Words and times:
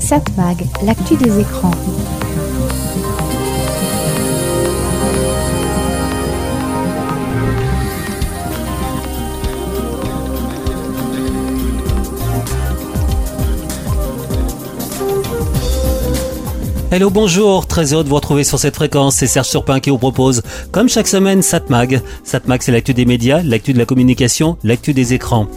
Satmag, 0.00 0.66
l'actu 0.84 1.16
des 1.16 1.40
écrans. 1.40 1.70
Hello, 16.90 17.10
bonjour, 17.10 17.66
très 17.66 17.92
heureux 17.92 18.02
de 18.02 18.08
vous 18.08 18.14
retrouver 18.14 18.44
sur 18.44 18.58
cette 18.58 18.74
fréquence. 18.74 19.16
C'est 19.16 19.26
Serge 19.26 19.46
Surpin 19.46 19.78
qui 19.78 19.90
vous 19.90 19.98
propose, 19.98 20.40
comme 20.72 20.88
chaque 20.88 21.06
semaine, 21.06 21.42
Satmag. 21.42 22.00
Satmag, 22.24 22.62
c'est 22.62 22.72
l'actu 22.72 22.94
des 22.94 23.04
médias, 23.04 23.42
l'actu 23.42 23.74
de 23.74 23.78
la 23.78 23.84
communication, 23.84 24.56
l'actu 24.64 24.94
des 24.94 25.12
écrans. 25.12 25.48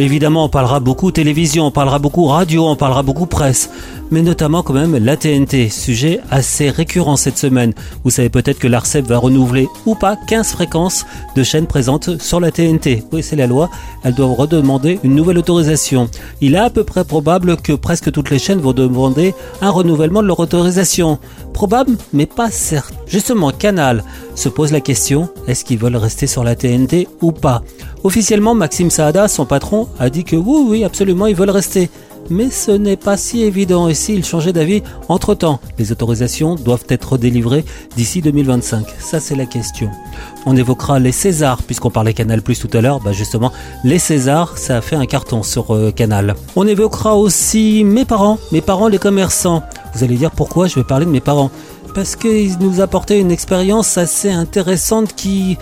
Évidemment, 0.00 0.44
on 0.44 0.48
parlera 0.48 0.78
beaucoup 0.78 1.10
télévision, 1.10 1.66
on 1.66 1.70
parlera 1.72 1.98
beaucoup 1.98 2.26
radio, 2.26 2.68
on 2.68 2.76
parlera 2.76 3.02
beaucoup 3.02 3.26
presse, 3.26 3.68
mais 4.12 4.22
notamment 4.22 4.62
quand 4.62 4.72
même 4.72 4.96
la 4.96 5.16
TNT, 5.16 5.70
sujet 5.70 6.20
assez 6.30 6.70
récurrent 6.70 7.16
cette 7.16 7.36
semaine. 7.36 7.74
Vous 8.04 8.10
savez 8.10 8.28
peut-être 8.28 8.60
que 8.60 8.68
l'ARCEP 8.68 9.06
va 9.06 9.18
renouveler 9.18 9.66
ou 9.86 9.96
pas 9.96 10.14
15 10.14 10.52
fréquences 10.52 11.04
de 11.34 11.42
chaînes 11.42 11.66
présentes 11.66 12.20
sur 12.22 12.38
la 12.38 12.52
TNT. 12.52 13.02
Oui, 13.10 13.24
c'est 13.24 13.34
la 13.34 13.48
loi, 13.48 13.70
elles 14.04 14.14
doivent 14.14 14.34
redemander 14.34 15.00
une 15.02 15.16
nouvelle 15.16 15.38
autorisation. 15.38 16.08
Il 16.40 16.54
est 16.54 16.58
à 16.58 16.70
peu 16.70 16.84
près 16.84 17.04
probable 17.04 17.56
que 17.56 17.72
presque 17.72 18.12
toutes 18.12 18.30
les 18.30 18.38
chaînes 18.38 18.60
vont 18.60 18.72
demander 18.72 19.34
un 19.60 19.70
renouvellement 19.70 20.22
de 20.22 20.28
leur 20.28 20.38
autorisation. 20.38 21.18
Probable, 21.52 21.96
mais 22.12 22.26
pas 22.26 22.52
certain. 22.52 22.94
Justement, 23.08 23.50
Canal 23.50 24.04
se 24.38 24.48
pose 24.48 24.70
la 24.70 24.80
question, 24.80 25.28
est-ce 25.48 25.64
qu'ils 25.64 25.78
veulent 25.78 25.96
rester 25.96 26.28
sur 26.28 26.44
la 26.44 26.54
TNT 26.54 27.08
ou 27.20 27.32
pas? 27.32 27.62
Officiellement, 28.04 28.54
Maxime 28.54 28.88
Saada, 28.88 29.26
son 29.26 29.46
patron, 29.46 29.88
a 29.98 30.10
dit 30.10 30.22
que 30.22 30.36
oui, 30.36 30.64
oui, 30.68 30.84
absolument, 30.84 31.26
ils 31.26 31.34
veulent 31.34 31.50
rester. 31.50 31.90
Mais 32.30 32.50
ce 32.50 32.70
n'est 32.70 32.96
pas 32.96 33.16
si 33.16 33.42
évident 33.42 33.88
et 33.88 33.94
s'ils 33.94 34.24
changeaient 34.24 34.52
d'avis 34.52 34.82
entre-temps. 35.08 35.58
Les 35.78 35.90
autorisations 35.90 36.54
doivent 36.54 36.84
être 36.88 37.16
délivrées 37.16 37.64
d'ici 37.96 38.20
2025. 38.20 38.86
Ça, 39.00 39.18
c'est 39.18 39.34
la 39.34 39.46
question. 39.46 39.90
On 40.46 40.54
évoquera 40.54 41.00
les 41.00 41.10
Césars, 41.10 41.62
puisqu'on 41.62 41.90
parlait 41.90 42.12
Canal 42.12 42.42
Plus 42.42 42.60
tout 42.60 42.70
à 42.74 42.80
l'heure. 42.80 43.00
Bah 43.00 43.12
justement, 43.12 43.50
les 43.82 43.98
Césars, 43.98 44.56
ça 44.58 44.76
a 44.76 44.80
fait 44.82 44.96
un 44.96 45.06
carton 45.06 45.42
sur 45.42 45.74
euh, 45.74 45.90
Canal. 45.90 46.36
On 46.54 46.66
évoquera 46.66 47.16
aussi 47.16 47.82
mes 47.82 48.04
parents, 48.04 48.38
mes 48.52 48.60
parents 48.60 48.88
les 48.88 48.98
commerçants. 48.98 49.62
Vous 49.94 50.04
allez 50.04 50.16
dire 50.16 50.30
pourquoi 50.30 50.68
je 50.68 50.76
vais 50.76 50.84
parler 50.84 51.06
de 51.06 51.10
mes 51.10 51.20
parents? 51.20 51.50
Parce 51.98 52.14
qu'ils 52.14 52.60
nous 52.60 52.80
apportaient 52.80 53.18
une 53.18 53.32
expérience 53.32 53.98
assez 53.98 54.30
intéressante 54.30 55.16
qui 55.16 55.58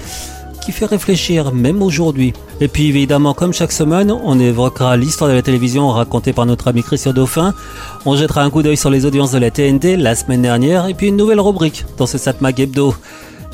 qui 0.62 0.70
fait 0.70 0.84
réfléchir, 0.84 1.50
même 1.50 1.80
aujourd'hui. 1.80 2.34
Et 2.60 2.68
puis 2.68 2.88
évidemment, 2.88 3.32
comme 3.32 3.54
chaque 3.54 3.72
semaine, 3.72 4.12
on 4.12 4.38
évoquera 4.38 4.98
l'histoire 4.98 5.30
de 5.30 5.34
la 5.34 5.40
télévision 5.40 5.88
racontée 5.88 6.34
par 6.34 6.44
notre 6.44 6.68
ami 6.68 6.82
Christian 6.82 7.14
Dauphin. 7.14 7.54
On 8.04 8.16
jettera 8.16 8.42
un 8.42 8.50
coup 8.50 8.62
d'œil 8.62 8.76
sur 8.76 8.90
les 8.90 9.06
audiences 9.06 9.32
de 9.32 9.38
la 9.38 9.50
TNT 9.50 9.96
la 9.96 10.14
semaine 10.14 10.42
dernière, 10.42 10.88
et 10.88 10.92
puis 10.92 11.06
une 11.06 11.16
nouvelle 11.16 11.40
rubrique 11.40 11.86
dans 11.96 12.06
ce 12.06 12.18
Satmag 12.18 12.60
Hebdo. 12.60 12.94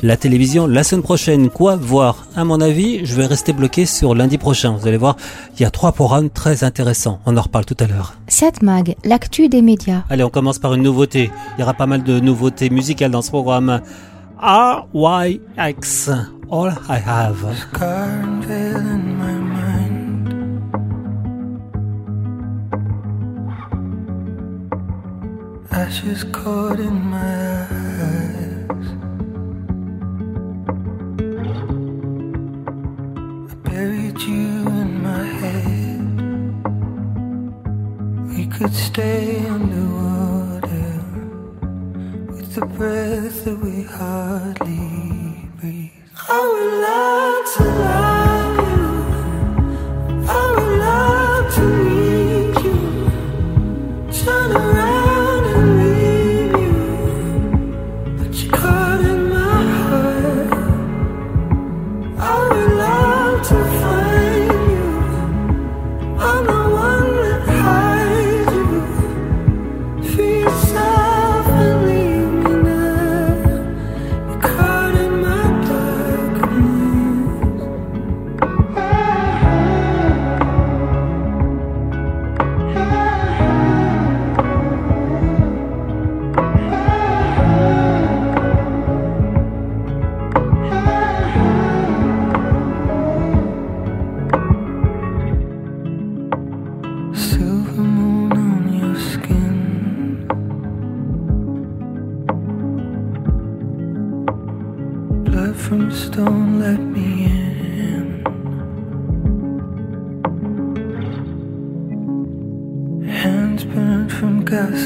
La 0.03 0.17
télévision 0.17 0.67
la 0.67 0.83
semaine 0.83 1.01
prochaine, 1.01 1.49
quoi 1.49 1.77
voir? 1.77 2.27
À 2.35 2.43
mon 2.43 2.59
avis, 2.59 3.05
je 3.05 3.15
vais 3.15 3.25
rester 3.25 3.53
bloqué 3.53 3.85
sur 3.85 4.13
lundi 4.13 4.37
prochain. 4.37 4.75
Vous 4.77 4.85
allez 4.85 4.97
voir, 4.97 5.15
il 5.55 5.61
y 5.61 5.65
a 5.65 5.71
trois 5.71 5.93
programmes 5.93 6.29
très 6.29 6.65
intéressants. 6.65 7.19
On 7.25 7.37
en 7.37 7.41
reparle 7.41 7.63
tout 7.63 7.77
à 7.79 7.87
l'heure. 7.87 8.13
Satmag, 8.27 8.97
l'actu 9.05 9.47
des 9.47 9.61
médias. 9.61 10.03
Allez, 10.09 10.25
on 10.25 10.29
commence 10.29 10.59
par 10.59 10.73
une 10.73 10.83
nouveauté. 10.83 11.31
Il 11.57 11.61
y 11.61 11.63
aura 11.63 11.73
pas 11.73 11.87
mal 11.87 12.03
de 12.03 12.19
nouveautés 12.19 12.69
musicales 12.69 13.11
dans 13.11 13.21
ce 13.21 13.29
programme. 13.29 13.81
RYX. 14.41 16.09
all 16.53 16.69
I 16.87 16.99
have. 16.99 17.39
Scarlet 17.57 18.75
in 18.75 19.17
my 19.17 19.33
mind. 19.55 20.27
Ashes 25.71 26.23
caught 26.25 26.79
in 26.79 27.09
my 27.09 27.63
eyes. 27.63 27.82
Could 38.53 38.73
stay 38.73 39.47
underwater 39.47 41.03
with 42.27 42.53
the 42.53 42.65
breath 42.77 43.45
that 43.45 43.57
we 43.57 43.81
hardly 43.81 45.49
breathe. 45.59 45.89
I 46.29 46.39
would 46.51 46.73
love 46.85 47.53
to 47.55 47.63
love 47.79 48.42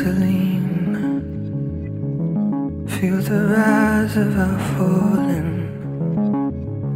from 0.07 0.21
gasoline. 0.21 1.27
Feel 2.87 3.17
the 3.17 3.47
rise 3.55 4.17
of 4.17 4.37
our 4.39 4.59
falling. 4.75 5.67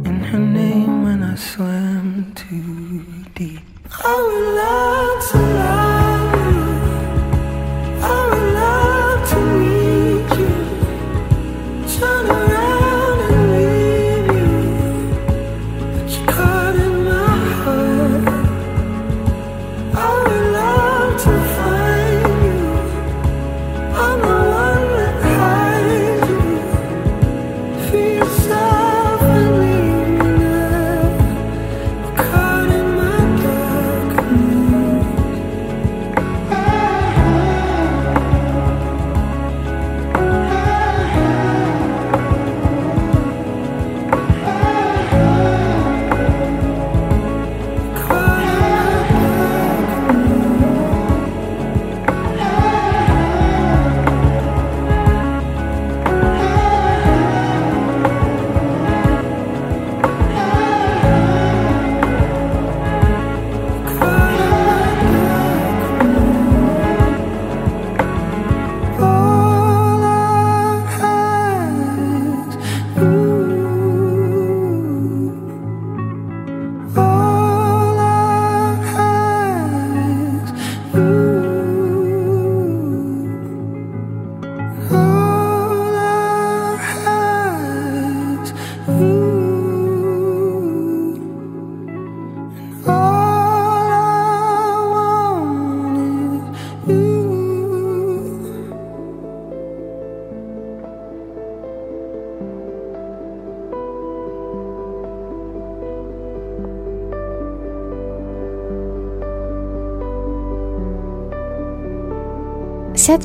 In 0.04 0.20
her 0.20 0.38
name, 0.38 1.04
when 1.04 1.22
I 1.22 1.34
swam 1.34 2.32
too 2.34 3.04
deep. 3.34 3.60
Oh, 4.04 4.28
Would 4.32 4.54
love 4.56 4.81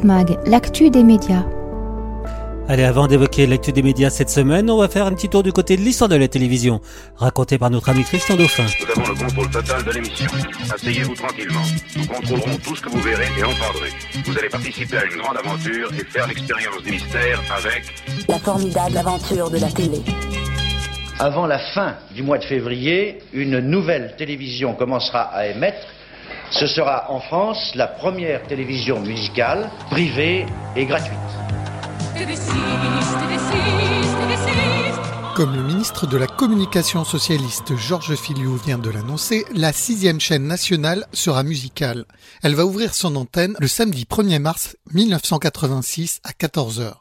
mag, 0.03 0.37
l'actu 0.45 0.89
des 0.89 1.03
médias. 1.03 1.45
Allez, 2.67 2.83
avant 2.83 3.07
d'évoquer 3.07 3.45
l'actu 3.45 3.71
des 3.71 3.83
médias 3.83 4.09
cette 4.09 4.29
semaine, 4.29 4.69
on 4.71 4.77
va 4.77 4.87
faire 4.87 5.05
un 5.05 5.13
petit 5.13 5.29
tour 5.29 5.43
du 5.43 5.53
côté 5.53 5.77
de 5.77 5.81
l'histoire 5.81 6.09
de 6.09 6.15
la 6.15 6.27
télévision, 6.27 6.81
racontée 7.15 7.57
par 7.57 7.69
notre 7.69 7.89
ami 7.89 8.03
Christian 8.03 8.35
Dauphin. 8.35 8.65
Nous 8.65 9.01
avons 9.01 9.13
le 9.13 9.19
contrôle 9.19 9.49
total 9.51 9.83
de 9.83 9.91
l'émission. 9.91 10.25
Asseyez-vous 10.73 11.15
tranquillement. 11.15 11.61
Nous 11.95 12.05
contrôlerons 12.07 12.57
tout 12.63 12.75
ce 12.75 12.81
que 12.81 12.89
vous 12.89 13.01
verrez 13.01 13.27
et 13.37 13.43
entendrez. 13.43 13.89
Vous 14.25 14.37
allez 14.37 14.49
participer 14.49 14.97
à 14.97 15.05
une 15.05 15.21
grande 15.21 15.37
aventure 15.37 15.89
et 15.93 16.03
faire 16.05 16.27
l'expérience 16.27 16.83
du 16.83 16.91
mystère 16.91 17.41
avec 17.55 17.83
La 18.27 18.39
formidable 18.39 18.97
aventure 18.97 19.51
de 19.51 19.59
la 19.59 19.71
télé. 19.71 20.01
Avant 21.19 21.45
la 21.45 21.59
fin 21.73 21.95
du 22.15 22.23
mois 22.23 22.39
de 22.39 22.43
février, 22.43 23.19
une 23.31 23.59
nouvelle 23.59 24.15
télévision 24.17 24.73
commencera 24.73 25.21
à 25.21 25.47
émettre. 25.47 25.85
Ce 26.51 26.65
sera 26.67 27.11
en 27.11 27.19
France 27.19 27.73
la 27.75 27.87
première 27.87 28.43
télévision 28.47 28.99
musicale, 29.01 29.69
privée 29.89 30.45
et 30.75 30.85
gratuite. 30.85 31.17
Comme 35.35 35.55
le 35.55 35.61
ministre 35.61 36.07
de 36.07 36.17
la 36.17 36.25
Communication 36.25 37.03
socialiste 37.03 37.75
Georges 37.75 38.15
Filiou 38.15 38.55
vient 38.55 38.79
de 38.79 38.89
l'annoncer, 38.89 39.45
la 39.53 39.71
sixième 39.71 40.19
chaîne 40.19 40.47
nationale 40.47 41.05
sera 41.13 41.43
musicale. 41.43 42.05
Elle 42.41 42.55
va 42.55 42.65
ouvrir 42.65 42.95
son 42.95 43.15
antenne 43.15 43.55
le 43.59 43.67
samedi 43.67 44.07
1er 44.09 44.39
mars 44.39 44.77
1986 44.93 46.21
à 46.23 46.31
14h. 46.31 46.95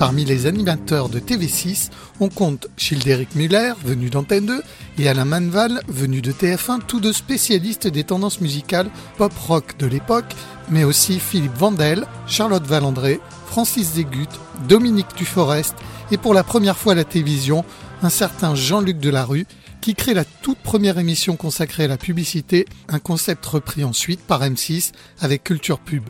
Parmi 0.00 0.24
les 0.24 0.46
animateurs 0.46 1.10
de 1.10 1.20
TV6, 1.20 1.90
on 2.20 2.30
compte 2.30 2.68
Childéric 2.78 3.34
Muller, 3.34 3.74
venu 3.84 4.08
d'Antenne 4.08 4.46
2, 4.46 4.62
et 4.98 5.10
Alain 5.10 5.26
Manval, 5.26 5.82
venu 5.88 6.22
de 6.22 6.32
TF1, 6.32 6.78
tous 6.86 7.00
deux 7.00 7.12
spécialistes 7.12 7.86
des 7.86 8.04
tendances 8.04 8.40
musicales 8.40 8.88
pop-rock 9.18 9.76
de 9.78 9.84
l'époque, 9.84 10.34
mais 10.70 10.84
aussi 10.84 11.20
Philippe 11.20 11.54
Vandel, 11.54 12.06
Charlotte 12.26 12.64
Valandré, 12.64 13.20
Francis 13.44 13.92
Zégut, 13.96 14.30
Dominique 14.66 15.14
Duforest, 15.18 15.74
et 16.10 16.16
pour 16.16 16.32
la 16.32 16.44
première 16.44 16.78
fois 16.78 16.94
à 16.94 16.96
la 16.96 17.04
télévision, 17.04 17.62
un 18.02 18.08
certain 18.08 18.54
Jean-Luc 18.54 19.00
Delarue, 19.00 19.46
qui 19.82 19.94
crée 19.94 20.14
la 20.14 20.24
toute 20.24 20.60
première 20.60 20.98
émission 20.98 21.36
consacrée 21.36 21.84
à 21.84 21.88
la 21.88 21.98
publicité, 21.98 22.64
un 22.88 23.00
concept 23.00 23.44
repris 23.44 23.84
ensuite 23.84 24.20
par 24.20 24.40
M6 24.40 24.92
avec 25.20 25.44
Culture 25.44 25.78
Pub. 25.78 26.04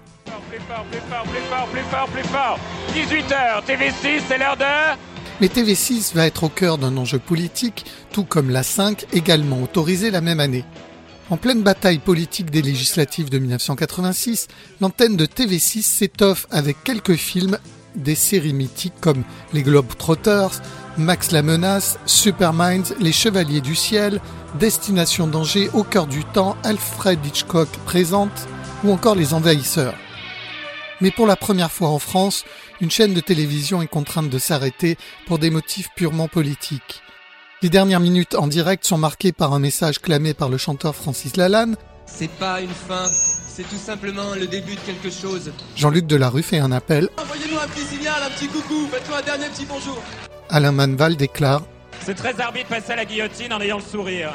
Plus 0.50 0.58
fort, 0.58 0.84
plus 0.90 1.00
fort, 1.08 1.22
plus 1.22 1.42
fort, 1.42 1.68
plus 1.68 1.82
fort, 1.82 2.08
plus 2.08 2.24
fort. 2.24 2.58
18h, 2.92 3.64
TV6, 3.66 4.22
c'est 4.26 4.36
l'heure 4.36 4.56
de... 4.56 4.64
Mais 5.40 5.46
TV6 5.46 6.12
va 6.16 6.26
être 6.26 6.42
au 6.42 6.48
cœur 6.48 6.76
d'un 6.76 6.96
enjeu 6.96 7.20
politique, 7.20 7.84
tout 8.10 8.24
comme 8.24 8.50
la 8.50 8.64
5, 8.64 9.06
également 9.12 9.62
autorisée 9.62 10.10
la 10.10 10.20
même 10.20 10.40
année. 10.40 10.64
En 11.30 11.36
pleine 11.36 11.62
bataille 11.62 12.00
politique 12.00 12.50
des 12.50 12.62
législatives 12.62 13.30
de 13.30 13.38
1986, 13.38 14.48
l'antenne 14.80 15.16
de 15.16 15.24
TV6 15.24 15.82
s'étoffe 15.82 16.48
avec 16.50 16.82
quelques 16.82 17.14
films 17.14 17.56
des 17.94 18.16
séries 18.16 18.52
mythiques 18.52 19.00
comme 19.00 19.22
Les 19.52 19.62
Globetrotters, 19.62 20.60
Max 20.98 21.30
la 21.30 21.42
Menace, 21.42 22.00
Superminds, 22.06 22.92
Les 22.98 23.12
Chevaliers 23.12 23.60
du 23.60 23.76
Ciel, 23.76 24.20
Destination 24.58 25.28
Danger, 25.28 25.70
Au 25.74 25.84
cœur 25.84 26.08
du 26.08 26.24
temps, 26.24 26.56
Alfred 26.64 27.24
Hitchcock 27.24 27.68
présente 27.86 28.48
ou 28.82 28.90
encore 28.90 29.14
Les 29.14 29.32
Envahisseurs. 29.32 29.94
Mais 31.00 31.10
pour 31.10 31.26
la 31.26 31.36
première 31.36 31.72
fois 31.72 31.88
en 31.88 31.98
France, 31.98 32.44
une 32.80 32.90
chaîne 32.90 33.14
de 33.14 33.20
télévision 33.20 33.80
est 33.82 33.86
contrainte 33.86 34.28
de 34.28 34.38
s'arrêter 34.38 34.96
pour 35.26 35.38
des 35.38 35.50
motifs 35.50 35.88
purement 35.96 36.28
politiques. 36.28 37.02
Les 37.62 37.68
dernières 37.68 38.00
minutes 38.00 38.34
en 38.34 38.46
direct 38.46 38.84
sont 38.84 38.98
marquées 38.98 39.32
par 39.32 39.52
un 39.52 39.58
message 39.58 40.00
clamé 40.00 40.34
par 40.34 40.48
le 40.48 40.56
chanteur 40.56 40.94
Francis 40.94 41.36
Lalanne. 41.36 41.76
C'est 42.06 42.30
pas 42.30 42.60
une 42.60 42.70
fin, 42.70 43.06
c'est 43.06 43.68
tout 43.68 43.76
simplement 43.76 44.34
le 44.34 44.46
début 44.46 44.74
de 44.74 44.80
quelque 44.80 45.10
chose. 45.10 45.52
Jean-Luc 45.76 46.06
Delarue 46.06 46.42
fait 46.42 46.58
un 46.58 46.72
appel. 46.72 47.08
Envoyez-nous 47.18 47.58
un 47.58 47.68
petit 47.68 47.84
signal, 47.84 48.22
un 48.26 48.30
petit 48.30 48.48
coucou, 48.48 48.88
faites-nous 48.90 49.14
un 49.14 49.22
dernier 49.22 49.46
petit 49.46 49.66
bonjour. 49.66 50.02
Alain 50.48 50.72
Manval 50.72 51.16
déclare 51.16 51.62
C'est 52.04 52.14
très 52.14 52.40
arbitre 52.40 52.70
de 52.70 52.74
passer 52.74 52.92
à 52.92 52.96
la 52.96 53.04
guillotine 53.04 53.52
en 53.52 53.60
ayant 53.60 53.78
le 53.78 53.84
sourire. 53.84 54.34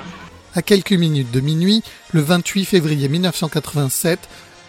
À 0.57 0.61
quelques 0.61 0.93
minutes 0.93 1.31
de 1.31 1.41
minuit, 1.41 1.83
le 2.13 2.21
28 2.21 2.63
février 2.63 3.09
1987, 3.09 4.19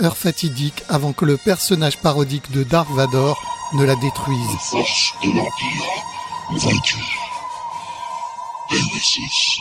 heure 0.03 0.17
fatidique 0.17 0.83
avant 0.89 1.13
que 1.13 1.25
le 1.25 1.37
personnage 1.37 1.99
parodique 1.99 2.51
de 2.53 2.63
Dark 2.63 2.89
Vador 2.91 3.41
ne 3.75 3.85
la 3.85 3.97
détruise. 3.97 4.39
forces 4.71 5.15
de 5.23 5.29
l'Empire 5.29 6.07
vaincues. 6.51 7.19
TV6 8.71 9.61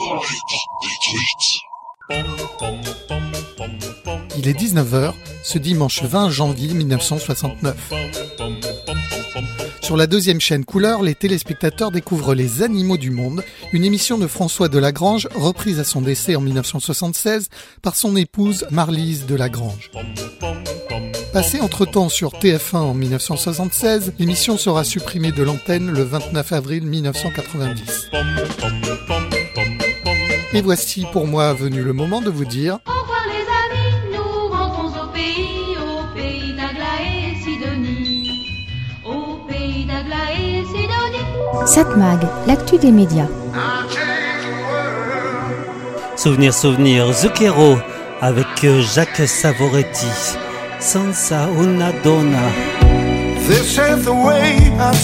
va 0.00 0.16
être 0.16 0.64
détruite. 0.82 1.46
Il 4.36 4.48
est 4.48 4.60
19h, 4.60 5.14
ce 5.42 5.58
dimanche 5.58 6.02
20 6.02 6.30
janvier 6.30 6.74
1969. 6.74 7.76
Sur 9.84 9.98
la 9.98 10.06
deuxième 10.06 10.40
chaîne 10.40 10.64
Couleur, 10.64 11.02
les 11.02 11.14
téléspectateurs 11.14 11.90
découvrent 11.90 12.34
Les 12.34 12.62
Animaux 12.62 12.96
du 12.96 13.10
Monde, 13.10 13.44
une 13.74 13.84
émission 13.84 14.16
de 14.16 14.26
François 14.26 14.70
Delagrange, 14.70 15.28
reprise 15.34 15.78
à 15.78 15.84
son 15.84 16.00
décès 16.00 16.36
en 16.36 16.40
1976 16.40 17.50
par 17.82 17.94
son 17.94 18.16
épouse 18.16 18.64
Marlise 18.70 19.26
Delagrange. 19.26 19.90
Passée 21.34 21.60
entre-temps 21.60 22.08
sur 22.08 22.30
TF1 22.30 22.76
en 22.76 22.94
1976, 22.94 24.14
l'émission 24.18 24.56
sera 24.56 24.84
supprimée 24.84 25.32
de 25.32 25.42
l'antenne 25.42 25.90
le 25.90 26.02
29 26.02 26.52
avril 26.54 26.86
1990. 26.86 28.08
Et 30.54 30.62
voici 30.62 31.04
pour 31.12 31.26
moi 31.26 31.52
venu 31.52 31.82
le 31.82 31.92
moment 31.92 32.22
de 32.22 32.30
vous 32.30 32.46
dire 32.46 32.78
Sidonie. 41.64 41.74
Cette 41.74 41.96
mag, 41.96 42.20
l'actu 42.46 42.78
des 42.78 42.90
médias. 42.90 43.26
Souvenir, 46.16 46.54
souvenir, 46.54 47.12
Zucchero 47.12 47.76
avec 48.20 48.46
euh, 48.64 48.80
Jacques 48.82 49.26
Savoretti. 49.26 50.06
Senza 50.78 51.48
una 51.58 51.92
donna. 52.02 52.50
This 53.46 53.78
is 53.78 54.04
the 54.04 54.12
way 54.12 54.72
I 54.78 54.94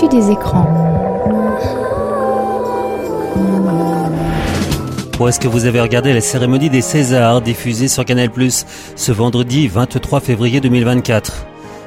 l'actu 0.00 0.16
des 0.16 0.30
écrans. 0.30 0.66
Où 5.18 5.26
est-ce 5.26 5.40
que 5.40 5.48
vous 5.48 5.64
avez 5.64 5.80
regardé 5.80 6.12
la 6.12 6.20
cérémonie 6.20 6.70
des 6.70 6.82
Césars 6.82 7.40
diffusée 7.40 7.88
sur 7.88 8.04
Canal+, 8.04 8.30
ce 8.96 9.12
vendredi 9.12 9.66
23 9.66 10.20
février 10.20 10.60
2024 10.60 11.46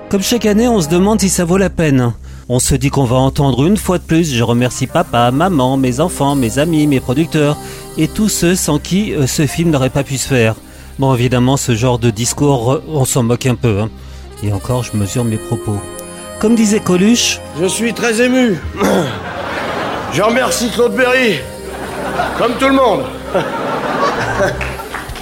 Comme 0.09 0.21
chaque 0.21 0.45
année, 0.45 0.67
on 0.67 0.81
se 0.81 0.89
demande 0.89 1.21
si 1.21 1.29
ça 1.29 1.45
vaut 1.45 1.57
la 1.57 1.69
peine. 1.69 2.13
On 2.49 2.59
se 2.59 2.75
dit 2.75 2.89
qu'on 2.89 3.05
va 3.05 3.15
entendre 3.15 3.65
une 3.65 3.77
fois 3.77 3.97
de 3.97 4.03
plus 4.03 4.33
je 4.33 4.43
remercie 4.43 4.87
papa, 4.87 5.31
maman, 5.31 5.77
mes 5.77 6.01
enfants, 6.01 6.35
mes 6.35 6.59
amis, 6.59 6.87
mes 6.87 6.99
producteurs 6.99 7.55
et 7.97 8.09
tous 8.09 8.29
ceux 8.29 8.55
sans 8.55 8.79
qui 8.79 9.13
euh, 9.13 9.25
ce 9.27 9.45
film 9.45 9.69
n'aurait 9.69 9.89
pas 9.89 10.03
pu 10.03 10.17
se 10.17 10.27
faire. 10.27 10.55
Bon, 10.99 11.13
évidemment, 11.15 11.55
ce 11.55 11.75
genre 11.75 11.99
de 11.99 12.09
discours, 12.09 12.81
on 12.89 13.05
s'en 13.05 13.23
moque 13.23 13.45
un 13.45 13.55
peu. 13.55 13.79
Hein. 13.79 13.89
Et 14.43 14.51
encore, 14.51 14.83
je 14.83 14.97
mesure 14.97 15.23
mes 15.23 15.37
propos. 15.37 15.77
Comme 16.41 16.55
disait 16.55 16.79
Coluche, 16.79 17.39
Je 17.61 17.67
suis 17.67 17.93
très 17.93 18.19
ému. 18.19 18.57
Je 20.11 20.23
remercie 20.23 20.71
Claude 20.71 20.95
Berry. 20.95 21.35
Comme 22.39 22.53
tout 22.53 22.65
le 22.67 22.73
monde. 22.73 23.03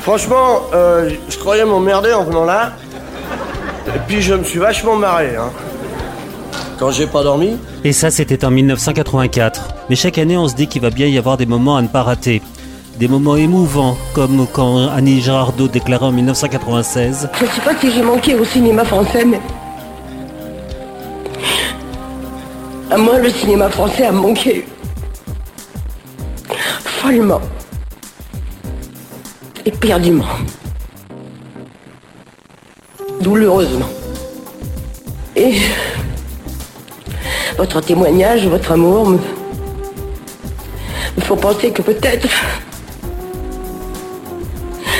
Franchement, 0.02 0.62
euh, 0.74 1.10
je 1.28 1.38
croyais 1.38 1.66
m'emmerder 1.66 2.14
en 2.14 2.24
venant 2.24 2.46
là. 2.46 2.72
Et 3.94 4.00
puis 4.08 4.22
je 4.22 4.34
me 4.34 4.46
suis 4.46 4.60
vachement 4.60 4.96
marré. 4.96 5.36
Hein. 5.36 5.52
Quand 6.80 6.92
j'ai 6.92 7.06
pas 7.06 7.22
dormi, 7.22 7.58
Et 7.84 7.92
ça, 7.92 8.12
c'était 8.12 8.46
en 8.46 8.52
1984. 8.52 9.76
Mais 9.90 9.98
chaque 9.98 10.18
année, 10.18 10.38
on 10.38 10.48
se 10.48 10.56
dit 10.56 10.68
qu'il 10.68 10.82
va 10.82 10.90
bien 10.90 11.08
y 11.08 11.18
avoir 11.18 11.36
des 11.36 11.46
moments 11.46 11.76
à 11.76 11.82
ne 11.82 11.90
pas 11.90 12.04
rater. 12.04 12.42
Des 12.98 13.10
moments 13.10 13.36
émouvants, 13.36 13.98
comme 14.14 14.48
quand 14.54 14.88
Annie 14.88 15.20
Girardot 15.20 15.68
déclarait 15.68 16.06
en 16.06 16.14
1996 16.14 17.30
Je 17.34 17.46
sais 17.46 17.62
pas 17.62 17.76
si 17.78 17.92
j'ai 17.92 18.04
manqué 18.04 18.36
au 18.36 18.46
cinéma 18.46 18.86
français, 18.86 19.26
mais. 19.26 19.42
À 22.92 22.98
moi, 22.98 23.20
le 23.20 23.30
cinéma 23.30 23.70
français 23.70 24.06
a 24.06 24.12
manqué. 24.12 24.66
Follement. 26.84 27.42
Éperdument. 29.64 30.26
Douloureusement. 33.22 33.90
Et. 35.36 35.58
Votre 37.58 37.80
témoignage, 37.82 38.48
votre 38.48 38.72
amour 38.72 39.10
me. 39.10 39.20
me 41.16 41.22
font 41.22 41.38
penser 41.38 41.72
que 41.72 41.84
peut-être. 41.84 42.28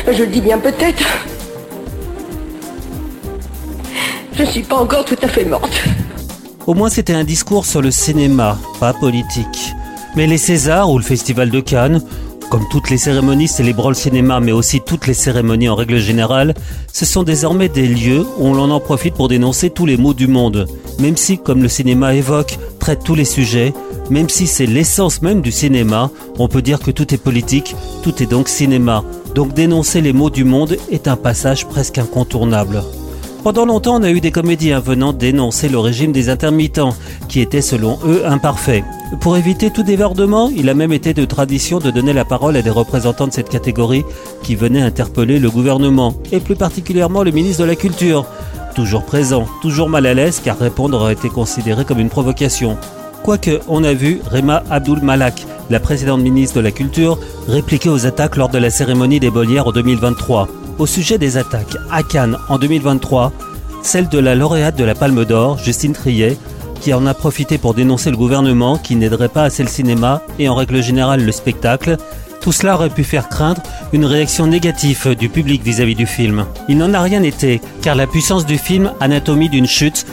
Je 0.06 0.24
le 0.24 0.28
dis 0.28 0.42
bien 0.42 0.60
peut-être. 0.60 1.08
Je 4.34 4.44
suis 4.44 4.64
pas 4.64 4.78
encore 4.78 5.06
tout 5.06 5.18
à 5.24 5.28
fait 5.28 5.46
morte. 5.46 5.84
Au 6.70 6.76
moins, 6.76 6.92
c'était 6.92 7.14
un 7.14 7.24
discours 7.24 7.66
sur 7.66 7.82
le 7.82 7.90
cinéma, 7.90 8.56
pas 8.80 8.94
politique. 8.94 9.74
Mais 10.16 10.28
les 10.28 10.38
Césars 10.38 10.92
ou 10.92 11.00
le 11.00 11.04
Festival 11.04 11.50
de 11.50 11.62
Cannes, 11.62 12.00
comme 12.52 12.62
toutes 12.70 12.92
les 12.92 13.00
cérémonies 13.00 13.48
célébrant 13.48 13.90
le 13.90 13.96
cinéma, 13.96 14.40
mais 14.40 14.52
aussi 14.52 14.80
toutes 14.80 15.08
les 15.08 15.16
cérémonies 15.16 15.68
en 15.68 15.74
règle 15.74 15.98
générale, 15.98 16.54
ce 16.94 17.06
sont 17.06 17.24
désormais 17.24 17.70
des 17.70 17.88
lieux 17.88 18.24
où 18.38 18.54
l'on 18.54 18.70
en 18.70 18.80
profite 18.80 19.16
pour 19.16 19.30
dénoncer 19.30 19.72
tous 19.72 19.88
les 19.88 19.98
maux 19.98 20.14
du 20.14 20.28
monde. 20.28 20.68
Même 21.00 21.18
si, 21.18 21.40
comme 21.40 21.64
le 21.64 21.70
cinéma 21.70 22.14
évoque, 22.14 22.60
traite 22.78 23.04
tous 23.04 23.16
les 23.16 23.26
sujets, 23.26 23.74
même 24.12 24.30
si 24.30 24.46
c'est 24.46 24.68
l'essence 24.68 25.24
même 25.24 25.42
du 25.42 25.52
cinéma, 25.52 26.12
on 26.38 26.48
peut 26.48 26.62
dire 26.62 26.82
que 26.82 26.92
tout 26.92 27.12
est 27.16 27.18
politique, 27.18 27.76
tout 28.04 28.22
est 28.22 28.30
donc 28.30 28.48
cinéma. 28.48 29.04
Donc 29.34 29.56
dénoncer 29.56 30.02
les 30.02 30.14
maux 30.14 30.30
du 30.30 30.44
monde 30.44 30.78
est 30.92 31.08
un 31.08 31.16
passage 31.16 31.66
presque 31.66 31.98
incontournable. 31.98 32.84
Pendant 33.44 33.66
longtemps, 33.66 33.96
on 33.96 34.04
a 34.04 34.12
eu 34.12 34.20
des 34.20 34.32
comédiens 34.32 34.82
venant 34.82 35.14
dénoncer 35.14 35.70
le 35.70 35.80
régime 35.80 36.12
des 36.12 36.30
intermittents, 36.30 36.94
qui 37.30 37.40
était 37.40 37.62
selon 37.62 37.98
eux 38.06 38.24
imparfait. 38.26 38.84
Pour 39.22 39.38
éviter 39.38 39.72
tout 39.72 39.84
débordement, 39.84 40.52
il 40.54 40.68
a 40.68 40.74
même 40.74 40.92
été 40.92 41.14
de 41.14 41.24
tradition 41.24 41.80
de 41.80 41.90
donner 41.90 42.12
la 42.12 42.26
parole 42.26 42.58
à 42.58 42.62
des 42.62 42.70
représentants 42.70 43.28
de 43.28 43.34
cette 43.34 43.50
catégorie 43.50 44.04
qui 44.44 44.56
venaient 44.56 44.82
interpeller 44.82 45.40
le 45.40 45.50
gouvernement, 45.50 46.14
et 46.34 46.42
plus 46.42 46.58
particulièrement 46.58 47.24
le 47.24 47.32
ministre 47.32 47.64
de 47.64 47.68
la 47.68 47.76
Culture. 47.76 48.26
Toujours 48.76 49.06
présent, 49.06 49.48
toujours 49.62 49.90
mal 49.90 50.06
à 50.06 50.14
l'aise 50.14 50.42
car 50.44 50.60
répondre 50.60 51.00
aurait 51.00 51.14
été 51.14 51.30
considéré 51.30 51.86
comme 51.86 52.00
une 52.00 52.10
provocation. 52.10 52.78
Quoique, 53.24 53.62
on 53.70 53.86
a 53.86 53.94
vu 53.94 54.20
Rema 54.30 54.64
Abdul 54.70 55.02
Malak, 55.02 55.46
la 55.70 55.80
précédente 55.80 56.22
ministre 56.22 56.58
de 56.58 56.62
la 56.62 56.72
Culture, 56.72 57.18
répliquer 57.48 57.90
aux 57.90 58.06
attaques 58.06 58.36
lors 58.36 58.50
de 58.50 58.58
la 58.58 58.70
cérémonie 58.70 59.22
des 59.22 59.32
Molières 59.32 59.68
en 59.68 59.72
2023. 59.72 60.59
Au 60.80 60.86
sujet 60.86 61.18
des 61.18 61.36
attaques 61.36 61.76
à 61.92 62.04
Cannes 62.04 62.38
en 62.48 62.58
2023, 62.58 63.34
celle 63.84 64.08
de 64.08 64.18
la 64.18 64.34
lauréate 64.34 64.78
de 64.78 64.86
la 64.86 64.96
Palme 64.96 65.26
d'Or, 65.26 65.58
Justine 65.58 65.92
Triet, 65.92 66.38
qui 66.80 66.94
en 66.94 67.06
a 67.06 67.14
profité 67.14 67.58
pour 67.58 67.74
dénoncer 67.74 68.10
le 68.10 68.16
gouvernement 68.16 68.78
qui 68.78 68.96
n'aiderait 68.96 69.28
pas 69.28 69.44
assez 69.44 69.62
le 69.62 69.68
cinéma 69.68 70.22
et 70.40 70.48
en 70.48 70.56
règle 70.56 70.82
générale 70.82 71.26
le 71.26 71.34
spectacle, 71.34 71.98
tout 72.40 72.54
cela 72.54 72.76
aurait 72.76 72.90
pu 72.90 73.04
faire 73.04 73.28
craindre 73.28 73.62
une 73.92 74.06
réaction 74.06 74.48
négative 74.48 75.16
du 75.20 75.28
public 75.28 75.62
vis-à-vis 75.62 75.96
du 75.96 76.06
film. 76.06 76.46
Il 76.70 76.78
n'en 76.78 76.94
a 76.94 77.02
rien 77.02 77.24
été, 77.24 77.60
car 77.82 77.96
la 77.96 78.08
puissance 78.08 78.46
du 78.46 78.58
film 78.58 78.94
Anatomie 79.02 79.50
d'une 79.50 79.68
chute 79.68 80.06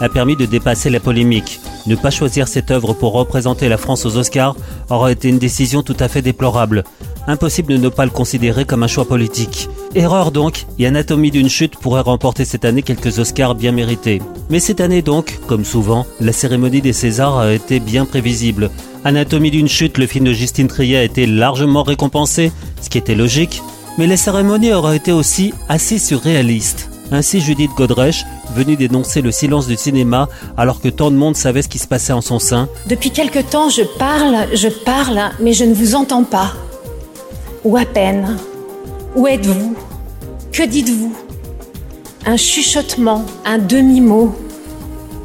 a 0.00 0.08
permis 0.08 0.36
de 0.36 0.46
dépasser 0.46 0.88
la 0.88 1.00
polémique. 1.00 1.60
Ne 1.88 1.96
pas 1.96 2.10
choisir 2.10 2.46
cette 2.46 2.70
œuvre 2.70 2.92
pour 2.92 3.12
représenter 3.12 3.68
la 3.68 3.76
France 3.76 4.06
aux 4.06 4.16
Oscars 4.16 4.54
aurait 4.88 5.14
été 5.14 5.28
une 5.28 5.40
décision 5.40 5.82
tout 5.82 5.96
à 5.98 6.06
fait 6.06 6.22
déplorable. 6.22 6.84
Impossible 7.26 7.72
de 7.72 7.78
ne 7.78 7.88
pas 7.88 8.04
le 8.04 8.12
considérer 8.12 8.64
comme 8.64 8.84
un 8.84 8.88
choix 8.88 9.04
politique. 9.04 9.68
Erreur 9.94 10.30
donc, 10.30 10.64
et 10.78 10.86
Anatomie 10.86 11.30
d'une 11.30 11.50
chute 11.50 11.76
pourrait 11.76 12.00
remporter 12.00 12.46
cette 12.46 12.64
année 12.64 12.82
quelques 12.82 13.18
Oscars 13.18 13.54
bien 13.54 13.72
mérités. 13.72 14.22
Mais 14.48 14.58
cette 14.58 14.80
année 14.80 15.02
donc, 15.02 15.38
comme 15.46 15.66
souvent, 15.66 16.06
la 16.20 16.32
cérémonie 16.32 16.80
des 16.80 16.94
Césars 16.94 17.38
a 17.38 17.52
été 17.52 17.78
bien 17.78 18.06
prévisible. 18.06 18.70
Anatomie 19.04 19.50
d'une 19.50 19.68
chute, 19.68 19.98
le 19.98 20.06
film 20.06 20.24
de 20.24 20.32
Justine 20.32 20.68
Triet 20.68 20.96
a 20.96 21.04
été 21.04 21.26
largement 21.26 21.82
récompensé, 21.82 22.52
ce 22.80 22.88
qui 22.88 22.96
était 22.96 23.14
logique, 23.14 23.62
mais 23.98 24.06
la 24.06 24.16
cérémonie 24.16 24.72
aurait 24.72 24.96
été 24.96 25.12
aussi 25.12 25.52
assez 25.68 25.98
surréaliste. 25.98 26.88
Ainsi 27.10 27.42
Judith 27.42 27.72
Godrèche, 27.76 28.24
venue 28.54 28.76
dénoncer 28.76 29.20
le 29.20 29.30
silence 29.30 29.66
du 29.66 29.76
cinéma 29.76 30.30
alors 30.56 30.80
que 30.80 30.88
tant 30.88 31.10
de 31.10 31.16
monde 31.16 31.36
savait 31.36 31.60
ce 31.60 31.68
qui 31.68 31.78
se 31.78 31.86
passait 31.86 32.14
en 32.14 32.22
son 32.22 32.38
sein, 32.38 32.68
Depuis 32.88 33.10
quelque 33.10 33.40
temps, 33.40 33.68
je 33.68 33.82
parle, 33.82 34.48
je 34.54 34.68
parle, 34.68 35.20
mais 35.40 35.52
je 35.52 35.64
ne 35.64 35.74
vous 35.74 35.94
entends 35.94 36.24
pas. 36.24 36.52
Ou 37.64 37.76
à 37.76 37.84
peine. 37.84 38.38
Où 39.14 39.26
êtes-vous? 39.26 39.76
Que 40.52 40.62
dites-vous? 40.62 41.12
Un 42.24 42.36
chuchotement, 42.36 43.24
un 43.44 43.58
demi-mot. 43.58 44.34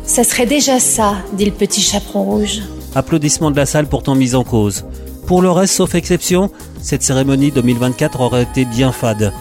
Ça 0.03 0.23
serait 0.23 0.45
déjà 0.45 0.79
ça, 0.79 1.15
dit 1.33 1.45
le 1.45 1.51
petit 1.51 1.81
chaperon 1.81 2.23
rouge. 2.23 2.61
applaudissements 2.95 3.51
de 3.51 3.55
la 3.55 3.65
salle 3.65 3.87
pourtant 3.87 4.15
mis 4.15 4.35
en 4.35 4.43
cause. 4.43 4.85
Pour 5.25 5.41
le 5.41 5.51
reste, 5.51 5.75
sauf 5.75 5.95
exception, 5.95 6.49
cette 6.81 7.03
cérémonie 7.03 7.51
2024 7.51 8.19
aurait 8.21 8.43
été 8.43 8.65
bien 8.65 8.91
fade. 8.91 9.31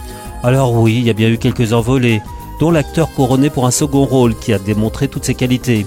Alors 0.43 0.75
oui, 0.75 0.97
il 0.99 1.07
y 1.07 1.11
a 1.11 1.15
bien 1.15 1.29
eu 1.29 1.39
quelques 1.39 1.73
envolées, 1.73 2.23
dont 2.61 2.71
l'acteur 2.71 3.11
couronné 3.15 3.51
pour 3.51 3.67
un 3.67 3.71
second 3.71 4.05
rôle 4.05 4.37
qui 4.39 4.53
a 4.53 4.59
démontré 4.59 5.09
toutes 5.09 5.25
ses 5.25 5.35
qualités. 5.35 5.87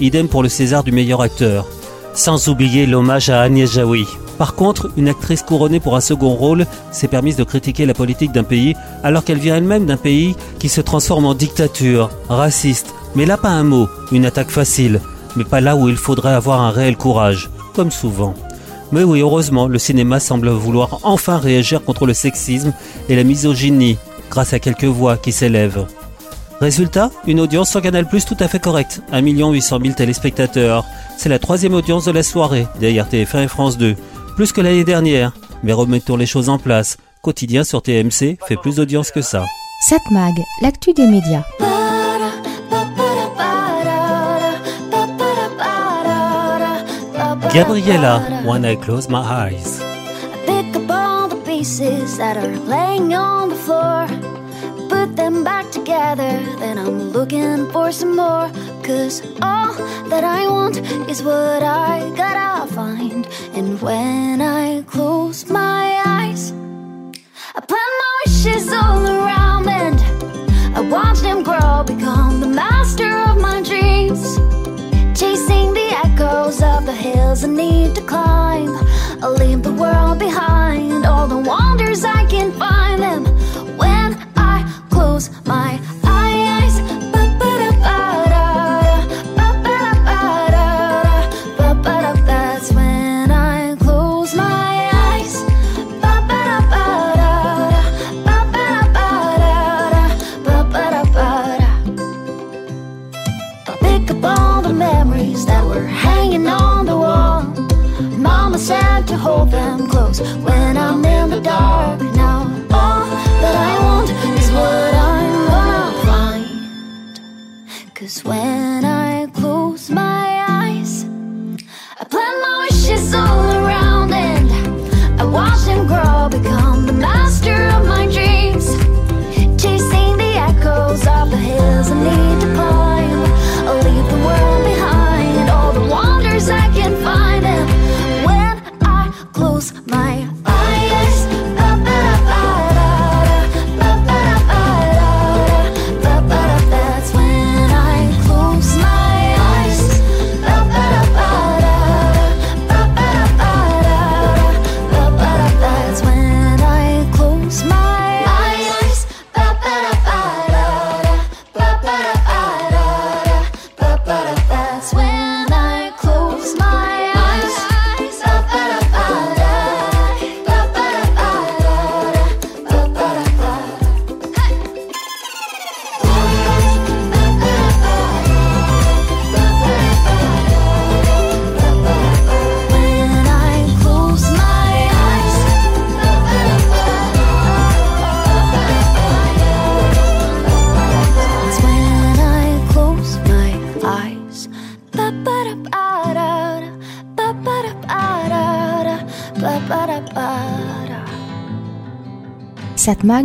Idem 0.00 0.28
pour 0.28 0.42
le 0.42 0.48
César 0.48 0.84
du 0.84 0.92
meilleur 0.92 1.20
acteur. 1.20 1.66
Sans 2.14 2.48
oublier 2.48 2.86
l'hommage 2.86 3.28
à 3.28 3.42
Agnès 3.42 3.70
Jaoui. 3.70 4.06
Par 4.38 4.54
contre, 4.54 4.90
une 4.96 5.08
actrice 5.08 5.42
couronnée 5.42 5.80
pour 5.80 5.96
un 5.96 6.00
second 6.00 6.30
rôle 6.30 6.64
s'est 6.92 7.08
permise 7.08 7.36
de 7.36 7.44
critiquer 7.44 7.86
la 7.86 7.94
politique 7.94 8.32
d'un 8.32 8.44
pays 8.44 8.74
alors 9.02 9.24
qu'elle 9.24 9.38
vient 9.38 9.56
elle-même 9.56 9.86
d'un 9.86 9.96
pays 9.96 10.36
qui 10.60 10.68
se 10.68 10.80
transforme 10.80 11.26
en 11.26 11.34
dictature, 11.34 12.10
raciste. 12.28 12.94
Mais 13.16 13.26
là 13.26 13.36
pas 13.36 13.48
un 13.48 13.64
mot, 13.64 13.88
une 14.12 14.26
attaque 14.26 14.50
facile, 14.50 15.00
mais 15.34 15.44
pas 15.44 15.60
là 15.60 15.76
où 15.76 15.88
il 15.88 15.96
faudrait 15.96 16.34
avoir 16.34 16.60
un 16.60 16.70
réel 16.70 16.96
courage, 16.96 17.50
comme 17.74 17.90
souvent. 17.90 18.34
Mais 18.92 19.02
oui, 19.02 19.20
heureusement, 19.20 19.66
le 19.66 19.78
cinéma 19.78 20.20
semble 20.20 20.48
vouloir 20.48 21.00
enfin 21.02 21.36
réagir 21.38 21.84
contre 21.84 22.06
le 22.06 22.14
sexisme 22.14 22.72
et 23.08 23.16
la 23.16 23.24
misogynie, 23.24 23.98
grâce 24.30 24.52
à 24.52 24.60
quelques 24.60 24.84
voix 24.84 25.16
qui 25.16 25.32
s'élèvent. 25.32 25.86
Résultat, 26.60 27.10
une 27.26 27.40
audience 27.40 27.70
sur 27.70 27.82
Canal 27.82 28.06
Plus 28.06 28.24
tout 28.24 28.36
à 28.40 28.48
fait 28.48 28.58
correcte, 28.58 29.00
1 29.12 29.20
800 29.20 29.78
000 29.82 29.94
téléspectateurs. 29.94 30.84
C'est 31.16 31.28
la 31.28 31.38
troisième 31.38 31.74
audience 31.74 32.06
de 32.06 32.10
la 32.10 32.22
soirée, 32.22 32.66
derrière 32.80 33.08
TF1 33.08 33.44
et 33.44 33.48
France 33.48 33.78
2, 33.78 33.94
plus 34.38 34.52
que 34.52 34.60
l'année 34.60 34.84
dernière. 34.84 35.32
Mais 35.64 35.72
remettons 35.72 36.16
les 36.16 36.24
choses 36.24 36.48
en 36.48 36.58
place. 36.58 36.96
Quotidien 37.22 37.64
sur 37.64 37.82
TMC 37.82 38.38
fait 38.46 38.56
plus 38.62 38.76
d'audience 38.76 39.10
que 39.10 39.20
ça. 39.20 39.44
Satmag, 39.88 40.32
l'actu 40.62 40.92
des 40.92 41.08
médias. 41.08 41.42
Gabriella, 47.52 48.22
When 48.46 48.64
I 48.64 48.76
Close 48.76 49.08
My 49.08 49.24
Eyes. 49.24 49.80
Pick 50.46 50.76
up 50.76 50.88
all 50.88 51.28
the 51.28 51.42
pieces 51.44 52.16
that 52.18 52.36
are 52.36 52.54
laying 52.68 53.12
on 53.16 53.48
the 53.48 53.56
floor. 53.56 54.06
Put 54.88 55.16
them 55.16 55.42
back 55.42 55.68
together, 55.72 56.38
then 56.60 56.78
I'm 56.78 57.10
looking 57.10 57.66
for 57.72 57.90
some 57.90 58.14
more. 58.14 58.48
Cause 58.88 59.20
all 59.42 59.74
that 60.08 60.24
I 60.24 60.48
want 60.48 60.78
is 61.10 61.22
what 61.22 61.62
I 61.62 62.10
gotta 62.16 62.72
find. 62.72 63.28
And 63.52 63.78
when 63.82 64.40
I 64.40 64.80
close 64.84 65.50
my 65.50 66.02
eyes, 66.06 66.52
I 67.54 67.60
plan 67.60 67.90
my 68.02 68.12
wishes 68.24 68.72
all 68.72 69.06
around 69.06 69.68
and 69.68 70.00
I 70.74 70.80
watch 70.80 71.18
them 71.18 71.42
grow, 71.42 71.84
become 71.84 72.40
the 72.40 72.46
master 72.46 73.14
of 73.28 73.38
my 73.38 73.60
dreams. 73.60 74.38
Chasing 75.20 75.74
the 75.74 75.90
echoes 76.06 76.62
of 76.62 76.86
the 76.86 76.94
hills 76.94 77.44
I 77.44 77.48
need 77.48 77.94
to 77.94 78.00
climb. 78.00 78.74
I'll 79.22 79.34
leave 79.34 79.64
the 79.64 79.74
world 79.74 80.18
behind, 80.18 81.04
all 81.04 81.28
the 81.28 81.36
wonders 81.36 82.06
I 82.06 82.24
can 82.24 82.52
find 82.52 83.02
them 83.02 83.26
when 83.76 84.16
I 84.34 84.64
close 84.88 85.28
my 85.44 85.77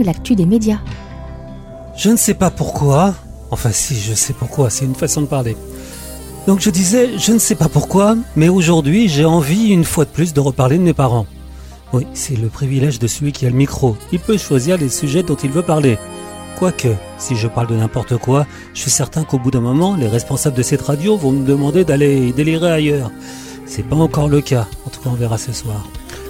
L'actu 0.03 0.35
des 0.35 0.45
médias. 0.45 0.79
Je 1.95 2.09
ne 2.09 2.17
sais 2.17 2.33
pas 2.33 2.49
pourquoi. 2.49 3.15
Enfin 3.49 3.71
si, 3.71 3.95
je 3.95 4.13
sais 4.13 4.33
pourquoi, 4.33 4.69
c'est 4.69 4.83
une 4.83 4.95
façon 4.95 5.21
de 5.21 5.27
parler. 5.27 5.55
Donc 6.47 6.59
je 6.59 6.69
disais, 6.69 7.17
je 7.17 7.31
ne 7.31 7.39
sais 7.39 7.55
pas 7.55 7.69
pourquoi, 7.69 8.17
mais 8.35 8.49
aujourd'hui 8.49 9.07
j'ai 9.07 9.23
envie 9.23 9.69
une 9.69 9.85
fois 9.85 10.03
de 10.03 10.09
plus 10.09 10.33
de 10.33 10.41
reparler 10.41 10.77
de 10.77 10.83
mes 10.83 10.93
parents. 10.93 11.25
Oui, 11.93 12.05
c'est 12.13 12.35
le 12.35 12.49
privilège 12.49 12.99
de 12.99 13.07
celui 13.07 13.31
qui 13.31 13.45
a 13.45 13.49
le 13.49 13.55
micro. 13.55 13.95
Il 14.11 14.19
peut 14.19 14.37
choisir 14.37 14.77
les 14.77 14.89
sujets 14.89 15.23
dont 15.23 15.35
il 15.35 15.51
veut 15.51 15.61
parler. 15.61 15.97
Quoique, 16.59 16.89
si 17.17 17.37
je 17.37 17.47
parle 17.47 17.67
de 17.67 17.75
n'importe 17.75 18.17
quoi, 18.17 18.45
je 18.73 18.81
suis 18.81 18.91
certain 18.91 19.23
qu'au 19.23 19.39
bout 19.39 19.51
d'un 19.51 19.61
moment, 19.61 19.95
les 19.95 20.09
responsables 20.09 20.57
de 20.57 20.63
cette 20.63 20.81
radio 20.81 21.15
vont 21.15 21.31
me 21.31 21.45
demander 21.45 21.85
d'aller 21.85 22.33
délirer 22.33 22.69
ailleurs. 22.69 23.11
C'est 23.65 23.87
pas 23.87 23.95
encore 23.95 24.27
le 24.27 24.41
cas, 24.41 24.67
en 24.85 24.89
tout 24.89 24.99
cas 24.99 25.09
on 25.09 25.15
verra 25.15 25.37
ce 25.37 25.53
soir. 25.53 25.87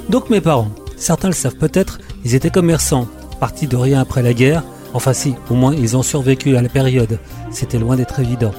Donc 0.09 0.29
mes 0.29 0.41
parents, 0.41 0.69
certains 0.97 1.29
le 1.29 1.33
savent 1.33 1.55
peut-être, 1.55 1.97
ils 2.25 2.35
étaient 2.35 2.51
commerçants, 2.51 3.07
de 3.51 3.75
rien 3.75 3.99
après 3.99 4.21
la 4.21 4.33
guerre, 4.33 4.63
enfin 4.93 5.13
si, 5.13 5.35
au 5.49 5.53
moins 5.53 5.73
ils 5.73 5.97
ont 5.97 6.03
survécu 6.03 6.55
à 6.55 6.61
la 6.61 6.69
période, 6.69 7.19
c'était 7.51 7.79
loin 7.79 7.95
d'être 7.95 8.19
évident. 8.19 8.53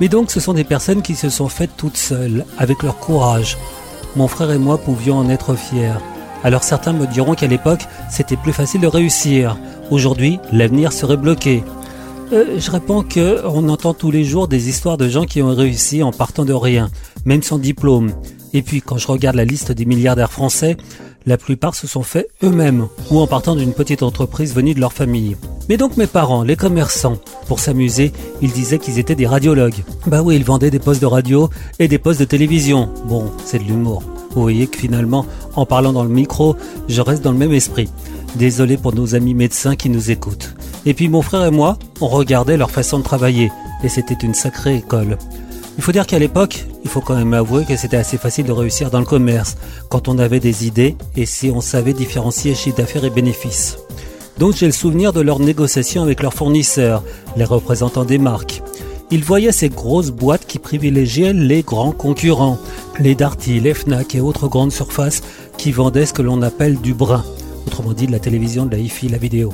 Mais 0.00 0.08
donc 0.08 0.30
ce 0.30 0.40
sont 0.40 0.54
des 0.54 0.64
personnes 0.64 1.02
qui 1.02 1.14
se 1.14 1.28
sont 1.28 1.48
faites 1.48 1.76
toutes 1.76 1.96
seules, 1.96 2.44
avec 2.58 2.82
leur 2.82 2.98
courage. 2.98 3.58
Mon 4.16 4.28
frère 4.28 4.50
et 4.50 4.58
moi 4.58 4.78
pouvions 4.78 5.18
en 5.18 5.28
être 5.28 5.54
fiers. 5.54 5.98
Alors 6.44 6.62
certains 6.62 6.92
me 6.92 7.06
diront 7.06 7.34
qu'à 7.34 7.46
l'époque, 7.46 7.86
c'était 8.10 8.36
plus 8.36 8.52
facile 8.52 8.80
de 8.80 8.86
réussir. 8.86 9.56
Aujourd'hui, 9.90 10.38
l'avenir 10.52 10.92
serait 10.92 11.16
bloqué. 11.16 11.62
Euh, 12.32 12.58
je 12.58 12.70
réponds 12.70 13.02
que 13.02 13.42
on 13.46 13.68
entend 13.68 13.92
tous 13.92 14.10
les 14.10 14.24
jours 14.24 14.48
des 14.48 14.68
histoires 14.68 14.96
de 14.96 15.08
gens 15.08 15.24
qui 15.24 15.42
ont 15.42 15.54
réussi 15.54 16.02
en 16.02 16.12
partant 16.12 16.44
de 16.44 16.54
rien, 16.54 16.90
même 17.26 17.42
sans 17.42 17.58
diplôme. 17.58 18.12
Et 18.54 18.62
puis 18.62 18.80
quand 18.80 18.98
je 18.98 19.06
regarde 19.06 19.36
la 19.36 19.44
liste 19.44 19.72
des 19.72 19.84
milliardaires 19.84 20.32
français, 20.32 20.76
la 21.26 21.36
plupart 21.36 21.74
se 21.74 21.86
sont 21.86 22.02
faits 22.02 22.28
eux-mêmes 22.42 22.88
ou 23.10 23.18
en 23.20 23.26
partant 23.26 23.56
d'une 23.56 23.72
petite 23.72 24.02
entreprise 24.02 24.54
venue 24.54 24.74
de 24.74 24.80
leur 24.80 24.92
famille. 24.92 25.36
Mais 25.68 25.76
donc 25.76 25.96
mes 25.96 26.06
parents, 26.06 26.42
les 26.42 26.56
commerçants, 26.56 27.18
pour 27.46 27.60
s'amuser, 27.60 28.12
ils 28.40 28.52
disaient 28.52 28.78
qu'ils 28.78 28.98
étaient 28.98 29.14
des 29.14 29.26
radiologues. 29.26 29.84
Bah 30.06 30.22
oui, 30.22 30.36
ils 30.36 30.44
vendaient 30.44 30.70
des 30.70 30.78
postes 30.78 31.00
de 31.00 31.06
radio 31.06 31.48
et 31.78 31.88
des 31.88 31.98
postes 31.98 32.20
de 32.20 32.24
télévision. 32.24 32.88
Bon, 33.06 33.30
c'est 33.44 33.58
de 33.58 33.64
l'humour. 33.64 34.02
Vous 34.34 34.42
voyez 34.42 34.66
que 34.66 34.78
finalement, 34.78 35.26
en 35.54 35.66
parlant 35.66 35.92
dans 35.92 36.04
le 36.04 36.10
micro, 36.10 36.56
je 36.88 37.00
reste 37.00 37.22
dans 37.22 37.32
le 37.32 37.38
même 37.38 37.52
esprit. 37.52 37.88
Désolé 38.36 38.76
pour 38.76 38.94
nos 38.94 39.14
amis 39.14 39.34
médecins 39.34 39.76
qui 39.76 39.90
nous 39.90 40.10
écoutent. 40.10 40.54
Et 40.86 40.94
puis 40.94 41.08
mon 41.08 41.22
frère 41.22 41.44
et 41.44 41.50
moi, 41.50 41.78
on 42.00 42.08
regardait 42.08 42.56
leur 42.56 42.70
façon 42.70 42.98
de 42.98 43.04
travailler, 43.04 43.50
et 43.84 43.88
c'était 43.88 44.14
une 44.14 44.34
sacrée 44.34 44.76
école. 44.76 45.18
Il 45.78 45.82
faut 45.82 45.92
dire 45.92 46.06
qu'à 46.06 46.18
l'époque, 46.18 46.66
il 46.84 46.90
faut 46.90 47.00
quand 47.00 47.16
même 47.16 47.32
avouer 47.32 47.64
que 47.64 47.76
c'était 47.76 47.96
assez 47.96 48.18
facile 48.18 48.44
de 48.44 48.52
réussir 48.52 48.90
dans 48.90 48.98
le 48.98 49.06
commerce, 49.06 49.56
quand 49.88 50.08
on 50.08 50.18
avait 50.18 50.40
des 50.40 50.66
idées 50.66 50.96
et 51.16 51.24
si 51.24 51.50
on 51.50 51.60
savait 51.60 51.94
différencier 51.94 52.54
chiffre 52.54 52.76
d'affaires 52.76 53.04
et 53.04 53.10
bénéfices. 53.10 53.78
Donc 54.38 54.54
j'ai 54.54 54.66
le 54.66 54.72
souvenir 54.72 55.12
de 55.12 55.20
leurs 55.20 55.40
négociations 55.40 56.02
avec 56.02 56.22
leurs 56.22 56.34
fournisseurs, 56.34 57.02
les 57.36 57.44
représentants 57.44 58.04
des 58.04 58.18
marques. 58.18 58.62
Ils 59.10 59.24
voyaient 59.24 59.52
ces 59.52 59.68
grosses 59.68 60.10
boîtes 60.10 60.46
qui 60.46 60.58
privilégiaient 60.58 61.32
les 61.32 61.62
grands 61.62 61.92
concurrents, 61.92 62.58
les 62.98 63.14
Darty, 63.14 63.60
les 63.60 63.74
Fnac 63.74 64.14
et 64.14 64.20
autres 64.20 64.48
grandes 64.48 64.72
surfaces 64.72 65.22
qui 65.58 65.72
vendaient 65.72 66.06
ce 66.06 66.12
que 66.12 66.22
l'on 66.22 66.42
appelle 66.42 66.80
du 66.80 66.94
brin, 66.94 67.24
autrement 67.66 67.92
dit 67.92 68.06
de 68.06 68.12
la 68.12 68.18
télévision, 68.18 68.66
de 68.66 68.72
la 68.72 68.78
hi-fi, 68.78 69.08
la 69.08 69.18
vidéo. 69.18 69.52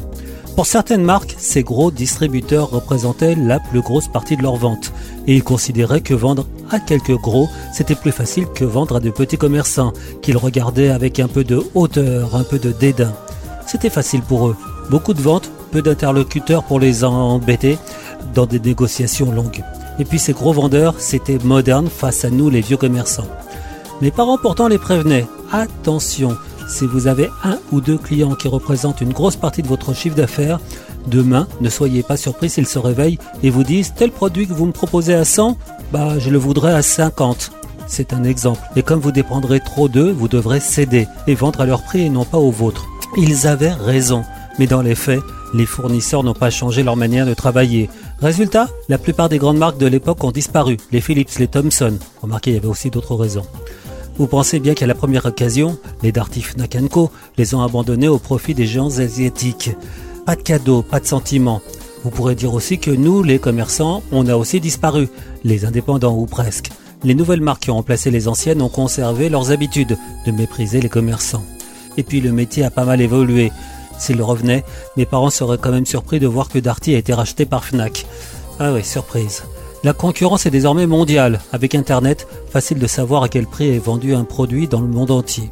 Pour 0.58 0.66
certaines 0.66 1.04
marques, 1.04 1.36
ces 1.38 1.62
gros 1.62 1.92
distributeurs 1.92 2.70
représentaient 2.70 3.36
la 3.36 3.60
plus 3.60 3.80
grosse 3.80 4.08
partie 4.08 4.36
de 4.36 4.42
leurs 4.42 4.56
ventes, 4.56 4.92
et 5.28 5.36
ils 5.36 5.44
considéraient 5.44 6.00
que 6.00 6.14
vendre 6.14 6.48
à 6.68 6.80
quelques 6.80 7.14
gros, 7.14 7.48
c'était 7.72 7.94
plus 7.94 8.10
facile 8.10 8.44
que 8.46 8.64
vendre 8.64 8.96
à 8.96 9.00
de 9.00 9.10
petits 9.10 9.38
commerçants, 9.38 9.92
qu'ils 10.20 10.36
regardaient 10.36 10.88
avec 10.88 11.20
un 11.20 11.28
peu 11.28 11.44
de 11.44 11.62
hauteur, 11.76 12.34
un 12.34 12.42
peu 12.42 12.58
de 12.58 12.72
dédain. 12.72 13.12
C'était 13.68 13.88
facile 13.88 14.22
pour 14.22 14.48
eux. 14.48 14.56
Beaucoup 14.90 15.14
de 15.14 15.22
ventes, 15.22 15.48
peu 15.70 15.80
d'interlocuteurs 15.80 16.64
pour 16.64 16.80
les 16.80 17.04
embêter 17.04 17.78
dans 18.34 18.46
des 18.46 18.58
négociations 18.58 19.30
longues. 19.30 19.62
Et 20.00 20.04
puis 20.04 20.18
ces 20.18 20.32
gros 20.32 20.52
vendeurs, 20.52 20.96
c'était 20.98 21.38
moderne 21.38 21.88
face 21.88 22.24
à 22.24 22.30
nous 22.30 22.50
les 22.50 22.62
vieux 22.62 22.76
commerçants. 22.76 23.28
Mes 24.00 24.10
parents 24.10 24.38
pourtant 24.38 24.66
les 24.66 24.78
prévenaient. 24.78 25.28
Attention, 25.52 26.36
si 26.68 26.86
vous 26.86 27.06
avez 27.06 27.30
un 27.42 27.58
ou 27.72 27.80
deux 27.80 27.98
clients 27.98 28.34
qui 28.34 28.46
représentent 28.46 29.00
une 29.00 29.12
grosse 29.12 29.36
partie 29.36 29.62
de 29.62 29.68
votre 29.68 29.94
chiffre 29.94 30.14
d'affaires, 30.14 30.60
demain, 31.06 31.48
ne 31.60 31.68
soyez 31.68 32.02
pas 32.02 32.16
surpris 32.16 32.50
s'ils 32.50 32.68
se 32.68 32.78
réveillent 32.78 33.18
et 33.42 33.50
vous 33.50 33.64
disent 33.64 33.94
tel 33.96 34.12
produit 34.12 34.46
que 34.46 34.52
vous 34.52 34.66
me 34.66 34.72
proposez 34.72 35.14
à 35.14 35.24
100, 35.24 35.56
bah 35.92 36.18
je 36.18 36.30
le 36.30 36.38
voudrais 36.38 36.74
à 36.74 36.82
50. 36.82 37.52
C'est 37.86 38.12
un 38.12 38.22
exemple. 38.22 38.60
Et 38.76 38.82
comme 38.82 39.00
vous 39.00 39.12
dépendrez 39.12 39.60
trop 39.60 39.88
d'eux, 39.88 40.12
vous 40.12 40.28
devrez 40.28 40.60
céder 40.60 41.08
et 41.26 41.34
vendre 41.34 41.62
à 41.62 41.66
leur 41.66 41.82
prix 41.82 42.02
et 42.02 42.10
non 42.10 42.24
pas 42.24 42.38
au 42.38 42.50
vôtre. 42.50 42.86
Ils 43.16 43.46
avaient 43.46 43.72
raison. 43.72 44.24
Mais 44.58 44.66
dans 44.66 44.82
les 44.82 44.94
faits, 44.94 45.20
les 45.54 45.64
fournisseurs 45.64 46.22
n'ont 46.22 46.34
pas 46.34 46.50
changé 46.50 46.82
leur 46.82 46.96
manière 46.96 47.24
de 47.24 47.32
travailler. 47.32 47.88
Résultat, 48.20 48.68
la 48.88 48.98
plupart 48.98 49.30
des 49.30 49.38
grandes 49.38 49.56
marques 49.56 49.78
de 49.78 49.86
l'époque 49.86 50.22
ont 50.24 50.32
disparu. 50.32 50.76
Les 50.92 51.00
Philips, 51.00 51.38
les 51.38 51.48
Thomson. 51.48 51.98
Remarquez, 52.20 52.50
il 52.50 52.54
y 52.54 52.58
avait 52.58 52.66
aussi 52.66 52.90
d'autres 52.90 53.14
raisons. 53.14 53.46
Vous 54.18 54.26
pensez 54.26 54.58
bien 54.58 54.74
qu'à 54.74 54.88
la 54.88 54.96
première 54.96 55.26
occasion, 55.26 55.78
les 56.02 56.10
Darty 56.10 56.42
Fnac 56.42 56.76
Co 56.90 57.10
les 57.36 57.54
ont 57.54 57.62
abandonnés 57.62 58.08
au 58.08 58.18
profit 58.18 58.52
des 58.52 58.66
géants 58.66 58.98
asiatiques. 58.98 59.70
Pas 60.26 60.34
de 60.34 60.42
cadeaux, 60.42 60.82
pas 60.82 60.98
de 60.98 61.06
sentiments. 61.06 61.62
Vous 62.02 62.10
pourrez 62.10 62.34
dire 62.34 62.52
aussi 62.52 62.78
que 62.78 62.90
nous, 62.90 63.22
les 63.22 63.38
commerçants, 63.38 64.02
on 64.10 64.26
a 64.26 64.36
aussi 64.36 64.58
disparu, 64.58 65.08
les 65.44 65.64
indépendants 65.64 66.16
ou 66.16 66.26
presque. 66.26 66.70
les 67.04 67.14
nouvelles 67.14 67.40
marques 67.40 67.62
qui 67.62 67.70
ont 67.70 67.76
remplacé 67.76 68.10
les 68.10 68.26
anciennes 68.26 68.60
ont 68.60 68.68
conservé 68.68 69.28
leurs 69.28 69.52
habitudes 69.52 69.96
de 70.26 70.32
mépriser 70.32 70.80
les 70.80 70.88
commerçants. 70.88 71.44
Et 71.96 72.02
puis 72.02 72.20
le 72.20 72.32
métier 72.32 72.64
a 72.64 72.72
pas 72.72 72.84
mal 72.84 73.00
évolué. 73.00 73.52
S'il 74.00 74.20
revenait, 74.20 74.64
mes 74.96 75.06
parents 75.06 75.30
seraient 75.30 75.58
quand 75.58 75.70
même 75.70 75.86
surpris 75.86 76.18
de 76.18 76.26
voir 76.26 76.48
que 76.48 76.58
Darty 76.58 76.96
a 76.96 76.98
été 76.98 77.14
racheté 77.14 77.46
par 77.46 77.64
Fnac. 77.64 78.04
Ah 78.58 78.72
oui, 78.72 78.82
surprise. 78.82 79.44
La 79.84 79.92
concurrence 79.92 80.44
est 80.44 80.50
désormais 80.50 80.88
mondiale. 80.88 81.40
Avec 81.52 81.76
Internet, 81.76 82.26
facile 82.50 82.80
de 82.80 82.86
savoir 82.88 83.22
à 83.22 83.28
quel 83.28 83.46
prix 83.46 83.68
est 83.68 83.78
vendu 83.78 84.12
un 84.12 84.24
produit 84.24 84.66
dans 84.66 84.80
le 84.80 84.88
monde 84.88 85.12
entier. 85.12 85.50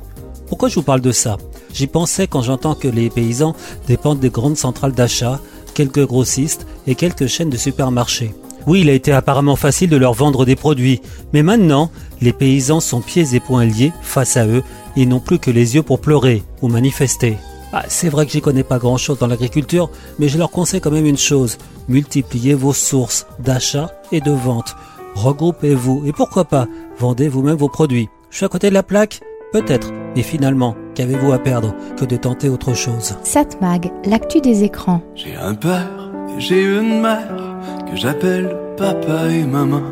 Pourquoi 0.49 0.69
je 0.69 0.75
vous 0.75 0.83
parle 0.83 1.01
de 1.01 1.12
ça? 1.12 1.37
J'y 1.73 1.87
pensais 1.87 2.27
quand 2.27 2.43
j'entends 2.43 2.75
que 2.75 2.89
les 2.89 3.09
paysans 3.09 3.55
dépendent 3.87 4.19
des 4.19 4.31
grandes 4.31 4.57
centrales 4.57 4.93
d'achat, 4.93 5.41
quelques 5.75 6.05
grossistes 6.05 6.67
et 6.89 6.97
quelques 6.97 7.29
chaînes 7.29 7.51
de 7.51 7.57
supermarchés. 7.57 8.35
Oui, 8.67 8.81
il 8.81 8.91
a 8.91 8.95
été 8.95 9.12
apparemment 9.12 9.55
facile 9.55 9.91
de 9.91 9.97
leur 9.97 10.12
vendre 10.12 10.45
des 10.45 10.57
produits, 10.57 11.01
mais 11.33 11.45
maintenant, 11.45 11.91
les 12.21 12.33
paysans 12.33 12.81
sont 12.81 13.01
pieds 13.01 13.35
et 13.35 13.41
poings 13.41 13.65
liés 13.65 13.93
face 14.03 14.37
à 14.37 14.47
eux 14.47 14.65
et 14.97 15.07
n'ont 15.07 15.21
plus 15.21 15.39
que 15.39 15.53
les 15.53 15.77
yeux 15.77 15.83
pour 15.85 16.01
pleurer 16.01 16.43
ou 16.62 16.69
manifester. 16.69 17.37
Ah, 17.79 17.83
c'est 17.89 18.09
vrai 18.09 18.25
que 18.25 18.33
j'y 18.33 18.41
connais 18.41 18.62
pas 18.62 18.79
grand 18.79 18.97
chose 18.97 19.19
dans 19.19 19.27
l'agriculture, 19.27 19.91
mais 20.19 20.29
je 20.29 20.39
leur 20.39 20.51
conseille 20.51 20.81
quand 20.81 20.91
même 20.91 21.05
une 21.05 21.19
chose. 21.19 21.59
Multipliez 21.89 22.55
vos 22.55 22.73
sources 22.73 23.27
d'achat 23.39 23.91
et 24.12 24.23
de 24.23 24.31
vente. 24.31 24.75
Regroupez-vous 25.15 26.05
et 26.07 26.12
pourquoi 26.12 26.47
pas, 26.47 26.69
vendez 26.99 27.29
vous-même 27.29 27.57
vos 27.57 27.69
produits. 27.69 28.09
Je 28.31 28.39
suis 28.39 28.47
à 28.47 28.49
côté 28.49 28.71
de 28.71 28.75
la 28.75 28.83
plaque 28.83 29.21
Peut-être, 29.53 29.93
mais 30.15 30.23
finalement, 30.23 30.75
qu'avez-vous 30.95 31.33
à 31.33 31.39
perdre 31.39 31.75
que 31.99 32.07
de 32.07 32.17
tenter 32.17 32.49
autre 32.49 32.73
chose? 32.73 33.15
Satmag, 33.23 33.93
l'actu 34.07 34.41
des 34.41 34.65
écrans. 34.65 35.03
J'ai 35.15 35.37
un 35.37 35.55
père 35.55 36.11
et 36.35 36.41
j'ai 36.41 36.62
une 36.62 37.03
mère 37.03 37.59
que 37.91 37.95
j'appelle 37.95 38.57
papa 38.79 39.29
et 39.29 39.45
maman. 39.45 39.83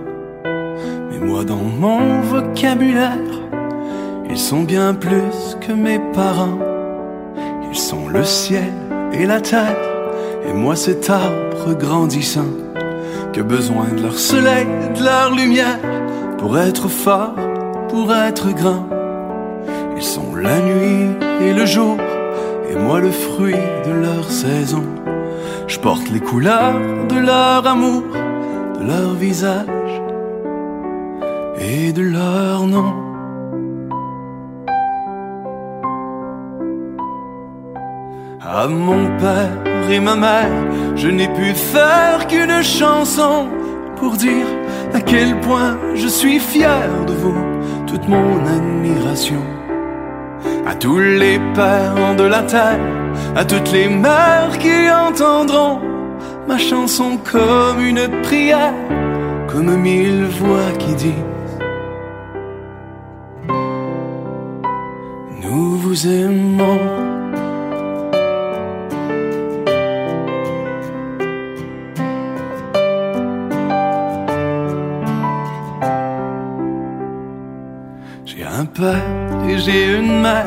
Mais 1.11 1.18
moi 1.18 1.44
dans 1.44 1.57
mon 1.57 2.23
vocabulaire, 2.23 3.18
ils 4.31 4.38
sont 4.38 4.62
bien 4.62 4.94
plus 4.94 5.59
que 5.61 5.73
mes 5.73 5.99
parents. 6.14 6.73
Ils 7.74 7.80
sont 7.80 8.06
le 8.06 8.22
ciel 8.22 8.72
et 9.12 9.26
la 9.26 9.40
terre, 9.40 9.76
et 10.46 10.52
moi 10.52 10.76
cet 10.76 11.10
arbre 11.10 11.74
grandissant, 11.76 12.52
que 13.32 13.40
besoin 13.40 13.87
de 13.96 14.00
leur 14.00 14.16
soleil, 14.16 14.64
de 14.96 15.02
leur 15.02 15.34
lumière, 15.34 15.80
pour 16.38 16.56
être 16.56 16.87
fort, 16.87 17.34
pour 17.88 18.14
être 18.14 18.54
grand. 18.54 18.88
Ils 19.96 20.04
sont 20.04 20.37
la 20.37 20.60
nuit 20.60 21.16
et 21.40 21.52
le 21.52 21.66
jour, 21.66 21.96
et 22.70 22.76
moi 22.76 23.00
le 23.00 23.10
fruit 23.10 23.66
de 23.88 23.90
leur 23.90 24.30
saison. 24.30 24.84
Je 25.66 25.80
porte 25.80 26.08
les 26.10 26.20
couleurs 26.20 26.78
de 27.08 27.18
leur 27.18 27.66
amour, 27.66 28.04
de 28.78 28.87
leur 28.87 29.14
visage 29.14 30.00
et 31.58 31.92
de 31.92 32.02
leur 32.02 32.68
nom. 32.68 33.13
À 38.57 38.69
mon 38.69 39.09
père 39.19 39.90
et 39.90 39.99
ma 39.99 40.14
mère, 40.14 40.53
je 40.95 41.09
n'ai 41.09 41.27
pu 41.27 41.55
faire 41.55 42.25
qu'une 42.29 42.62
chanson 42.62 43.49
pour 43.97 44.12
dire 44.12 44.47
à 44.93 45.01
quel 45.01 45.40
point 45.40 45.77
je 45.97 46.07
suis 46.07 46.38
fier 46.38 46.88
de 47.05 47.14
vous, 47.14 47.35
toute 47.88 48.07
mon 48.07 48.38
admiration. 48.47 49.43
À 50.64 50.77
tous 50.77 51.01
les 51.01 51.40
pères 51.57 52.14
de 52.17 52.23
la 52.23 52.43
terre, 52.43 52.79
à 53.35 53.45
toutes 53.45 53.73
les 53.73 53.88
mères 53.88 54.57
qui 54.61 54.88
entendront 54.88 55.81
ma 56.47 56.57
chanson 56.57 57.19
comme 57.33 57.81
une 57.81 58.07
prière, 58.23 58.73
comme 59.49 59.75
mille 59.79 60.27
voix 60.27 60.71
qui 60.79 60.95
disent 60.95 61.27
Nous 65.43 65.77
vous 65.77 66.07
aimons. 66.07 67.13
Et 78.80 79.58
j'ai 79.58 79.96
une 79.96 80.20
mère 80.20 80.46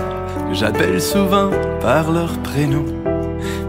que 0.50 0.54
j'appelle 0.54 1.02
souvent 1.02 1.50
par 1.82 2.12
leur 2.12 2.38
prénom. 2.40 2.84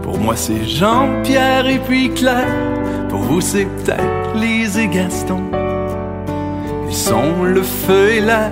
Pour 0.03 0.17
moi 0.17 0.35
c'est 0.35 0.65
Jean-Pierre 0.65 1.67
et 1.67 1.79
puis 1.79 2.13
Claire, 2.13 2.47
pour 3.09 3.21
vous 3.21 3.41
c'est 3.41 3.65
peut-être 3.65 4.77
et 4.77 4.87
Gaston. 4.87 5.43
Ils 6.87 6.95
sont 6.95 7.43
le 7.43 7.61
feu 7.61 8.13
et 8.13 8.21
l'air 8.21 8.51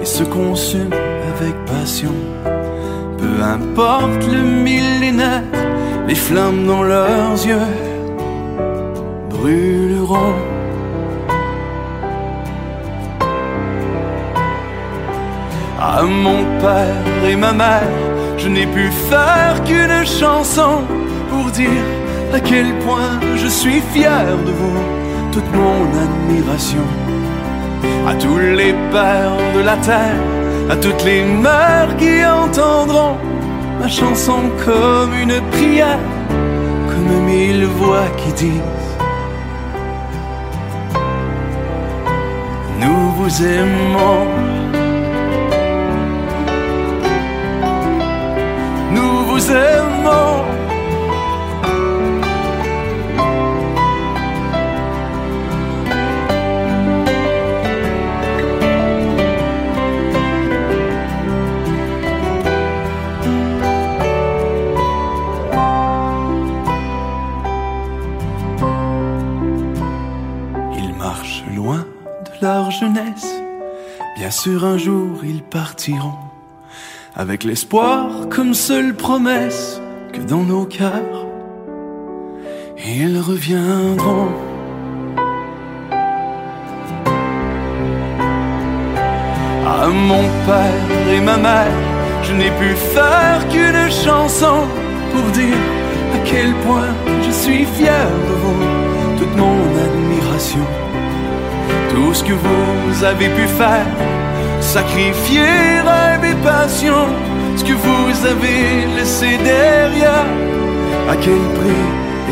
et 0.00 0.04
se 0.04 0.24
consument 0.24 0.94
avec 1.36 1.54
passion. 1.66 2.14
Peu 3.18 3.42
importe 3.42 4.26
le 4.32 4.42
millénaire, 4.42 5.42
les 6.08 6.14
flammes 6.14 6.66
dans 6.66 6.82
leurs 6.82 7.46
yeux 7.46 7.58
brûleront. 9.30 10.55
À 15.78 16.02
mon 16.02 16.42
père 16.58 17.28
et 17.28 17.36
ma 17.36 17.52
mère, 17.52 17.90
je 18.38 18.48
n'ai 18.48 18.66
pu 18.66 18.90
faire 19.10 19.62
qu'une 19.64 20.06
chanson 20.06 20.84
pour 21.28 21.50
dire 21.50 21.84
à 22.32 22.40
quel 22.40 22.78
point 22.78 23.20
je 23.36 23.46
suis 23.46 23.82
fier 23.92 24.24
de 24.46 24.52
vous, 24.52 24.80
toute 25.32 25.52
mon 25.54 25.84
admiration. 26.06 26.86
À 28.08 28.14
tous 28.14 28.38
les 28.38 28.72
pères 28.90 29.36
de 29.54 29.60
la 29.60 29.76
terre, 29.76 30.20
à 30.70 30.76
toutes 30.76 31.04
les 31.04 31.24
mères 31.24 31.94
qui 31.98 32.24
entendront 32.24 33.16
ma 33.78 33.88
chanson 33.88 34.50
comme 34.64 35.12
une 35.14 35.40
prière, 35.52 35.98
comme 36.88 37.22
mille 37.26 37.66
voix 37.66 38.08
qui 38.16 38.32
disent 38.32 38.96
Nous 42.80 43.10
vous 43.18 43.44
aimons. 43.44 44.55
Ils 70.78 70.94
marchent 70.98 71.44
loin 71.54 71.86
de 72.24 72.30
leur 72.40 72.70
jeunesse. 72.70 73.26
Bien 74.16 74.30
sûr, 74.30 74.64
un 74.64 74.78
jour, 74.78 75.24
ils 75.24 75.42
partiront 75.42 76.25
avec 77.16 77.44
l'espoir 77.44 78.28
comme 78.28 78.52
seule 78.52 78.94
promesse 78.94 79.80
que 80.12 80.20
dans 80.20 80.42
nos 80.42 80.66
cœurs, 80.66 81.26
ils 82.86 83.18
reviendront. 83.18 84.28
À 89.66 89.88
mon 89.88 90.24
père 90.46 91.14
et 91.14 91.20
ma 91.20 91.38
mère, 91.38 91.72
je 92.22 92.34
n'ai 92.34 92.50
pu 92.50 92.74
faire 92.94 93.48
qu'une 93.48 93.90
chanson 93.90 94.64
pour 95.12 95.24
dire 95.32 95.62
à 96.14 96.18
quel 96.26 96.52
point 96.66 96.92
je 97.22 97.30
suis 97.30 97.64
fier 97.64 98.08
de 98.28 98.34
vous, 98.42 98.62
toute 99.18 99.36
mon 99.36 99.60
admiration, 99.86 100.66
tout 101.90 102.12
ce 102.12 102.24
que 102.24 102.34
vous 102.34 103.04
avez 103.04 103.28
pu 103.30 103.46
faire 103.46 103.86
sacrifier 104.66 105.80
rêve 105.90 106.24
et 106.32 106.38
passion, 106.42 107.06
ce 107.56 107.64
que 107.64 107.72
vous 107.72 108.26
avez 108.26 108.86
laissé 108.96 109.38
derrière, 109.38 110.30
à 111.08 111.14
quel 111.22 111.42
prix 111.58 111.84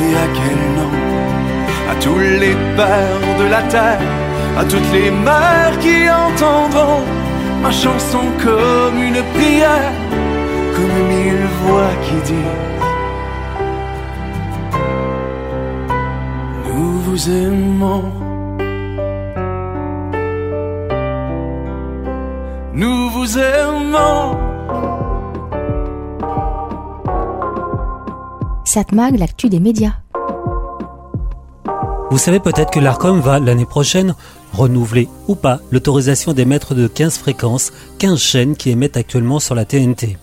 et 0.03 0.13
à 0.25 0.27
quel 0.39 0.59
nom, 0.79 0.95
à 1.93 1.95
tous 2.03 2.19
les 2.19 2.57
pères 2.77 3.35
de 3.39 3.47
la 3.55 3.63
terre, 3.75 4.01
à 4.59 4.65
toutes 4.65 4.91
les 4.93 5.11
mères 5.11 5.79
qui 5.81 5.99
entendront 6.11 7.05
ma 7.63 7.71
chanson 7.71 8.25
comme 8.43 8.99
une 9.01 9.23
prière, 9.37 9.93
comme 10.75 10.97
mille 11.13 11.47
voix 11.63 11.93
qui 12.05 12.17
disent 12.33 12.63
Nous 16.67 16.99
vous 17.07 17.31
aimons. 17.31 18.24
Nous 22.77 23.09
vous 23.11 23.39
aimons. 23.39 24.37
Satmag, 28.65 29.17
l'actu 29.17 29.49
des 29.49 29.61
médias. 29.61 29.93
Vous 32.11 32.19
savez 32.19 32.41
peut-être 32.41 32.73
que 32.73 32.81
l'ARCOM 32.81 33.21
va 33.21 33.39
l'année 33.39 33.65
prochaine 33.65 34.17
renouveler 34.53 35.09
ou 35.29 35.37
pas 35.37 35.61
l'autorisation 35.71 36.33
d'émettre 36.33 36.75
de 36.75 36.89
15 36.89 37.19
fréquences, 37.19 37.73
15 37.99 38.19
chaînes 38.19 38.57
qui 38.57 38.71
émettent 38.71 38.97
actuellement 38.97 39.39
sur 39.39 39.55
la 39.55 39.65
TNT. 39.65 40.17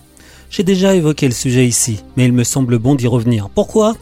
J'ai 0.50 0.62
déjà 0.62 0.94
évoqué 0.94 1.28
le 1.28 1.34
sujet 1.34 1.66
ici, 1.66 2.04
mais 2.18 2.26
il 2.26 2.34
me 2.34 2.44
semble 2.44 2.78
bon 2.78 2.94
d'y 2.96 3.06
revenir. 3.06 3.48
Pourquoi? 3.48 3.94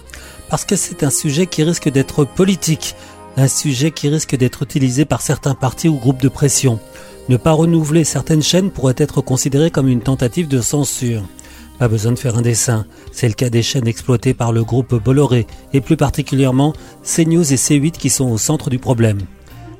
Parce 0.48 0.64
que 0.64 0.74
c'est 0.74 1.04
un 1.04 1.10
sujet 1.10 1.46
qui 1.46 1.62
risque 1.62 1.88
d'être 1.88 2.24
politique, 2.24 2.96
un 3.36 3.46
sujet 3.46 3.92
qui 3.92 4.08
risque 4.08 4.34
d'être 4.34 4.64
utilisé 4.64 5.04
par 5.04 5.20
certains 5.20 5.54
partis 5.54 5.88
ou 5.88 5.94
groupes 5.94 6.20
de 6.20 6.28
pression. 6.28 6.80
Ne 7.28 7.36
pas 7.36 7.52
renouveler 7.52 8.04
certaines 8.04 8.42
chaînes 8.42 8.70
pourrait 8.70 8.94
être 8.96 9.20
considéré 9.20 9.70
comme 9.70 9.88
une 9.88 10.00
tentative 10.00 10.48
de 10.48 10.60
censure. 10.60 11.22
Pas 11.78 11.88
besoin 11.88 12.12
de 12.12 12.18
faire 12.18 12.36
un 12.36 12.42
dessin, 12.42 12.84
c'est 13.12 13.28
le 13.28 13.34
cas 13.34 13.50
des 13.50 13.62
chaînes 13.62 13.86
exploitées 13.86 14.34
par 14.34 14.52
le 14.52 14.64
groupe 14.64 14.94
Bolloré, 15.02 15.46
et 15.72 15.80
plus 15.80 15.96
particulièrement 15.96 16.74
CNews 17.04 17.52
et 17.52 17.56
C8 17.56 17.92
qui 17.92 18.10
sont 18.10 18.28
au 18.30 18.36
centre 18.38 18.68
du 18.68 18.78
problème. 18.78 19.20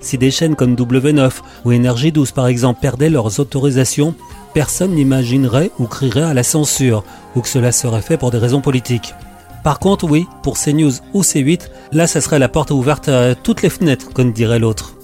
Si 0.00 0.16
des 0.16 0.30
chaînes 0.30 0.56
comme 0.56 0.76
W9 0.76 1.30
ou 1.66 1.72
Énergie 1.72 2.10
12 2.10 2.32
par 2.32 2.46
exemple 2.46 2.80
perdaient 2.80 3.10
leurs 3.10 3.38
autorisations, 3.38 4.14
personne 4.54 4.94
n'imaginerait 4.94 5.70
ou 5.78 5.84
crierait 5.86 6.22
à 6.22 6.34
la 6.34 6.42
censure, 6.42 7.04
ou 7.36 7.42
que 7.42 7.48
cela 7.48 7.70
serait 7.70 8.00
fait 8.00 8.16
pour 8.16 8.30
des 8.30 8.38
raisons 8.38 8.62
politiques. 8.62 9.14
Par 9.62 9.78
contre, 9.78 10.06
oui, 10.06 10.26
pour 10.42 10.58
CNews 10.58 10.92
ou 11.12 11.20
C8, 11.20 11.68
là, 11.92 12.06
ça 12.06 12.22
serait 12.22 12.38
la 12.38 12.48
porte 12.48 12.70
ouverte 12.70 13.08
à 13.08 13.34
toutes 13.34 13.60
les 13.60 13.68
fenêtres, 13.68 14.10
comme 14.14 14.32
dirait 14.32 14.58
l'autre. 14.58 14.94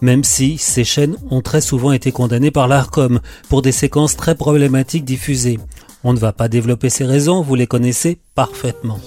Même 0.00 0.24
si 0.24 0.58
ces 0.58 0.84
chaînes 0.84 1.16
ont 1.30 1.40
très 1.40 1.60
souvent 1.60 1.92
été 1.92 2.12
condamnées 2.12 2.50
par 2.50 2.68
l'ARCOM 2.68 3.20
pour 3.48 3.62
des 3.62 3.72
séquences 3.72 4.16
très 4.16 4.34
problématiques 4.34 5.04
diffusées. 5.04 5.58
On 6.04 6.12
ne 6.12 6.18
va 6.18 6.32
pas 6.32 6.48
développer 6.48 6.90
ces 6.90 7.04
raisons, 7.04 7.42
vous 7.42 7.54
les 7.54 7.66
connaissez 7.66 8.18
parfaitement. 8.34 8.98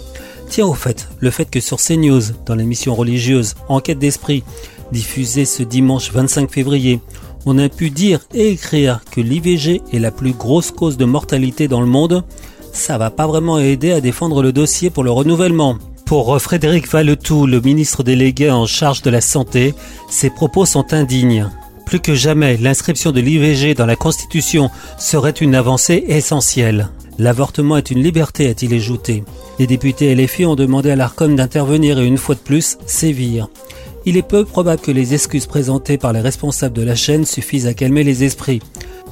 Tiens 0.50 0.66
au 0.66 0.74
fait, 0.74 1.08
le 1.20 1.30
fait 1.30 1.50
que 1.50 1.60
sur 1.60 1.78
CNews, 1.78 2.22
dans 2.46 2.56
l'émission 2.56 2.96
religieuse 2.96 3.54
Enquête 3.68 4.00
d'esprit, 4.00 4.44
diffusée 4.92 5.46
ce 5.46 5.62
dimanche 5.62 6.12
25 6.12 6.50
février, 6.52 7.00
on 7.46 7.58
a 7.60 7.70
pu 7.70 7.92
dire 7.92 8.22
et 8.34 8.50
écrire 8.50 9.02
que 9.12 9.22
l'IVG 9.22 9.82
est 9.94 10.00
la 10.00 10.12
plus 10.12 10.34
grosse 10.34 10.72
cause 10.72 10.98
de 10.98 11.06
mortalité 11.06 11.68
dans 11.68 11.82
le 11.82 11.88
monde, 11.88 12.24
ça 12.74 12.98
va 12.98 13.12
pas 13.12 13.28
vraiment 13.28 13.60
aider 13.60 13.92
à 13.92 14.02
défendre 14.02 14.42
le 14.42 14.52
dossier 14.52 14.90
pour 14.90 15.04
le 15.04 15.12
renouvellement. 15.12 15.78
Pour 16.10 16.42
Frédéric 16.42 16.92
Valetou, 16.92 17.46
le 17.46 17.62
ministre 17.62 18.02
délégué 18.02 18.50
en 18.50 18.66
charge 18.66 19.04
de 19.04 19.12
la 19.12 19.22
santé, 19.22 19.76
ses 20.10 20.32
propos 20.32 20.66
sont 20.66 20.92
indignes. 20.92 21.48
Plus 21.86 22.00
que 22.00 22.16
jamais, 22.16 22.58
l'inscription 22.58 23.12
de 23.12 23.22
l'IVG 23.22 23.76
dans 23.76 23.86
la 23.86 23.96
Constitution 23.96 24.72
serait 24.98 25.30
une 25.30 25.54
avancée 25.54 26.04
essentielle. 26.08 26.90
L'avortement 27.20 27.78
est 27.78 27.92
une 27.92 28.02
liberté, 28.02 28.50
a-t-il 28.50 28.74
ajouté. 28.74 29.24
Les 29.60 29.68
députés 29.68 30.16
LFI 30.16 30.48
ont 30.48 30.56
demandé 30.56 30.90
à 30.90 30.96
l'ARCOM 30.96 31.36
d'intervenir 31.36 32.00
et 32.00 32.08
une 32.08 32.18
fois 32.18 32.34
de 32.34 32.40
plus, 32.40 32.80
sévir 32.88 33.48
il 34.06 34.18
est 34.18 34.28
peu 34.28 34.46
probable 34.46 34.82
que 34.82 34.92
les 34.92 35.14
excuses 35.14 35.46
présentées 35.46 36.00
par 36.00 36.14
les 36.14 36.22
responsables 36.22 36.76
de 36.76 36.82
la 36.82 36.96
chaîne 36.96 37.26
suffisent 37.26 37.68
à 37.68 37.76
calmer 37.76 38.04
les 38.04 38.24
esprits. 38.24 38.62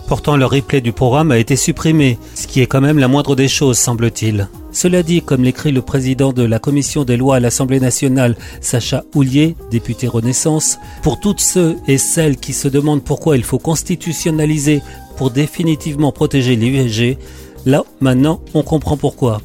Pourtant, 0.07 0.37
le 0.37 0.45
replay 0.45 0.81
du 0.81 0.93
programme 0.93 1.31
a 1.31 1.37
été 1.37 1.55
supprimé, 1.55 2.17
ce 2.33 2.47
qui 2.47 2.61
est 2.61 2.65
quand 2.65 2.81
même 2.81 2.97
la 2.97 3.07
moindre 3.07 3.35
des 3.35 3.47
choses, 3.49 3.77
semble-t-il. 3.77 4.47
Cela 4.77 5.01
dit, 5.01 5.23
comme 5.23 5.43
l'écrit 5.43 5.71
le 5.71 5.81
président 5.81 6.33
de 6.33 6.43
la 6.43 6.59
commission 6.59 7.03
des 7.03 7.17
lois 7.17 7.37
à 7.37 7.39
l'Assemblée 7.39 7.79
nationale, 7.79 8.37
Sacha 8.61 9.05
Houlier, 9.15 9.55
député 9.71 10.07
Renaissance, 10.07 10.77
pour 11.01 11.19
toutes 11.19 11.39
ceux 11.39 11.77
et 11.87 11.97
celles 11.97 12.37
qui 12.37 12.53
se 12.53 12.67
demandent 12.67 13.03
pourquoi 13.03 13.37
il 13.37 13.43
faut 13.43 13.57
constitutionnaliser 13.57 14.83
pour 15.15 15.31
définitivement 15.31 16.11
protéger 16.11 16.55
l'IVG, 16.55 17.17
là, 17.65 17.85
maintenant, 18.01 18.39
on 18.53 18.61
comprend 18.61 18.97
pourquoi. 18.97 19.41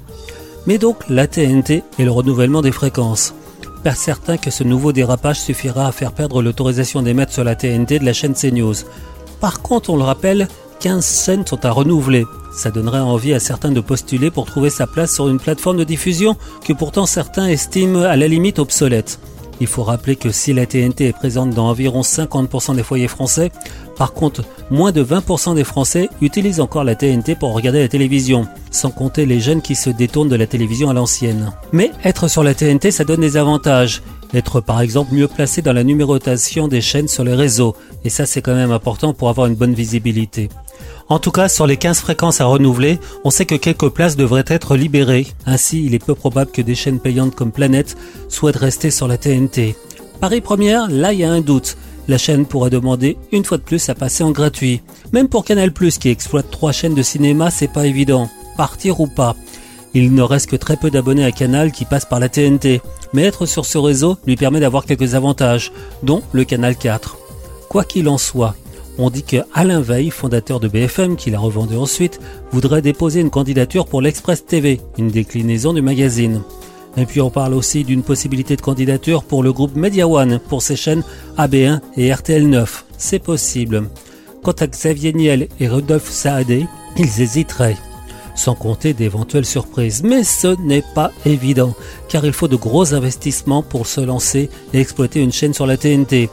Mais 0.67 0.77
donc, 0.77 0.97
la 1.09 1.27
TNT 1.27 1.83
et 1.99 2.05
le 2.05 2.11
renouvellement 2.11 2.61
des 2.61 2.71
fréquences 2.71 3.33
pas 3.83 3.95
certain 3.95 4.37
que 4.37 4.51
ce 4.51 4.65
nouveau 4.65 4.93
dérapage 4.93 5.41
suffira 5.41 5.89
à 5.89 5.93
faire 5.93 6.13
perdre 6.13 6.43
l'autorisation 6.43 7.01
d'émettre 7.01 7.33
sur 7.33 7.43
la 7.43 7.57
TNT 7.57 8.01
de 8.01 8.05
la 8.05 8.13
chaîne 8.13 8.35
CNews. 8.35 8.75
Par 9.41 9.63
contre, 9.63 9.91
on 9.91 9.97
le 9.97 10.05
rappelle, 10.05 10.47
15 10.83 11.25
chaînes 11.25 11.47
sont 11.47 11.65
à 11.65 11.71
renouveler. 11.71 12.27
Ça 12.53 12.73
donnerait 12.73 12.99
envie 12.99 13.33
à 13.35 13.39
certains 13.39 13.71
de 13.71 13.81
postuler 13.81 14.33
pour 14.33 14.47
trouver 14.47 14.69
sa 14.69 14.89
place 14.89 15.15
sur 15.15 15.29
une 15.29 15.39
plateforme 15.39 15.77
de 15.77 15.85
diffusion 15.85 16.37
que 16.65 16.73
pourtant 16.73 17.07
certains 17.07 17.47
estiment 17.47 18.03
à 18.03 18.17
la 18.17 18.27
limite 18.27 18.59
obsolète. 18.59 19.21
Il 19.61 19.69
faut 19.69 19.85
rappeler 19.85 20.17
que 20.17 20.33
si 20.33 20.53
la 20.53 20.67
TNT 20.67 21.07
est 21.07 21.13
présente 21.13 21.51
dans 21.51 21.69
environ 21.69 22.01
50% 22.01 22.75
des 22.75 22.83
foyers 22.83 23.07
français, 23.07 23.53
par 23.97 24.13
contre, 24.13 24.43
moins 24.73 24.91
de 24.91 25.05
20% 25.05 25.55
des 25.55 25.63
Français 25.63 26.09
utilisent 26.21 26.59
encore 26.59 26.83
la 26.83 26.97
TNT 26.97 27.37
pour 27.37 27.53
regarder 27.53 27.81
la 27.81 27.89
télévision, 27.89 28.49
sans 28.73 28.91
compter 28.91 29.25
les 29.25 29.39
jeunes 29.39 29.63
qui 29.63 29.77
se 29.77 29.91
détournent 29.91 30.31
de 30.31 30.35
la 30.35 30.49
télévision 30.49 30.91
à 30.91 30.95
l'ancienne. 30.95 31.53
Mais 31.71 31.93
être 32.03 32.27
sur 32.27 32.43
la 32.43 32.55
TNT, 32.55 32.91
ça 32.91 33.05
donne 33.05 33.21
des 33.21 33.37
avantages. 33.37 34.03
Être 34.35 34.61
par 34.61 34.81
exemple 34.81 35.15
mieux 35.15 35.29
placé 35.29 35.63
dans 35.63 35.75
la 35.75 35.85
numérotation 35.85 36.67
des 36.67 36.81
chaînes 36.81 37.07
sur 37.07 37.23
les 37.23 37.35
réseaux, 37.35 37.77
et 38.05 38.09
ça 38.11 38.27
c'est 38.27 38.43
quand 38.43 38.57
même 38.57 38.73
important 38.73 39.13
pour 39.13 39.29
avoir 39.29 39.47
une 39.47 39.55
bonne 39.55 39.75
visibilité. 39.75 40.49
En 41.09 41.19
tout 41.19 41.31
cas, 41.31 41.49
sur 41.49 41.67
les 41.67 41.77
15 41.77 42.01
fréquences 42.01 42.41
à 42.41 42.47
renouveler, 42.47 42.99
on 43.25 43.31
sait 43.31 43.47
que 43.47 43.55
quelques 43.55 43.89
places 43.89 44.17
devraient 44.17 44.45
être 44.47 44.77
libérées. 44.77 45.27
Ainsi, 45.47 45.85
il 45.85 45.95
est 45.95 46.05
peu 46.05 46.15
probable 46.15 46.51
que 46.51 46.63
des 46.63 46.75
chaînes 46.75 47.01
payantes 47.01 47.35
comme 47.35 47.53
Planète 47.53 47.97
souhaitent 48.29 48.57
rester 48.57 48.91
sur 48.91 49.09
la 49.09 49.19
TNT. 49.19 49.77
Paris 50.21 50.41
Première, 50.41 50.89
là 50.89 51.13
il 51.13 51.21
y 51.21 51.25
a 51.25 51.33
un 51.33 51.41
doute. 51.41 51.77
La 52.09 52.19
chaîne 52.19 52.47
pourrait 52.47 52.71
demander 52.71 53.17
une 53.31 53.45
fois 53.45 53.59
de 53.59 53.63
plus 53.63 53.89
à 53.89 53.95
passer 53.95 54.25
en 54.25 54.31
gratuit. 54.31 54.83
Même 55.13 55.29
pour 55.29 55.45
Canal+, 55.45 55.73
qui 55.73 56.09
exploite 56.09 56.51
trois 56.51 56.73
chaînes 56.73 56.95
de 56.95 57.03
cinéma, 57.03 57.51
c'est 57.51 57.73
pas 57.73 57.87
évident. 57.87 58.29
Partir 58.57 59.01
ou 59.01 59.07
pas? 59.07 59.37
Il 59.95 60.15
ne 60.15 60.23
reste 60.23 60.49
que 60.49 60.57
très 60.57 60.77
peu 60.77 60.91
d'abonnés 60.91 61.25
à 61.25 61.33
Canal 61.33 61.71
qui 61.71 61.85
passent 61.85 62.07
par 62.07 62.19
la 62.19 62.29
TNT. 62.29 62.81
Mais 63.13 63.25
être 63.25 63.47
sur 63.47 63.67
ce 63.67 63.79
réseau 63.79 64.17
lui 64.27 64.37
permet 64.37 64.61
d'avoir 64.61 64.87
quelques 64.87 65.15
avantages, 65.15 65.71
dont 66.03 66.23
le 66.33 66.45
Canal 66.45 66.77
4. 66.77 67.17
Quoi 67.69 67.85
qu'il 67.85 68.09
en 68.09 68.19
soit, 68.19 68.55
on 68.99 69.11
dit 69.11 69.23
que 69.23 69.39
Alain 69.55 69.81
Veil, 69.81 70.11
fondateur 70.11 70.61
de 70.61 70.69
BFM, 70.69 71.17
qui 71.17 71.31
l'a 71.31 71.39
revendu 71.39 71.77
ensuite, 71.77 72.21
voudrait 72.51 72.83
déposer 72.83 73.21
une 73.21 73.31
candidature 73.31 73.87
pour 73.87 74.03
l'Express 74.03 74.45
TV, 74.45 74.81
une 74.99 75.09
déclinaison 75.09 75.73
du 75.73 75.83
magazine. 75.83 76.43
Et 76.97 77.07
puis 77.07 77.21
on 77.21 77.31
parle 77.31 77.55
aussi 77.55 77.85
d'une 77.85 78.03
possibilité 78.03 78.55
de 78.55 78.61
candidature 78.61 79.25
pour 79.25 79.43
le 79.43 79.53
groupe 79.53 79.77
Media 79.77 80.07
One 80.07 80.39
pour 80.39 80.63
ses 80.63 80.77
chaînes 80.77 81.03
AB1 81.39 81.81
et 81.97 82.11
RTL9. 82.11 82.67
C'est 82.99 83.19
possible. 83.19 83.85
Quant 84.43 84.53
à 84.53 84.67
Xavier 84.67 85.13
Niel 85.13 85.49
et 85.59 85.69
Rodolphe 85.69 86.11
Saadé, 86.11 86.67
ils 86.99 87.23
hésiteraient. 87.23 87.77
Sans 88.35 88.55
compter 88.55 88.93
d'éventuelles 88.93 89.47
surprises. 89.47 90.03
Mais 90.03 90.25
ce 90.25 90.61
n'est 90.61 90.85
pas 90.95 91.13
évident, 91.25 91.75
car 92.09 92.25
il 92.27 92.33
faut 92.33 92.49
de 92.49 92.57
gros 92.57 92.93
investissements 92.95 93.63
pour 93.63 93.87
se 93.87 94.01
lancer 94.01 94.51
et 94.75 94.81
exploiter 94.81 95.21
une 95.21 95.33
chaîne 95.33 95.55
sur 95.55 95.67
la 95.67 95.77
TNT 95.77 96.29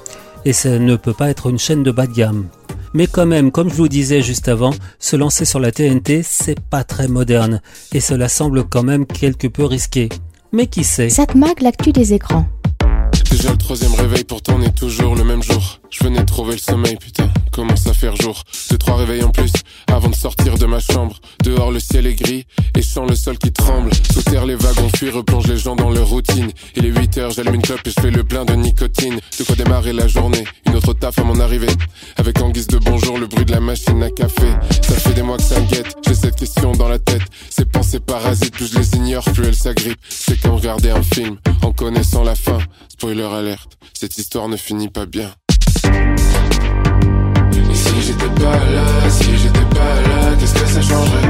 et 0.45 0.53
ça 0.53 0.79
ne 0.79 0.95
peut 0.95 1.13
pas 1.13 1.29
être 1.29 1.49
une 1.49 1.59
chaîne 1.59 1.83
de 1.83 1.91
bas 1.91 2.07
de 2.07 2.13
gamme. 2.13 2.47
Mais 2.93 3.07
quand 3.07 3.25
même, 3.25 3.51
comme 3.51 3.69
je 3.69 3.75
vous 3.75 3.87
disais 3.87 4.21
juste 4.21 4.47
avant, 4.47 4.73
se 4.97 5.15
lancer 5.15 5.45
sur 5.45 5.59
la 5.59 5.71
TNT, 5.71 6.21
c'est 6.23 6.59
pas 6.59 6.83
très 6.83 7.07
moderne, 7.07 7.61
et 7.93 7.99
cela 7.99 8.27
semble 8.29 8.63
quand 8.63 8.83
même 8.83 9.05
quelque 9.05 9.47
peu 9.47 9.65
risqué. 9.65 10.09
Mais 10.51 10.67
qui 10.67 10.83
sait? 10.83 11.09
Satmag, 11.09 11.61
l'actu 11.61 11.91
des 11.91 12.13
écrans. 12.13 12.47
Déjà 13.29 13.51
le 13.51 13.57
troisième 13.57 13.93
réveil, 13.93 14.23
pourtant 14.23 14.55
on 14.57 14.61
est 14.63 14.75
toujours 14.75 15.15
le 15.15 15.23
même 15.23 15.43
jour. 15.43 15.79
Je 15.91 16.03
venais 16.03 16.23
trouver 16.23 16.53
le 16.53 16.59
sommeil, 16.59 16.95
putain, 16.97 17.29
commence 17.51 17.87
à 17.87 17.93
faire 17.93 18.15
jour. 18.15 18.43
Deux, 18.69 18.77
trois 18.77 18.95
réveils 18.97 19.23
en 19.23 19.31
plus, 19.31 19.51
avant 19.91 20.09
de 20.09 20.15
sortir 20.15 20.57
de 20.57 20.65
ma 20.65 20.79
chambre. 20.79 21.19
Dehors 21.43 21.71
le 21.71 21.79
ciel 21.79 22.05
est 22.05 22.15
gris, 22.15 22.45
et 22.75 22.81
le 23.07 23.15
sol 23.15 23.37
qui 23.37 23.51
tremble. 23.51 23.91
Sous 24.13 24.21
terre 24.23 24.45
les 24.45 24.55
wagons 24.55 24.89
fuient, 24.95 25.09
replonge 25.09 25.47
les 25.47 25.57
gens 25.57 25.75
dans 25.75 25.89
leur 25.89 26.07
routine. 26.07 26.51
Il 26.75 26.85
est 26.85 26.89
8 26.89 27.17
heures, 27.17 27.31
j'allume 27.31 27.55
une 27.55 27.61
clope 27.61 27.85
et 27.85 27.91
je 27.91 28.01
fais 28.01 28.11
le 28.11 28.23
plein 28.23 28.45
de 28.45 28.53
nicotine. 28.53 29.19
De 29.37 29.43
quoi 29.43 29.55
démarrer 29.55 29.93
la 29.93 30.07
journée, 30.07 30.43
une 30.65 30.75
autre 30.75 30.93
taf 30.93 31.17
à 31.17 31.23
mon 31.23 31.39
arrivée. 31.39 31.67
Avec 32.17 32.41
en 32.41 32.49
guise 32.49 32.67
de 32.67 32.77
bonjour, 32.77 33.17
le 33.17 33.27
bruit 33.27 33.45
de 33.45 33.51
la 33.51 33.59
machine 33.59 34.01
à 34.03 34.09
café. 34.09 34.53
Ça 34.81 34.95
fait 34.95 35.13
des 35.13 35.21
mois 35.21 35.37
que 35.37 35.43
ça 35.43 35.59
me 35.59 35.67
guette, 35.67 35.95
j'ai 36.05 36.13
cette 36.13 36.35
question 36.35 36.73
dans 36.73 36.87
la 36.87 36.99
tête. 36.99 37.23
Ces 37.49 37.65
pensées 37.65 37.99
parasites, 37.99 38.53
plus 38.53 38.71
je 38.71 38.79
les 38.79 38.95
ignore, 38.95 39.23
plus 39.23 39.47
elles 39.47 39.55
s'agrippent. 39.55 39.99
C'est 40.09 40.39
comme 40.41 40.55
regarder 40.55 40.91
un 40.91 41.03
film, 41.03 41.37
en 41.63 41.71
connaissant 41.71 42.23
la 42.23 42.35
fin. 42.35 42.59
Spoiler 42.89 43.23
alerte, 43.23 43.77
cette 43.93 44.17
histoire 44.17 44.49
ne 44.49 44.57
finit 44.57 44.89
pas 44.89 45.05
bien. 45.05 45.31
Pas 48.39 48.65
là, 48.71 49.09
si 49.09 49.37
j'étais 49.37 49.59
pas 49.59 50.01
là, 50.07 50.35
qu'est-ce 50.39 50.53
que 50.53 50.67
ça 50.67 50.81
changerait? 50.81 51.29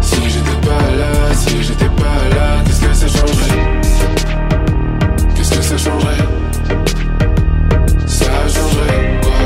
Si 0.00 0.30
j'étais 0.30 0.60
pas 0.66 0.90
là, 0.96 1.34
si 1.34 1.62
j'étais 1.62 1.88
pas 1.88 2.28
là, 2.34 2.62
qu'est-ce 2.64 2.80
que 2.80 2.94
ça 2.94 3.08
changerait? 3.08 3.80
Qu'est-ce 5.34 5.54
que 5.56 5.62
ça 5.62 5.78
changerait? 5.78 6.28
Ça 8.06 8.48
changerait 8.54 9.20
quoi? 9.22 9.40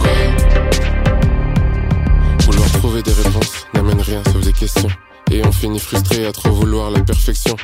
Quoi? 0.00 0.16
Vouloir 2.44 2.70
trouver 2.72 3.02
des 3.02 3.12
réponses 3.12 3.66
n'amène 3.74 4.00
rien 4.00 4.22
sauf 4.32 4.42
des 4.44 4.52
questions. 4.52 4.90
Et 5.30 5.42
on 5.46 5.52
finis 5.52 5.80
frustré 5.80 6.26
à 6.26 6.32
trop 6.32 6.50
vouloir 6.50 6.90
la 6.90 7.00
perfection. 7.00 7.56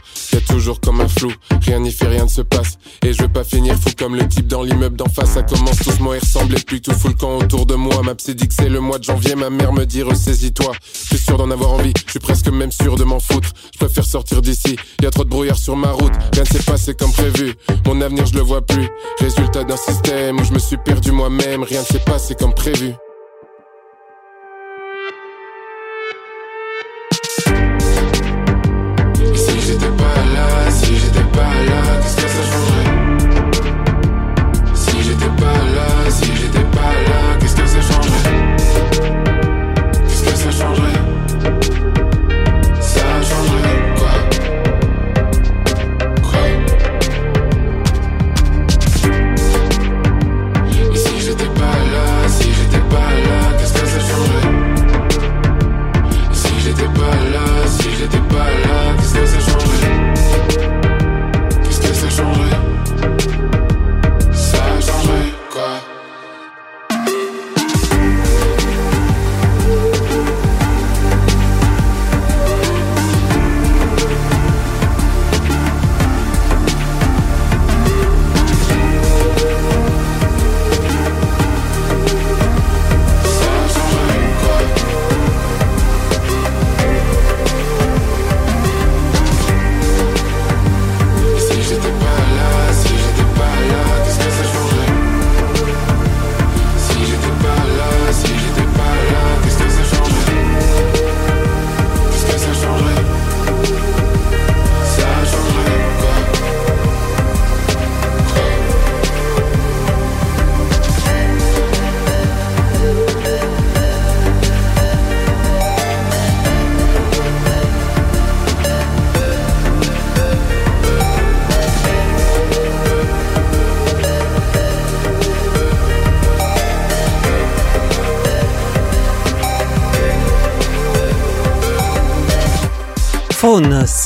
Toujours 0.47 0.81
comme 0.81 1.01
un 1.01 1.09
flou, 1.09 1.33
rien 1.63 1.79
n'y 1.81 1.93
fait, 1.93 2.07
rien 2.07 2.25
ne 2.25 2.29
se 2.29 2.41
passe. 2.41 2.79
Et 3.05 3.13
je 3.13 3.23
veux 3.23 3.29
pas 3.29 3.45
finir 3.45 3.75
fou 3.75 3.91
comme 3.99 4.17
le 4.17 4.27
type 4.27 4.47
dans 4.47 4.63
l'immeuble 4.63 4.97
d'en 4.97 5.09
face. 5.09 5.33
Ça 5.33 5.43
commence 5.43 5.79
tous 5.79 5.93
et 6.15 6.19
ressembler 6.19 6.59
plus 6.67 6.81
tout 6.81 6.93
fout 6.93 7.11
le 7.13 7.17
camp 7.17 7.37
autour 7.37 7.67
de 7.67 7.75
moi. 7.75 8.03
Ma 8.03 8.15
psy 8.15 8.35
dit 8.35 8.49
que 8.49 8.55
c'est 8.55 8.69
le 8.69 8.81
mois 8.81 8.99
de 8.99 9.05
janvier, 9.05 9.35
ma 9.35 9.51
mère 9.51 9.73
me 9.73 9.85
dit 9.85 10.03
ressaisis-toi. 10.03 10.73
Je 10.83 11.17
suis 11.17 11.25
sûr 11.25 11.37
d'en 11.37 11.51
avoir 11.51 11.73
envie, 11.73 11.93
je 12.07 12.13
suis 12.13 12.21
presque 12.21 12.49
même 12.49 12.73
sûr 12.73 12.97
de 12.97 13.05
m'en 13.05 13.21
foutre. 13.21 13.51
Je 13.73 13.79
préfère 13.79 14.05
sortir 14.05 14.43
d'ici, 14.43 14.77
y 15.03 15.07
a 15.07 15.11
trop 15.11 15.25
de 15.25 15.29
brouillard 15.29 15.59
sur 15.59 15.77
ma 15.77 15.91
route. 15.91 16.15
Rien 16.33 16.43
ne 16.43 16.49
s'est 16.49 16.65
passé 16.65 16.95
comme 16.95 17.13
prévu, 17.13 17.55
mon 17.87 18.01
avenir 18.01 18.27
je 18.27 18.35
le 18.35 18.41
vois 18.41 18.65
plus. 18.65 18.89
Résultat 19.21 19.65
d'un 19.65 19.77
système 19.77 20.41
où 20.41 20.45
je 20.45 20.53
me 20.53 20.59
suis 20.59 20.79
perdu 20.79 21.13
moi-même, 21.13 21.63
rien 21.63 21.81
ne 21.81 21.87
s'est 21.87 22.05
passé 22.05 22.35
comme 22.35 22.55
prévu. 22.55 22.95
Si 30.89 30.97
j'étais 30.97 31.25
pas 31.35 31.55
là, 31.69 32.01
qu'est-ce 32.01 32.17
que 32.17 32.23
ça 32.23 32.43
changerait 32.51 32.88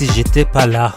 si 0.03 0.13
j'étais 0.15 0.45
pas 0.45 0.67
là. 0.67 0.95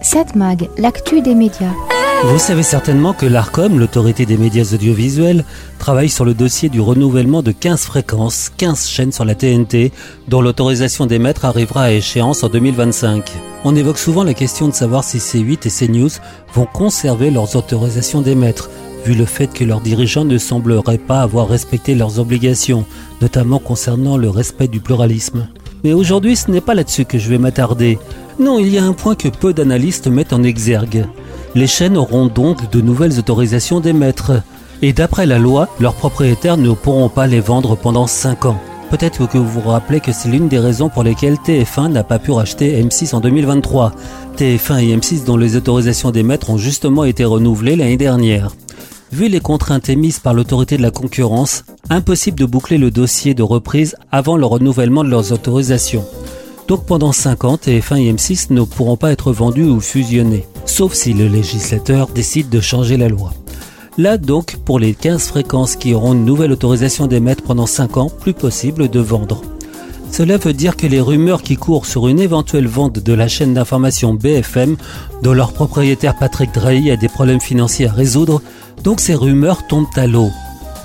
Satmag, 0.00 0.70
l'actu 0.78 1.20
des 1.20 1.34
médias. 1.34 1.74
Vous 2.24 2.38
savez 2.38 2.62
certainement 2.62 3.12
que 3.12 3.26
l'ARCOM, 3.26 3.78
l'autorité 3.78 4.26
des 4.26 4.36
médias 4.36 4.72
audiovisuels, 4.74 5.44
travaille 5.78 6.08
sur 6.08 6.24
le 6.24 6.34
dossier 6.34 6.68
du 6.68 6.80
renouvellement 6.80 7.42
de 7.42 7.52
15 7.52 7.84
fréquences, 7.84 8.50
15 8.56 8.88
chaînes 8.88 9.12
sur 9.12 9.24
la 9.24 9.34
TNT, 9.34 9.92
dont 10.28 10.42
l'autorisation 10.42 11.06
d'émettre 11.06 11.44
arrivera 11.44 11.84
à 11.84 11.90
échéance 11.92 12.42
en 12.42 12.48
2025. 12.48 13.30
On 13.64 13.76
évoque 13.76 13.98
souvent 13.98 14.24
la 14.24 14.34
question 14.34 14.68
de 14.68 14.74
savoir 14.74 15.04
si 15.04 15.18
C8 15.18 15.66
et 15.66 15.70
CNews 15.70 16.10
vont 16.54 16.66
conserver 16.66 17.30
leurs 17.30 17.56
autorisations 17.56 18.22
d'émettre, 18.22 18.70
vu 19.04 19.14
le 19.14 19.24
fait 19.24 19.52
que 19.52 19.64
leurs 19.64 19.80
dirigeants 19.80 20.24
ne 20.24 20.38
sembleraient 20.38 20.98
pas 20.98 21.22
avoir 21.22 21.48
respecté 21.48 21.94
leurs 21.94 22.18
obligations, 22.18 22.84
notamment 23.20 23.58
concernant 23.58 24.16
le 24.16 24.30
respect 24.30 24.68
du 24.68 24.80
pluralisme. 24.80 25.48
Mais 25.84 25.92
aujourd'hui, 25.92 26.36
ce 26.36 26.50
n'est 26.50 26.60
pas 26.60 26.74
là-dessus 26.74 27.04
que 27.04 27.18
je 27.18 27.28
vais 27.28 27.38
m'attarder. 27.38 27.98
Non, 28.38 28.58
il 28.58 28.68
y 28.68 28.78
a 28.78 28.84
un 28.84 28.92
point 28.92 29.14
que 29.14 29.28
peu 29.28 29.52
d'analystes 29.52 30.08
mettent 30.08 30.32
en 30.32 30.42
exergue. 30.42 31.06
Les 31.54 31.66
chaînes 31.66 31.96
auront 31.96 32.26
donc 32.26 32.70
de 32.70 32.80
nouvelles 32.80 33.18
autorisations 33.18 33.80
d'émettre. 33.80 34.32
Et 34.82 34.92
d'après 34.92 35.26
la 35.26 35.38
loi, 35.38 35.68
leurs 35.80 35.94
propriétaires 35.94 36.56
ne 36.56 36.72
pourront 36.72 37.08
pas 37.08 37.26
les 37.26 37.40
vendre 37.40 37.76
pendant 37.76 38.06
5 38.06 38.46
ans. 38.46 38.60
Peut-être 38.90 39.28
que 39.28 39.38
vous 39.38 39.60
vous 39.60 39.68
rappelez 39.68 40.00
que 40.00 40.12
c'est 40.12 40.28
l'une 40.28 40.48
des 40.48 40.58
raisons 40.58 40.88
pour 40.88 41.04
lesquelles 41.04 41.36
TF1 41.36 41.92
n'a 41.92 42.02
pas 42.02 42.18
pu 42.18 42.32
racheter 42.32 42.82
M6 42.82 43.14
en 43.14 43.20
2023. 43.20 43.92
TF1 44.36 44.82
et 44.82 44.96
M6 44.96 45.24
dont 45.24 45.36
les 45.36 45.54
autorisations 45.54 46.10
d'émettre 46.10 46.50
ont 46.50 46.58
justement 46.58 47.04
été 47.04 47.24
renouvelées 47.24 47.76
l'année 47.76 47.96
dernière. 47.96 48.50
Vu 49.12 49.26
les 49.26 49.40
contraintes 49.40 49.88
émises 49.88 50.20
par 50.20 50.34
l'autorité 50.34 50.76
de 50.76 50.82
la 50.82 50.92
concurrence, 50.92 51.64
impossible 51.88 52.38
de 52.38 52.44
boucler 52.44 52.78
le 52.78 52.92
dossier 52.92 53.34
de 53.34 53.42
reprise 53.42 53.96
avant 54.12 54.36
le 54.36 54.46
renouvellement 54.46 55.02
de 55.02 55.10
leurs 55.10 55.32
autorisations. 55.32 56.04
Donc 56.68 56.86
pendant 56.86 57.10
5 57.10 57.44
ans, 57.44 57.56
TF1 57.56 57.98
et 57.98 58.12
M6 58.12 58.52
ne 58.52 58.62
pourront 58.62 58.96
pas 58.96 59.10
être 59.10 59.32
vendus 59.32 59.64
ou 59.64 59.80
fusionnés, 59.80 60.46
sauf 60.64 60.94
si 60.94 61.12
le 61.12 61.26
législateur 61.26 62.06
décide 62.06 62.48
de 62.50 62.60
changer 62.60 62.96
la 62.96 63.08
loi. 63.08 63.34
Là 63.98 64.16
donc, 64.16 64.56
pour 64.64 64.78
les 64.78 64.94
15 64.94 65.26
fréquences 65.26 65.74
qui 65.74 65.92
auront 65.92 66.12
une 66.12 66.24
nouvelle 66.24 66.52
autorisation 66.52 67.08
d'émettre 67.08 67.42
pendant 67.42 67.66
5 67.66 67.96
ans, 67.96 68.10
plus 68.10 68.32
possible 68.32 68.88
de 68.88 69.00
vendre. 69.00 69.42
Cela 70.12 70.38
veut 70.38 70.52
dire 70.52 70.76
que 70.76 70.86
les 70.86 71.00
rumeurs 71.00 71.42
qui 71.42 71.56
courent 71.56 71.86
sur 71.86 72.08
une 72.08 72.20
éventuelle 72.20 72.66
vente 72.66 72.98
de 72.98 73.12
la 73.12 73.28
chaîne 73.28 73.54
d'information 73.54 74.14
BFM, 74.14 74.76
dont 75.22 75.32
leur 75.32 75.52
propriétaire 75.52 76.16
Patrick 76.18 76.52
Drahi 76.52 76.90
a 76.90 76.96
des 76.96 77.08
problèmes 77.08 77.40
financiers 77.40 77.88
à 77.88 77.92
résoudre, 77.92 78.42
donc 78.82 79.00
ces 79.00 79.14
rumeurs 79.14 79.66
tombent 79.66 79.86
à 79.96 80.06
l'eau. 80.06 80.30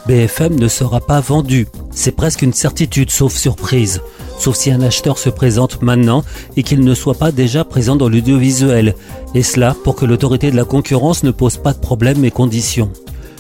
BFM 0.08 0.60
ne 0.60 0.68
sera 0.68 1.02
pas 1.02 1.20
vendu. 1.20 1.68
C'est 1.92 2.12
presque 2.12 2.44
une 2.44 2.54
certitude, 2.54 3.10
sauf 3.10 3.34
surprise. 3.34 4.02
Sauf 4.38 4.56
si 4.56 4.70
un 4.70 4.82
acheteur 4.82 5.18
se 5.18 5.30
présente 5.30 5.82
maintenant 5.82 6.24
et 6.58 6.64
qu'il 6.64 6.82
ne 6.82 6.94
soit 6.94 7.16
pas 7.16 7.32
déjà 7.32 7.64
présent 7.64 7.96
dans 7.96 8.10
l'audiovisuel. 8.10 8.96
Et 9.34 9.42
cela 9.42 9.76
pour 9.84 9.96
que 9.96 10.06
l'autorité 10.06 10.52
de 10.52 10.56
la 10.56 10.66
concurrence 10.66 11.24
ne 11.24 11.32
pose 11.32 11.58
pas 11.58 11.74
de 11.74 11.80
problèmes 11.80 12.24
et 12.24 12.32
conditions. 12.32 12.92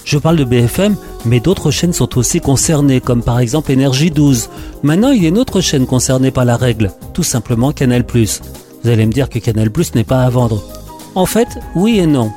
Je 0.05 0.19
parle 0.19 0.37
de 0.37 0.43
BFM, 0.43 0.95
mais 1.25 1.39
d'autres 1.39 1.71
chaînes 1.71 1.91
sont 1.91 2.19
aussi 2.19 2.39
concernées, 2.39 3.01
comme 3.01 3.23
par 3.23 3.39
exemple 3.39 3.71
Énergie 3.71 4.11
12. 4.11 4.49
Maintenant, 4.83 5.09
il 5.09 5.23
y 5.23 5.25
a 5.25 5.29
une 5.29 5.39
autre 5.39 5.61
chaîne 5.61 5.87
concernée 5.87 6.29
par 6.29 6.45
la 6.45 6.57
règle, 6.57 6.91
tout 7.13 7.23
simplement 7.23 7.71
Canal+. 7.71 8.05
Vous 8.83 8.89
allez 8.89 9.05
me 9.07 9.11
dire 9.11 9.29
que 9.29 9.39
Canal+ 9.39 9.69
n'est 9.95 10.03
pas 10.03 10.21
à 10.21 10.29
vendre. 10.29 10.63
En 11.15 11.25
fait, 11.25 11.47
oui 11.75 11.97
et 11.97 12.05
non. 12.05 12.31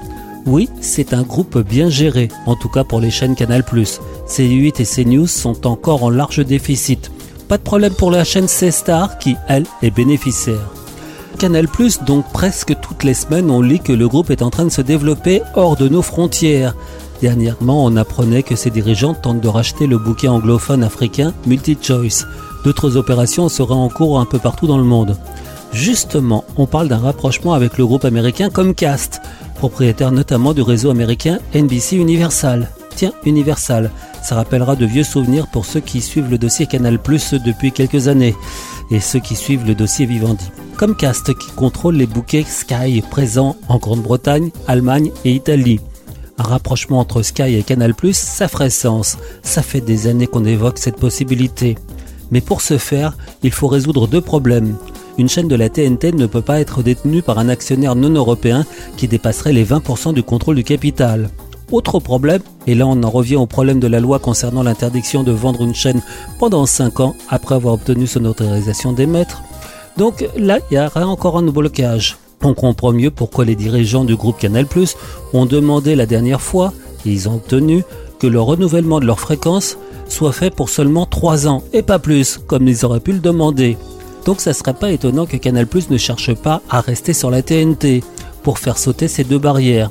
Oui, 0.46 0.70
c'est 0.80 1.12
un 1.12 1.20
groupe 1.20 1.58
bien 1.58 1.90
géré, 1.90 2.28
en 2.46 2.56
tout 2.56 2.70
cas 2.70 2.84
pour 2.84 3.00
les 3.00 3.10
chaînes 3.10 3.36
Canal+. 3.36 3.62
C8 4.26 4.80
et 4.80 5.04
CNews 5.04 5.26
sont 5.26 5.66
encore 5.66 6.04
en 6.04 6.10
large 6.10 6.42
déficit. 6.42 7.10
Pas 7.48 7.58
de 7.58 7.62
problème 7.62 7.92
pour 7.92 8.10
la 8.10 8.24
chaîne 8.24 8.48
C-Star 8.48 9.18
qui, 9.18 9.36
elle, 9.46 9.66
est 9.82 9.90
bénéficiaire. 9.90 10.70
Canal+, 11.38 11.66
donc 12.06 12.24
presque 12.32 12.74
toutes 12.80 13.04
les 13.04 13.14
semaines, 13.14 13.50
on 13.50 13.60
lit 13.60 13.80
que 13.80 13.92
le 13.92 14.08
groupe 14.08 14.30
est 14.30 14.42
en 14.42 14.48
train 14.48 14.64
de 14.64 14.70
se 14.70 14.80
développer 14.80 15.42
hors 15.54 15.76
de 15.76 15.88
nos 15.88 16.02
frontières. 16.02 16.74
Dernièrement, 17.20 17.84
on 17.84 17.96
apprenait 17.96 18.44
que 18.44 18.54
ses 18.54 18.70
dirigeants 18.70 19.14
tentent 19.14 19.40
de 19.40 19.48
racheter 19.48 19.86
le 19.86 19.98
bouquet 19.98 20.28
anglophone 20.28 20.84
africain 20.84 21.34
MultiChoice. 21.46 22.26
D'autres 22.64 22.96
opérations 22.96 23.48
seraient 23.48 23.74
en 23.74 23.88
cours 23.88 24.20
un 24.20 24.24
peu 24.24 24.38
partout 24.38 24.66
dans 24.66 24.78
le 24.78 24.84
monde. 24.84 25.16
Justement, 25.72 26.44
on 26.56 26.66
parle 26.66 26.88
d'un 26.88 26.98
rapprochement 26.98 27.54
avec 27.54 27.76
le 27.76 27.86
groupe 27.86 28.04
américain 28.04 28.50
Comcast, 28.50 29.20
propriétaire 29.56 30.12
notamment 30.12 30.54
du 30.54 30.62
réseau 30.62 30.90
américain 30.90 31.38
NBC 31.54 31.96
Universal. 31.96 32.70
Tiens, 32.94 33.12
Universal, 33.24 33.90
ça 34.22 34.34
rappellera 34.34 34.76
de 34.76 34.86
vieux 34.86 35.04
souvenirs 35.04 35.46
pour 35.46 35.66
ceux 35.66 35.80
qui 35.80 36.00
suivent 36.00 36.30
le 36.30 36.38
dossier 36.38 36.66
Canal 36.66 36.98
Plus 36.98 37.34
depuis 37.34 37.70
quelques 37.72 38.08
années 38.08 38.34
et 38.90 39.00
ceux 39.00 39.20
qui 39.20 39.36
suivent 39.36 39.66
le 39.66 39.74
dossier 39.74 40.06
Vivendi. 40.06 40.50
Comcast 40.76 41.36
qui 41.36 41.50
contrôle 41.50 41.96
les 41.96 42.06
bouquets 42.06 42.44
Sky 42.44 43.02
présents 43.10 43.56
en 43.68 43.78
Grande-Bretagne, 43.78 44.50
Allemagne 44.66 45.10
et 45.24 45.32
Italie. 45.32 45.80
Un 46.38 46.44
rapprochement 46.44 47.00
entre 47.00 47.22
Sky 47.22 47.56
et 47.56 47.62
Canal+, 47.62 47.94
ça 48.12 48.48
ferait 48.48 48.70
sens. 48.70 49.18
Ça 49.42 49.62
fait 49.62 49.80
des 49.80 50.06
années 50.06 50.28
qu'on 50.28 50.44
évoque 50.44 50.78
cette 50.78 50.96
possibilité. 50.96 51.76
Mais 52.30 52.40
pour 52.40 52.60
ce 52.60 52.78
faire, 52.78 53.16
il 53.42 53.50
faut 53.50 53.68
résoudre 53.68 54.06
deux 54.06 54.20
problèmes. 54.20 54.76
Une 55.18 55.28
chaîne 55.28 55.48
de 55.48 55.56
la 55.56 55.68
TNT 55.68 56.12
ne 56.12 56.26
peut 56.26 56.42
pas 56.42 56.60
être 56.60 56.82
détenue 56.82 57.22
par 57.22 57.38
un 57.38 57.48
actionnaire 57.48 57.96
non 57.96 58.10
européen 58.10 58.64
qui 58.96 59.08
dépasserait 59.08 59.52
les 59.52 59.64
20% 59.64 60.14
du 60.14 60.22
contrôle 60.22 60.56
du 60.56 60.64
capital. 60.64 61.28
Autre 61.72 61.98
problème, 61.98 62.40
et 62.66 62.74
là 62.74 62.86
on 62.86 63.02
en 63.02 63.10
revient 63.10 63.36
au 63.36 63.46
problème 63.46 63.80
de 63.80 63.88
la 63.88 64.00
loi 64.00 64.20
concernant 64.20 64.62
l'interdiction 64.62 65.22
de 65.22 65.32
vendre 65.32 65.62
une 65.64 65.74
chaîne 65.74 66.00
pendant 66.38 66.64
5 66.64 67.00
ans 67.00 67.16
après 67.28 67.56
avoir 67.56 67.74
obtenu 67.74 68.06
son 68.06 68.24
autorisation 68.24 68.92
d'émettre. 68.92 69.42
Donc 69.96 70.24
là, 70.36 70.60
il 70.70 70.76
y 70.76 70.80
aurait 70.80 71.02
encore 71.02 71.36
un 71.36 71.42
blocage. 71.42 72.16
On 72.42 72.54
comprend 72.54 72.92
mieux 72.92 73.10
pourquoi 73.10 73.44
les 73.44 73.56
dirigeants 73.56 74.04
du 74.04 74.14
groupe 74.14 74.38
Canal 74.38 74.66
Plus 74.66 74.96
ont 75.32 75.46
demandé 75.46 75.96
la 75.96 76.06
dernière 76.06 76.40
fois, 76.40 76.72
et 77.04 77.10
ils 77.10 77.28
ont 77.28 77.34
obtenu, 77.34 77.82
que 78.20 78.26
le 78.26 78.40
renouvellement 78.40 79.00
de 79.00 79.06
leur 79.06 79.20
fréquence 79.20 79.76
soit 80.08 80.32
fait 80.32 80.54
pour 80.54 80.70
seulement 80.70 81.06
3 81.06 81.48
ans, 81.48 81.62
et 81.72 81.82
pas 81.82 81.98
plus, 81.98 82.38
comme 82.38 82.68
ils 82.68 82.84
auraient 82.84 83.00
pu 83.00 83.12
le 83.12 83.18
demander. 83.18 83.76
Donc 84.24 84.40
ça 84.40 84.52
serait 84.52 84.74
pas 84.74 84.92
étonnant 84.92 85.26
que 85.26 85.36
Canal 85.36 85.66
Plus 85.66 85.90
ne 85.90 85.96
cherche 85.96 86.34
pas 86.34 86.62
à 86.70 86.80
rester 86.80 87.12
sur 87.12 87.30
la 87.30 87.42
TNT, 87.42 88.02
pour 88.42 88.58
faire 88.58 88.78
sauter 88.78 89.08
ces 89.08 89.24
deux 89.24 89.38
barrières. 89.38 89.90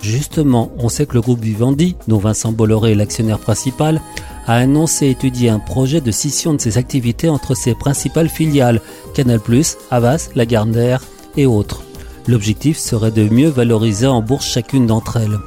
Justement, 0.00 0.72
on 0.78 0.88
sait 0.88 1.06
que 1.06 1.14
le 1.14 1.20
groupe 1.20 1.40
Vivendi, 1.40 1.94
dont 2.08 2.18
Vincent 2.18 2.52
Bolloré 2.52 2.92
est 2.92 2.96
l'actionnaire 2.96 3.38
principal, 3.38 4.00
a 4.46 4.54
annoncé 4.54 5.08
étudier 5.08 5.50
un 5.50 5.60
projet 5.60 6.00
de 6.00 6.10
scission 6.10 6.54
de 6.54 6.60
ses 6.60 6.78
activités 6.78 7.28
entre 7.28 7.54
ses 7.54 7.74
principales 7.74 8.28
filiales, 8.28 8.80
Canal+, 9.14 9.40
Havas, 9.90 10.30
Lagardère 10.34 11.02
et 11.36 11.46
autres. 11.46 11.82
L'objectif 12.26 12.78
serait 12.78 13.10
de 13.10 13.28
mieux 13.28 13.48
valoriser 13.48 14.06
en 14.06 14.22
bourse 14.22 14.46
chacune 14.46 14.86
d'entre 14.86 15.16
elles. 15.16 15.38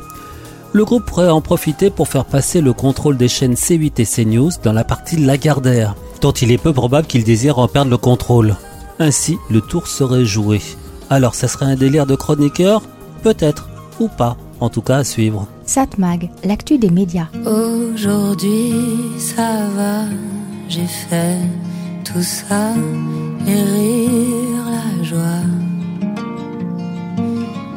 Le 0.73 0.83
groupe 0.83 1.05
pourrait 1.05 1.29
en 1.29 1.41
profiter 1.41 1.89
pour 1.89 2.07
faire 2.07 2.25
passer 2.25 2.59
le 2.59 2.73
contrôle 2.73 3.17
des 3.17 3.29
chaînes 3.29 3.53
C8 3.53 4.01
et 4.01 4.05
CNews 4.05 4.51
dans 4.63 4.73
la 4.73 4.83
partie 4.83 5.15
Lagardère, 5.15 5.95
dont 6.21 6.33
il 6.33 6.51
est 6.51 6.57
peu 6.57 6.73
probable 6.73 7.07
qu'il 7.07 7.23
désire 7.23 7.59
en 7.59 7.67
perdre 7.67 7.91
le 7.91 7.97
contrôle. 7.97 8.57
Ainsi, 8.99 9.37
le 9.49 9.61
tour 9.61 9.87
serait 9.87 10.25
joué. 10.25 10.61
Alors, 11.09 11.35
ça 11.35 11.47
serait 11.47 11.65
un 11.65 11.75
délire 11.75 12.05
de 12.05 12.15
chroniqueur? 12.15 12.81
Peut-être, 13.23 13.69
ou 13.99 14.09
pas 14.09 14.35
en 14.59 14.69
tout 14.69 14.81
cas 14.81 14.97
à 14.97 15.03
suivre. 15.03 15.47
Satmag, 15.65 16.29
l'actu 16.43 16.77
des 16.77 16.89
médias. 16.89 17.27
Aujourd'hui, 17.45 18.73
ça 19.17 19.67
va, 19.75 20.03
j'ai 20.69 20.85
fait 20.85 21.37
tout 22.03 22.23
ça, 22.23 22.73
les 23.45 23.63
rires, 23.63 24.71
la 24.71 25.03
joie. 25.03 25.64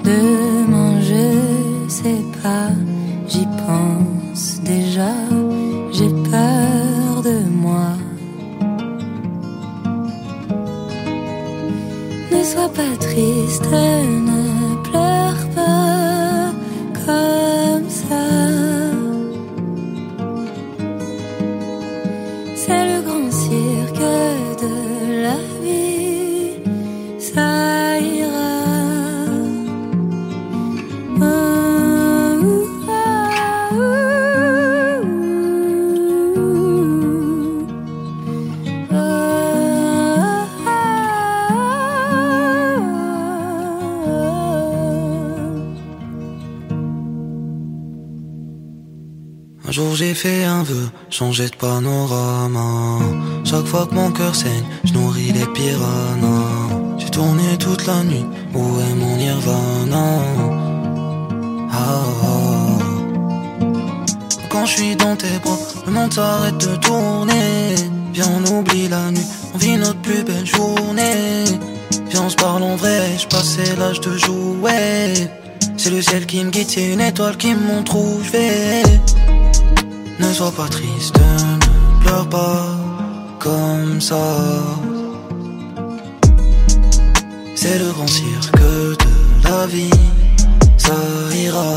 Demain, 0.05 1.01
je 1.01 1.89
sais 1.89 2.23
pas, 2.43 2.71
j'y 3.29 3.47
pense 3.67 4.61
déjà, 4.63 5.15
j'ai 5.93 6.09
peur 6.31 7.23
de 7.23 7.39
moi. 7.51 7.91
Ne 12.33 12.45
sois 12.45 12.69
pas 12.69 12.97
triste, 13.01 13.71
ne 13.71 14.83
pleure 14.89 15.49
pas 15.55 16.53
j'ai 49.99 50.15
fait 50.15 50.45
un 50.45 50.63
vœu, 50.63 50.89
changer 51.11 51.49
de 51.49 51.57
panorama. 51.57 53.01
Chaque 53.45 53.67
fois 53.67 53.85
que 53.85 53.95
mon 53.97 54.13
cœur 54.13 54.33
saigne, 54.33 54.69
je 54.85 54.93
nourris 54.93 55.33
les 55.33 55.47
piranhas. 55.47 56.99
J'ai 56.99 57.11
tourné 57.11 57.59
toute 57.59 57.85
la 57.85 58.05
nuit, 58.05 58.25
où 58.55 58.63
est 58.79 58.95
mon 58.95 59.17
nirvana? 59.17 60.07
Ah, 61.73 62.05
ah. 62.23 62.79
Quand 64.51 64.67
je 64.67 64.73
suis 64.77 64.95
dans 64.95 65.17
tes 65.17 65.37
bras, 65.43 65.59
le 65.87 65.91
monde 65.93 66.13
s'arrête 66.13 66.59
de 66.59 66.77
tourner. 66.77 67.75
Viens, 68.13 68.31
on 68.37 68.59
oublie 68.59 68.87
la 68.87 69.11
nuit, 69.11 69.27
on 69.53 69.59
vit 69.59 69.79
notre 69.79 70.01
plus 70.01 70.23
belle 70.23 70.47
journée. 70.47 71.43
Viens, 72.11 72.23
on 72.23 72.31
se 72.31 72.37
parle 72.37 72.63
en 72.63 72.77
vrai, 72.77 73.19
je 73.19 73.27
passais 73.27 73.75
l'âge 73.77 74.01
de 74.01 74.17
jouer. 74.17 75.29
C'est 75.77 75.91
le 75.91 76.03
ciel 76.03 76.25
qui 76.25 76.45
me 76.45 76.51
guide, 76.51 76.69
c'est 76.69 76.93
une 76.93 77.01
étoile 77.01 77.37
qui 77.37 77.53
me 77.53 77.67
montre. 77.67 77.97
Ne 80.21 80.33
sois 80.33 80.51
pas 80.51 80.67
triste, 80.69 81.17
ne 81.19 82.05
pleure 82.05 82.29
pas 82.29 82.67
comme 83.39 84.01
ça. 84.01 84.17
C'est 87.55 87.79
le 87.79 87.93
grand 87.93 88.07
cirque 88.09 88.59
de 88.59 89.49
la 89.49 89.67
vie, 89.67 89.91
ça 90.77 90.97
ira. 91.37 91.75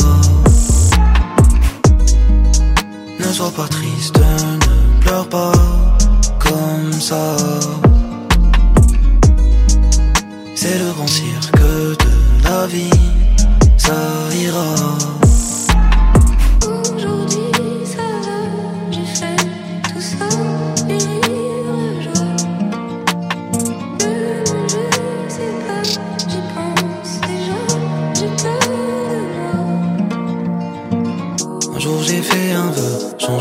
Ne 3.20 3.32
sois 3.32 3.52
pas 3.52 3.68
triste, 3.68 4.18
ne 4.20 5.02
pleure 5.02 5.30
pas 5.30 5.52
comme 6.39 6.94
ça. 7.00 7.36
C'est 10.56 10.80
le 10.80 10.92
grand 10.94 11.08
cirque 11.08 11.62
de 11.62 12.44
la 12.44 12.66
vie, 12.66 12.89
ça 13.78 13.94
ira. 14.36 15.31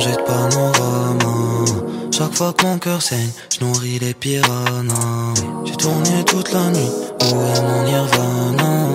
Changer 0.01 0.17
de 0.17 0.23
panorama. 0.23 1.65
Chaque 2.11 2.35
fois 2.35 2.53
que 2.53 2.65
mon 2.65 2.79
cœur 2.79 3.03
saigne, 3.03 3.31
je 3.53 3.65
nourris 3.65 3.99
les 3.99 4.15
piranhas. 4.15 5.35
J'ai 5.65 5.77
tourné 5.77 6.25
toute 6.27 6.53
la 6.53 6.71
nuit, 6.71 6.91
où 7.21 7.25
est 7.25 7.63
mon 7.63 7.83
nirvana? 7.85 8.89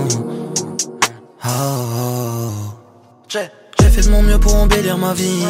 Ah, 1.43 1.49
ah. 1.49 2.49
J'ai 3.28 3.49
j'ai 3.80 3.89
fait 3.89 4.01
de 4.01 4.10
mon 4.10 4.22
mieux 4.22 4.39
pour 4.39 4.56
embellir 4.56 4.97
ma 4.97 5.14
vie. 5.14 5.43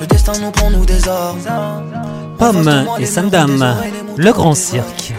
Le 0.00 0.06
destin 0.06 0.32
nous 0.40 0.50
prend 0.50 0.70
nous 0.70 0.84
des 0.84 1.08
armes. 1.08 1.40
Pomme 2.38 2.86
et 2.98 3.06
Samdam, 3.06 3.76
le 4.16 4.32
grand 4.32 4.54
cirque. 4.54 5.14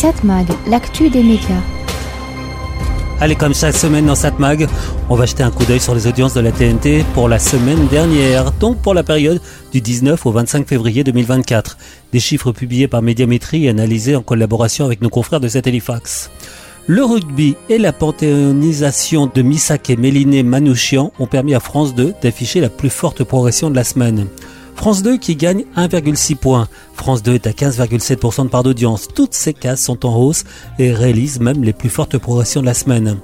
Satmag, 0.00 0.46
l'actu 0.66 1.10
des 1.10 1.22
médias. 1.22 1.60
Allez, 3.20 3.34
comme 3.34 3.54
chaque 3.54 3.76
semaine 3.76 4.06
dans 4.06 4.14
Satmag, 4.14 4.66
on 5.10 5.14
va 5.14 5.26
jeter 5.26 5.42
un 5.42 5.50
coup 5.50 5.66
d'œil 5.66 5.78
sur 5.78 5.94
les 5.94 6.06
audiences 6.06 6.32
de 6.32 6.40
la 6.40 6.52
TNT 6.52 7.04
pour 7.12 7.28
la 7.28 7.38
semaine 7.38 7.86
dernière, 7.88 8.50
donc 8.52 8.78
pour 8.78 8.94
la 8.94 9.02
période 9.02 9.42
du 9.72 9.82
19 9.82 10.24
au 10.24 10.32
25 10.32 10.66
février 10.66 11.04
2024. 11.04 11.76
Des 12.14 12.18
chiffres 12.18 12.50
publiés 12.52 12.88
par 12.88 13.02
Médiamétrie 13.02 13.66
et 13.66 13.68
analysés 13.68 14.16
en 14.16 14.22
collaboration 14.22 14.86
avec 14.86 15.02
nos 15.02 15.10
confrères 15.10 15.38
de 15.38 15.48
Satellifax. 15.48 16.30
Le 16.86 17.04
rugby 17.04 17.56
et 17.68 17.76
la 17.76 17.92
panthéonisation 17.92 19.26
de 19.26 19.42
Missak 19.42 19.90
et 19.90 19.96
Méliné 19.96 20.42
Manouchian 20.42 21.12
ont 21.18 21.26
permis 21.26 21.54
à 21.54 21.60
France 21.60 21.94
2 21.94 22.14
d'afficher 22.22 22.62
la 22.62 22.70
plus 22.70 22.88
forte 22.88 23.22
progression 23.22 23.68
de 23.68 23.76
la 23.76 23.84
semaine. 23.84 24.28
France 24.80 25.02
2 25.02 25.18
qui 25.18 25.36
gagne 25.36 25.64
1,6 25.76 26.36
points. 26.36 26.66
France 26.94 27.22
2 27.22 27.34
est 27.34 27.46
à 27.46 27.50
15,7% 27.50 28.44
de 28.44 28.48
part 28.48 28.62
d'audience. 28.62 29.08
Toutes 29.14 29.34
ces 29.34 29.52
cases 29.52 29.82
sont 29.82 30.06
en 30.06 30.16
hausse 30.16 30.44
et 30.78 30.90
réalisent 30.94 31.38
même 31.38 31.62
les 31.62 31.74
plus 31.74 31.90
fortes 31.90 32.16
progressions 32.16 32.62
de 32.62 32.66
la 32.66 32.72
semaine. 32.72 33.18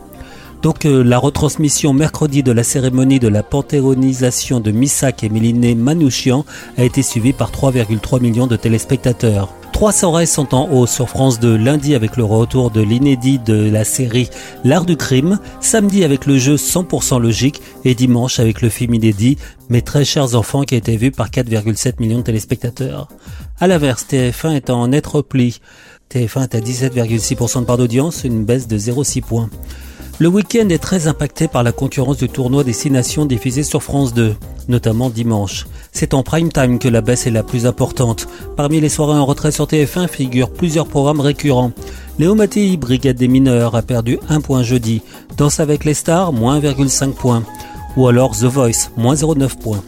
Donc 0.60 0.84
euh, 0.84 1.02
la 1.02 1.16
retransmission 1.16 1.94
mercredi 1.94 2.42
de 2.42 2.52
la 2.52 2.62
cérémonie 2.62 3.20
de 3.20 3.28
la 3.28 3.42
panthéonisation 3.42 4.60
de 4.60 4.70
Missak 4.70 5.24
et 5.24 5.30
Méliné 5.30 5.74
Manouchian 5.74 6.44
a 6.76 6.84
été 6.84 7.00
suivie 7.00 7.32
par 7.32 7.50
3,3 7.50 8.20
millions 8.20 8.46
de 8.46 8.56
téléspectateurs. 8.56 9.48
Trois 9.76 9.92
soirées 9.92 10.24
sont 10.24 10.54
en 10.54 10.70
haut 10.70 10.86
sur 10.86 11.10
France 11.10 11.38
2, 11.38 11.54
lundi 11.54 11.94
avec 11.94 12.16
le 12.16 12.24
retour 12.24 12.70
de 12.70 12.80
l'inédit 12.80 13.38
de 13.38 13.68
la 13.70 13.84
série 13.84 14.30
L'art 14.64 14.86
du 14.86 14.96
crime, 14.96 15.38
samedi 15.60 16.02
avec 16.02 16.24
le 16.24 16.38
jeu 16.38 16.54
100% 16.54 17.20
logique 17.20 17.60
et 17.84 17.94
dimanche 17.94 18.40
avec 18.40 18.62
le 18.62 18.70
film 18.70 18.94
inédit 18.94 19.36
Mes 19.68 19.82
très 19.82 20.06
chers 20.06 20.34
enfants 20.34 20.62
qui 20.62 20.76
a 20.76 20.78
été 20.78 20.96
vu 20.96 21.10
par 21.10 21.28
4,7 21.28 22.00
millions 22.00 22.20
de 22.20 22.22
téléspectateurs. 22.22 23.08
À 23.60 23.66
l'inverse, 23.66 24.06
TF1 24.08 24.54
est 24.54 24.70
en 24.70 24.88
net 24.88 25.06
repli. 25.06 25.60
TF1 26.10 26.44
est 26.44 26.54
à 26.54 26.60
17,6% 26.60 27.60
de 27.60 27.64
part 27.66 27.76
d'audience, 27.76 28.24
une 28.24 28.46
baisse 28.46 28.68
de 28.68 28.78
0,6 28.78 29.20
points. 29.20 29.50
Le 30.18 30.28
week-end 30.28 30.70
est 30.70 30.78
très 30.78 31.08
impacté 31.08 31.46
par 31.46 31.62
la 31.62 31.72
concurrence 31.72 32.16
du 32.16 32.30
tournoi 32.30 32.64
des 32.64 32.72
Six 32.72 32.90
Nations 32.90 33.26
diffusé 33.26 33.62
sur 33.62 33.82
France 33.82 34.14
2, 34.14 34.34
notamment 34.66 35.10
dimanche. 35.10 35.66
C'est 35.92 36.14
en 36.14 36.22
prime 36.22 36.50
time 36.50 36.78
que 36.78 36.88
la 36.88 37.02
baisse 37.02 37.26
est 37.26 37.30
la 37.30 37.42
plus 37.42 37.66
importante. 37.66 38.26
Parmi 38.56 38.80
les 38.80 38.88
soirées 38.88 39.18
en 39.18 39.26
retrait 39.26 39.52
sur 39.52 39.66
TF1 39.66 40.08
figurent 40.08 40.50
plusieurs 40.50 40.86
programmes 40.86 41.20
récurrents. 41.20 41.72
Léo 42.18 42.34
Mattei, 42.34 42.78
Brigade 42.78 43.16
des 43.16 43.28
mineurs, 43.28 43.74
a 43.74 43.82
perdu 43.82 44.18
1 44.30 44.40
point 44.40 44.62
jeudi. 44.62 45.02
Danse 45.36 45.60
avec 45.60 45.84
les 45.84 45.92
stars, 45.92 46.32
moins 46.32 46.60
1,5 46.60 47.12
points. 47.12 47.42
Ou 47.98 48.08
alors 48.08 48.30
The 48.30 48.44
Voice, 48.44 48.90
moins 48.96 49.16
0,9 49.16 49.58
points. 49.58 49.84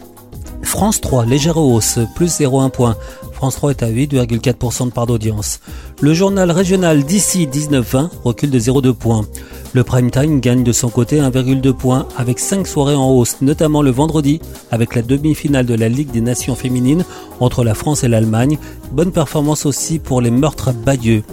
France 0.61 1.01
3, 1.01 1.25
légère 1.25 1.57
hausse, 1.57 1.97
plus 2.15 2.39
0,1 2.39 2.69
point. 2.69 2.95
France 3.39 3.55
3 3.55 3.69
est 3.69 3.83
à 3.83 3.89
8,4% 3.89 4.87
de 4.87 4.91
part 4.91 5.05
d'audience. 5.05 5.61
Le 6.01 6.13
journal 6.13 6.51
régional 6.51 7.05
d'ici 7.05 7.47
19-20 7.47 8.09
recule 8.25 8.49
de 8.49 8.59
0,2 8.59 8.93
points. 8.93 9.25
Le 9.71 9.85
prime 9.85 10.11
time 10.11 10.41
gagne 10.41 10.61
de 10.61 10.73
son 10.73 10.89
côté 10.89 11.21
1,2 11.21 11.71
points 11.71 12.05
avec 12.17 12.37
5 12.37 12.67
soirées 12.67 12.95
en 12.95 13.09
hausse, 13.09 13.37
notamment 13.39 13.81
le 13.81 13.91
vendredi 13.91 14.41
avec 14.71 14.93
la 14.93 15.03
demi-finale 15.03 15.65
de 15.65 15.73
la 15.73 15.87
Ligue 15.87 16.11
des 16.11 16.19
Nations 16.19 16.53
féminines 16.53 17.05
entre 17.39 17.63
la 17.63 17.75
France 17.75 18.03
et 18.03 18.09
l'Allemagne. 18.09 18.57
Bonne 18.91 19.13
performance 19.13 19.65
aussi 19.65 19.99
pour 19.99 20.19
les 20.19 20.31
meurtres 20.31 20.73
Bayeux. 20.73 21.23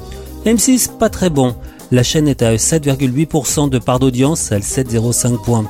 M6 0.45 0.97
pas 0.99 1.09
très 1.11 1.29
bon. 1.29 1.57
La 1.91 2.05
chaîne 2.05 2.29
est 2.29 2.43
à 2.43 2.55
7,8% 2.55 3.69
de 3.69 3.81
part 3.81 3.99
d'audience, 3.99 4.53
elle 4.53 4.63
7,05 4.63 5.43
points. 5.43 5.67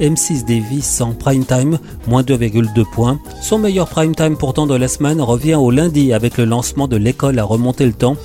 M6 0.00 0.44
Davis 0.44 1.00
en 1.00 1.12
prime 1.12 1.44
time, 1.44 1.78
moins 2.06 2.22
2,2 2.22 2.84
points. 2.90 3.18
Son 3.42 3.58
meilleur 3.58 3.88
prime 3.88 4.14
time 4.14 4.36
pourtant 4.36 4.66
de 4.66 4.74
la 4.74 4.88
semaine 4.88 5.20
revient 5.20 5.54
au 5.54 5.70
lundi 5.70 6.12
avec 6.12 6.36
le 6.38 6.44
lancement 6.44 6.88
de 6.88 6.96
l'école 6.96 7.38
à 7.38 7.44
remonter 7.44 7.86
le 7.86 7.92
temps 7.92 8.16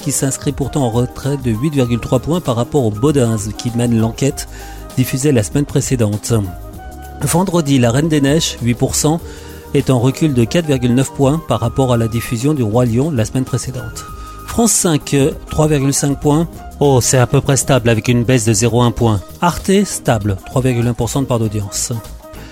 qui 0.00 0.12
s'inscrit 0.12 0.52
pourtant 0.52 0.84
en 0.84 0.90
retrait 0.90 1.36
de 1.36 1.52
8,3 1.52 2.20
points 2.20 2.40
par 2.40 2.56
rapport 2.56 2.84
au 2.84 2.90
Baudins 2.90 3.36
qui 3.58 3.70
mène 3.76 3.98
l'enquête 3.98 4.48
diffusée 4.96 5.32
la 5.32 5.42
semaine 5.42 5.66
précédente. 5.66 6.32
Vendredi, 7.22 7.78
la 7.78 7.90
Reine 7.90 8.08
des 8.08 8.20
Neiges, 8.20 8.56
8%, 8.64 9.18
est 9.74 9.90
en 9.90 10.00
recul 10.00 10.34
de 10.34 10.44
4,9 10.44 11.14
points 11.14 11.40
par 11.46 11.60
rapport 11.60 11.92
à 11.92 11.96
la 11.96 12.08
diffusion 12.08 12.54
du 12.54 12.62
Roi 12.62 12.86
Lion 12.86 13.10
la 13.10 13.24
semaine 13.24 13.44
précédente. 13.44 14.04
France 14.50 14.72
5, 14.72 15.14
3,5 15.48 16.16
points. 16.16 16.48
Oh, 16.80 17.00
c'est 17.00 17.18
à 17.18 17.28
peu 17.28 17.40
près 17.40 17.56
stable 17.56 17.88
avec 17.88 18.08
une 18.08 18.24
baisse 18.24 18.44
de 18.44 18.52
0,1 18.52 18.90
point. 18.90 19.20
Arte, 19.40 19.84
stable, 19.84 20.38
3,1% 20.52 21.20
de 21.20 21.24
part 21.24 21.38
d'audience. 21.38 21.92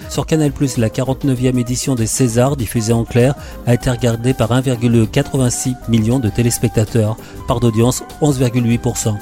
Sur 0.09 0.25
Canal+, 0.25 0.53
la 0.77 0.89
49e 0.91 1.59
édition 1.59 1.97
des 1.97 2.07
Césars, 2.07 2.57
diffusée 2.57 2.93
en 2.93 3.05
clair, 3.05 3.35
a 3.67 3.75
été 3.75 3.91
regardée 3.91 4.33
par 4.33 4.53
1,86 4.53 5.75
million 5.89 6.21
de 6.21 6.29
téléspectateurs, 6.29 7.17
part 7.49 7.59
d'audience 7.59 8.05
11,8%. 8.23 9.17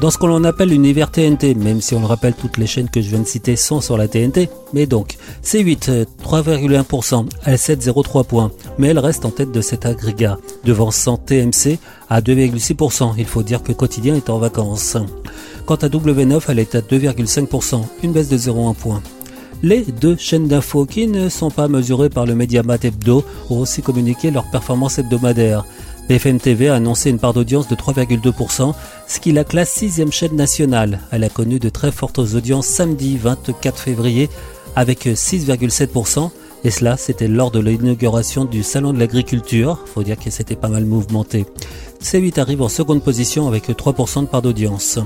Dans 0.00 0.10
ce 0.10 0.18
que 0.18 0.26
l'on 0.26 0.42
appelle 0.42 0.70
l'univers 0.70 1.12
TNT, 1.12 1.54
même 1.54 1.80
si 1.80 1.94
on 1.94 2.00
le 2.00 2.06
rappelle, 2.06 2.34
toutes 2.34 2.58
les 2.58 2.66
chaînes 2.66 2.88
que 2.90 3.00
je 3.00 3.08
viens 3.08 3.20
de 3.20 3.26
citer 3.26 3.54
sont 3.54 3.80
sur 3.80 3.96
la 3.96 4.08
TNT, 4.08 4.48
mais 4.72 4.86
donc, 4.86 5.16
C8, 5.44 6.06
3,1%, 6.24 7.28
à 7.44 7.54
7,03 7.54 8.24
points, 8.24 8.50
mais 8.78 8.88
elle 8.88 8.98
reste 8.98 9.24
en 9.24 9.30
tête 9.30 9.52
de 9.52 9.60
cet 9.60 9.86
agrégat, 9.86 10.38
devançant 10.64 11.18
TMC 11.18 11.78
à 12.08 12.20
2,6%. 12.20 13.14
Il 13.16 13.26
faut 13.26 13.44
dire 13.44 13.62
que 13.62 13.72
Quotidien 13.72 14.16
est 14.16 14.28
en 14.28 14.38
vacances. 14.38 14.96
Quant 15.66 15.76
à 15.76 15.88
W9, 15.88 16.42
elle 16.48 16.58
est 16.58 16.74
à 16.74 16.80
2,5%, 16.80 17.82
une 18.02 18.12
baisse 18.12 18.28
de 18.28 18.38
0,1 18.38 18.74
point. 18.74 19.02
Les 19.62 19.82
deux 19.82 20.16
chaînes 20.16 20.48
d'infos 20.48 20.86
qui 20.86 21.06
ne 21.06 21.28
sont 21.28 21.52
pas 21.52 21.68
mesurées 21.68 22.10
par 22.10 22.26
le 22.26 22.34
Mediamat 22.34 22.78
Hebdo 22.82 23.24
ont 23.48 23.60
aussi 23.60 23.80
communiqué 23.80 24.32
leur 24.32 24.50
performance 24.50 24.98
hebdomadaire. 24.98 25.64
BFM 26.08 26.40
TV 26.40 26.68
a 26.68 26.74
annoncé 26.74 27.10
une 27.10 27.18
part 27.18 27.32
d'audience 27.32 27.68
de 27.68 27.74
3,2%, 27.74 28.74
ce 29.06 29.20
qui 29.20 29.32
la 29.32 29.44
classe 29.44 29.72
sixième 29.72 30.12
chaîne 30.12 30.36
nationale. 30.36 31.00
Elle 31.10 31.24
a 31.24 31.28
connu 31.28 31.58
de 31.58 31.68
très 31.68 31.92
fortes 31.92 32.18
audiences 32.18 32.66
samedi 32.66 33.16
24 33.16 33.78
février 33.78 34.28
avec 34.76 35.06
6,7%. 35.06 36.30
Et 36.64 36.70
cela, 36.70 36.96
c'était 36.96 37.28
lors 37.28 37.50
de 37.50 37.60
l'inauguration 37.60 38.44
du 38.44 38.62
Salon 38.62 38.92
de 38.92 38.98
l'Agriculture. 38.98 39.80
Faut 39.86 40.02
dire 40.02 40.18
que 40.18 40.30
c'était 40.30 40.56
pas 40.56 40.68
mal 40.68 40.84
mouvementé. 40.84 41.46
C8 42.02 42.40
arrive 42.40 42.62
en 42.62 42.68
seconde 42.68 43.02
position 43.02 43.48
avec 43.48 43.68
3% 43.68 44.22
de 44.22 44.26
part 44.26 44.42
d'audience. 44.42 44.98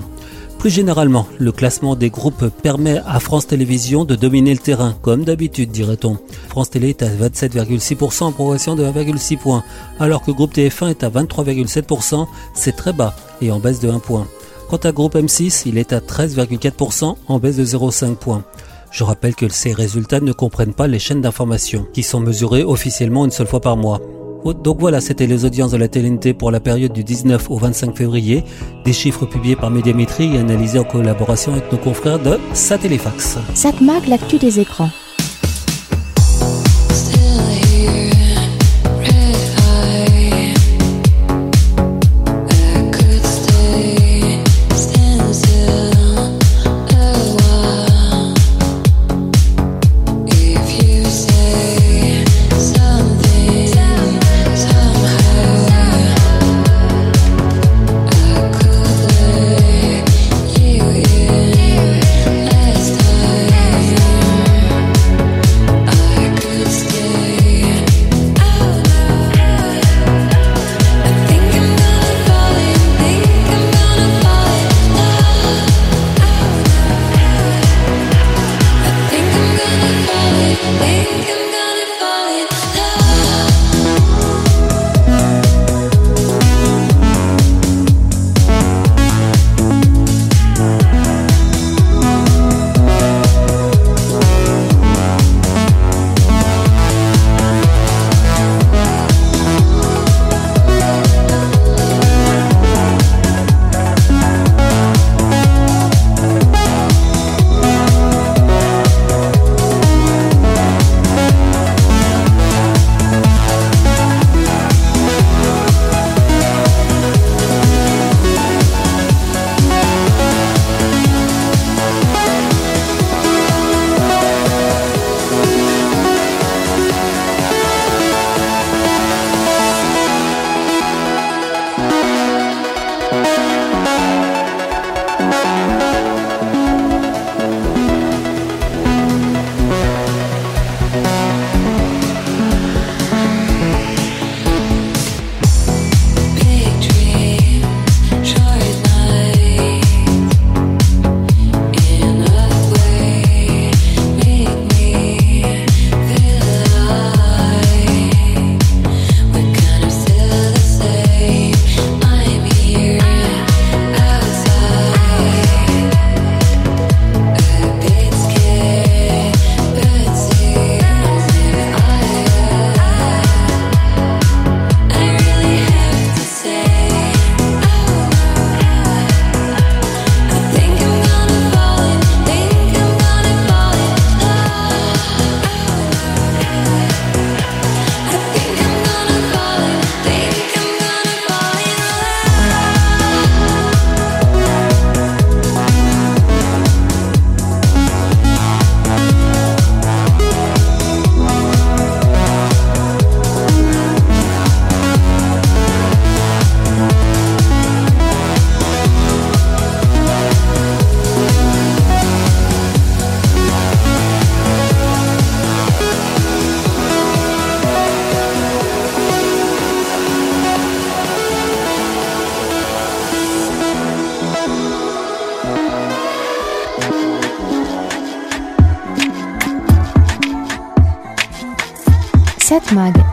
Plus 0.58 0.70
généralement, 0.70 1.26
le 1.38 1.52
classement 1.52 1.94
des 1.96 2.10
groupes 2.10 2.48
permet 2.62 3.00
à 3.06 3.20
France 3.20 3.46
Télévisions 3.46 4.04
de 4.04 4.16
dominer 4.16 4.52
le 4.52 4.58
terrain, 4.58 4.96
comme 5.02 5.24
d'habitude 5.24 5.70
dirait-on. 5.70 6.18
France 6.48 6.70
Télé 6.70 6.88
est 6.88 7.02
à 7.02 7.08
27,6% 7.08 8.24
en 8.24 8.32
progression 8.32 8.74
de 8.74 8.84
1,6 8.84 9.36
points, 9.38 9.62
alors 10.00 10.22
que 10.22 10.30
Groupe 10.30 10.54
TF1 10.54 10.90
est 10.90 11.04
à 11.04 11.10
23,7%, 11.10 12.26
c'est 12.54 12.74
très 12.74 12.92
bas 12.92 13.14
et 13.40 13.52
en 13.52 13.60
baisse 13.60 13.80
de 13.80 13.90
1 13.90 13.98
point. 13.98 14.26
Quant 14.68 14.78
à 14.78 14.90
Groupe 14.90 15.14
M6, 15.14 15.62
il 15.66 15.78
est 15.78 15.92
à 15.92 16.00
13,4% 16.00 17.16
en 17.28 17.38
baisse 17.38 17.56
de 17.56 17.64
0,5 17.64 18.16
points. 18.16 18.42
Je 18.90 19.04
rappelle 19.04 19.34
que 19.34 19.48
ces 19.48 19.72
résultats 19.72 20.20
ne 20.20 20.32
comprennent 20.32 20.74
pas 20.74 20.86
les 20.88 20.98
chaînes 20.98 21.20
d'information, 21.20 21.86
qui 21.92 22.02
sont 22.02 22.20
mesurées 22.20 22.64
officiellement 22.64 23.24
une 23.24 23.30
seule 23.30 23.46
fois 23.46 23.60
par 23.60 23.76
mois. 23.76 24.00
Donc 24.54 24.78
voilà, 24.80 25.00
c'était 25.00 25.26
les 25.26 25.44
audiences 25.44 25.72
de 25.72 25.76
la 25.76 25.88
TNT 25.88 26.34
pour 26.34 26.50
la 26.50 26.60
période 26.60 26.92
du 26.92 27.04
19 27.04 27.50
au 27.50 27.58
25 27.58 27.96
février. 27.96 28.44
Des 28.84 28.92
chiffres 28.92 29.26
publiés 29.26 29.56
par 29.56 29.70
Médiamétrie 29.70 30.34
et 30.34 30.38
analysés 30.38 30.78
en 30.78 30.84
collaboration 30.84 31.52
avec 31.52 31.70
nos 31.72 31.78
confrères 31.78 32.18
de 32.18 32.38
Satellifax. 32.52 33.38
Satmag, 33.54 34.06
l'actu 34.06 34.38
des 34.38 34.60
écrans. 34.60 34.90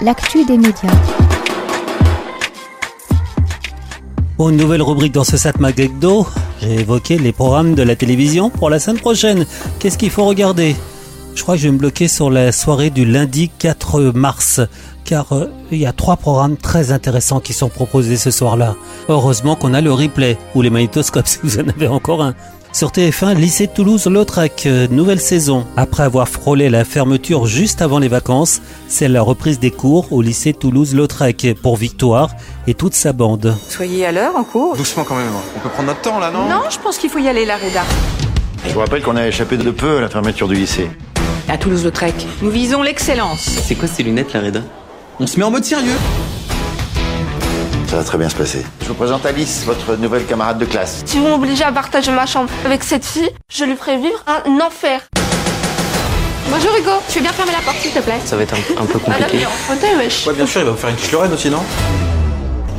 L'actu 0.02 0.44
des 0.44 0.58
médias. 0.58 0.92
Pour 4.36 4.50
une 4.50 4.58
nouvelle 4.58 4.82
rubrique 4.82 5.14
dans 5.14 5.24
ce 5.24 5.38
Satmag 5.38 5.80
Hebdo, 5.80 6.28
j'ai 6.62 6.82
évoqué 6.82 7.18
les 7.18 7.32
programmes 7.32 7.74
de 7.74 7.82
la 7.82 7.96
télévision 7.96 8.50
pour 8.50 8.70
la 8.70 8.80
semaine 8.80 9.00
prochaine. 9.00 9.46
Qu'est-ce 9.80 9.98
qu'il 9.98 10.10
faut 10.10 10.26
regarder? 10.26 10.76
Je 11.34 11.44
crois 11.44 11.56
que 11.56 11.62
je 11.62 11.68
vais 11.68 11.72
me 11.72 11.78
bloquer 11.78 12.10
sur 12.10 12.30
la 12.30 12.52
soirée 12.52 12.90
du 12.90 13.06
lundi 13.06 13.50
4 13.58 14.12
mars, 14.14 14.60
car 15.06 15.32
euh, 15.32 15.46
il 15.72 15.78
y 15.78 15.86
a 15.86 15.94
trois 15.94 16.18
programmes 16.18 16.58
très 16.58 16.92
intéressants 16.92 17.40
qui 17.40 17.54
sont 17.54 17.70
proposés 17.70 18.18
ce 18.18 18.32
soir-là. 18.32 18.76
Heureusement 19.08 19.56
qu'on 19.56 19.74
a 19.74 19.80
le 19.80 19.94
replay, 19.94 20.38
ou 20.56 20.62
les 20.62 20.70
magnétoscopes 20.72 21.28
si 21.28 21.40
vous 21.42 21.60
en 21.60 21.70
avez 21.70 21.88
encore 21.88 22.22
un. 22.22 22.36
Sur 22.74 22.90
TF1, 22.90 23.36
lycée 23.36 23.68
Toulouse-Lautrec, 23.68 24.64
euh, 24.66 24.88
nouvelle 24.90 25.20
saison. 25.20 25.68
Après 25.78 26.02
avoir 26.02 26.28
frôlé 26.28 26.72
la 26.72 26.84
fermeture 26.84 27.46
juste 27.46 27.84
avant 27.84 28.00
les 28.00 28.08
vacances, 28.08 28.62
c'est 28.88 29.08
la 29.08 29.22
reprise 29.22 29.60
des 29.60 29.70
cours 29.70 30.12
au 30.12 30.24
lycée 30.24 30.54
Toulouse-Lautrec 30.54 31.56
pour 31.62 31.78
Victoire 31.78 32.32
et 32.66 32.74
toute 32.74 32.96
sa 32.96 33.14
bande. 33.14 33.56
Soyez 33.70 34.08
à 34.08 34.12
l'heure 34.12 34.36
en 34.36 34.44
cours. 34.44 34.76
Doucement 34.76 35.04
quand 35.04 35.16
même, 35.16 35.30
on 35.56 35.60
peut 35.60 35.70
prendre 35.70 35.90
notre 35.90 36.02
temps 36.02 36.18
là, 36.18 36.32
non? 36.32 36.50
Non, 36.50 36.64
je 36.72 36.80
pense 36.80 36.98
qu'il 36.98 37.12
faut 37.12 37.20
y 37.20 37.28
aller, 37.28 37.46
la 37.46 37.58
Reda. 37.58 37.84
Je 38.66 38.74
vous 38.74 38.80
rappelle 38.80 39.04
qu'on 39.04 39.18
a 39.18 39.28
échappé 39.28 39.56
de 39.56 39.70
peu 39.70 39.98
à 39.98 40.02
la 40.02 40.10
fermeture 40.10 40.48
du 40.48 40.56
lycée. 40.56 40.90
À 41.48 41.60
Toulouse-Lautrec, 41.60 42.16
nous 42.42 42.50
visons 42.50 42.82
l'excellence. 42.82 43.42
C'est 43.42 43.76
quoi 43.76 43.88
ces 43.88 44.02
lunettes, 44.02 44.34
la 44.34 44.42
Reda? 44.42 44.62
On 45.20 45.28
se 45.28 45.38
met 45.38 45.46
en 45.46 45.52
mode 45.52 45.64
sérieux 45.64 45.94
Ça 47.94 47.98
va 48.00 48.04
très 48.06 48.18
bien 48.18 48.28
se 48.28 48.34
passer. 48.36 48.66
Je 48.82 48.88
vous 48.88 48.96
présente 48.96 49.24
Alice, 49.24 49.62
votre 49.68 49.96
nouvelle 49.98 50.26
camarade 50.26 50.58
de 50.58 50.66
classe. 50.66 51.04
Si 51.06 51.20
vous 51.20 51.28
m'obligez 51.28 51.64
à 51.64 51.72
partager 51.72 52.10
ma 52.12 52.26
chambre 52.26 52.50
avec 52.66 52.84
cette 52.84 53.06
fille, 53.06 53.30
je 53.54 53.66
lui 53.66 53.76
ferai 53.76 53.98
vivre 53.98 54.18
un 54.26 54.60
enfer. 54.66 55.00
Bonjour 56.50 56.72
Hugo, 56.76 56.90
tu 57.08 57.20
veux 57.20 57.22
bien 57.22 57.32
fermer 57.34 57.52
la 57.52 57.60
porte 57.60 57.78
s'il 57.78 57.92
te 57.92 58.00
plaît? 58.00 58.18
Ça 58.26 58.36
va 58.36 58.42
être 58.42 58.56
un, 58.56 58.82
un 58.82 58.86
peu 58.88 58.98
Ah, 59.06 59.12
compliqué. 59.12 59.38
mais 59.38 59.46
en 59.46 59.50
fauteuil, 59.76 59.96
wesh. 59.98 60.26
Ouais, 60.26 60.34
bien 60.34 60.48
sûr, 60.48 60.62
il 60.62 60.66
va 60.66 60.72
vous 60.72 60.78
faire 60.78 60.90
une 60.90 60.96
petite 60.96 61.12
Lorraine 61.12 61.34
aussi, 61.34 61.52
non? 61.52 61.62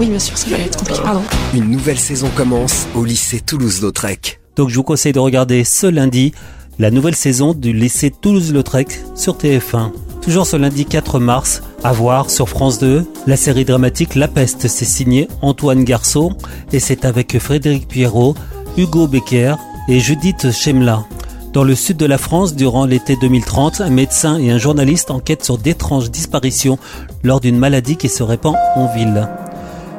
Oui, 0.01 0.07
bien 0.07 0.19
sûr, 0.19 0.37
ça 0.37 0.51
va 0.51 0.57
être 0.59 0.77
compliqué, 0.79 1.01
pardon. 1.01 1.23
Une 1.55 1.71
nouvelle 1.71 1.99
saison 2.01 2.29
commence 2.35 2.89
au 2.97 3.05
lycée 3.05 3.39
Toulouse-Lautrec. 3.39 4.41
Donc 4.57 4.69
je 4.71 4.75
vous 4.75 4.83
conseille 4.83 5.13
de 5.13 5.21
regarder 5.21 5.63
ce 5.63 5.87
lundi 5.87 6.33
la 6.81 6.91
nouvelle 6.91 7.15
saison 7.15 7.55
du 7.55 7.73
lycée 7.73 8.11
Toulouse-Lautrec 8.11 8.89
sur 9.15 9.37
TF1. 9.37 9.93
Toujours 10.23 10.45
ce 10.45 10.57
lundi 10.57 10.87
4 10.87 11.21
mars, 11.21 11.63
à 11.85 11.93
voir 11.93 12.31
sur 12.31 12.49
France 12.49 12.79
2, 12.79 13.05
la 13.27 13.37
série 13.37 13.67
dramatique 13.67 14.15
La 14.15 14.27
Peste, 14.27 14.69
c'est 14.69 14.87
signé 14.87 15.29
Antoine 15.43 15.85
Garceau 15.85 16.33
et 16.73 16.81
c'est 16.81 17.05
avec 17.05 17.39
Frédéric 17.39 17.87
Pierrot, 17.87 18.35
Hugo 18.79 19.07
Becker 19.07 19.57
et 19.89 20.01
Judith 20.01 20.51
Chemla. 20.51 21.05
Dans 21.53 21.63
le 21.63 21.75
sud 21.75 21.99
de 21.99 22.07
la 22.07 22.17
France, 22.17 22.55
durant 22.57 22.87
l'été 22.87 23.17
2030, 23.21 23.83
un 23.83 23.91
médecin 23.91 24.39
et 24.39 24.51
un 24.51 24.57
journaliste 24.57 25.11
enquêtent 25.11 25.45
sur 25.45 25.59
d'étranges 25.59 26.11
disparitions 26.11 26.79
lors 27.23 27.41
d'une 27.41 27.59
maladie 27.59 27.99
qui 27.99 28.09
se 28.09 28.23
répand 28.23 28.57
en 28.77 28.87
ville. 28.87 29.29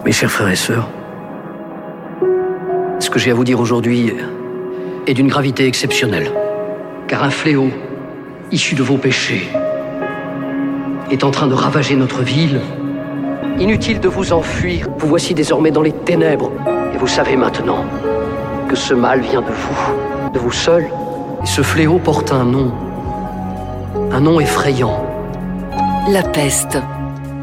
Mes 0.03 0.11
chers 0.11 0.31
frères 0.31 0.49
et 0.49 0.55
sœurs, 0.55 0.89
ce 2.99 3.11
que 3.11 3.19
j'ai 3.19 3.29
à 3.29 3.35
vous 3.35 3.43
dire 3.43 3.59
aujourd'hui 3.59 4.11
est 5.05 5.13
d'une 5.13 5.27
gravité 5.27 5.67
exceptionnelle. 5.67 6.31
Car 7.07 7.23
un 7.23 7.29
fléau, 7.29 7.69
issu 8.51 8.73
de 8.73 8.81
vos 8.81 8.97
péchés, 8.97 9.47
est 11.11 11.23
en 11.23 11.31
train 11.31 11.47
de 11.47 11.53
ravager 11.53 11.95
notre 11.95 12.21
ville. 12.21 12.61
Inutile 13.59 13.99
de 13.99 14.07
vous 14.07 14.33
enfuir, 14.33 14.87
vous 14.97 15.07
voici 15.07 15.33
désormais 15.33 15.71
dans 15.71 15.81
les 15.81 15.91
ténèbres. 15.91 16.51
Et 16.93 16.97
vous 16.97 17.07
savez 17.07 17.35
maintenant 17.35 17.85
que 18.69 18.75
ce 18.75 18.93
mal 18.93 19.21
vient 19.21 19.41
de 19.41 19.51
vous, 19.51 20.31
de 20.33 20.39
vous 20.39 20.51
seul. 20.51 20.87
Et 21.43 21.45
ce 21.45 21.61
fléau 21.61 21.99
porte 21.99 22.31
un 22.31 22.43
nom, 22.43 22.71
un 24.11 24.19
nom 24.19 24.39
effrayant. 24.39 25.05
La 26.09 26.23
peste. 26.23 26.77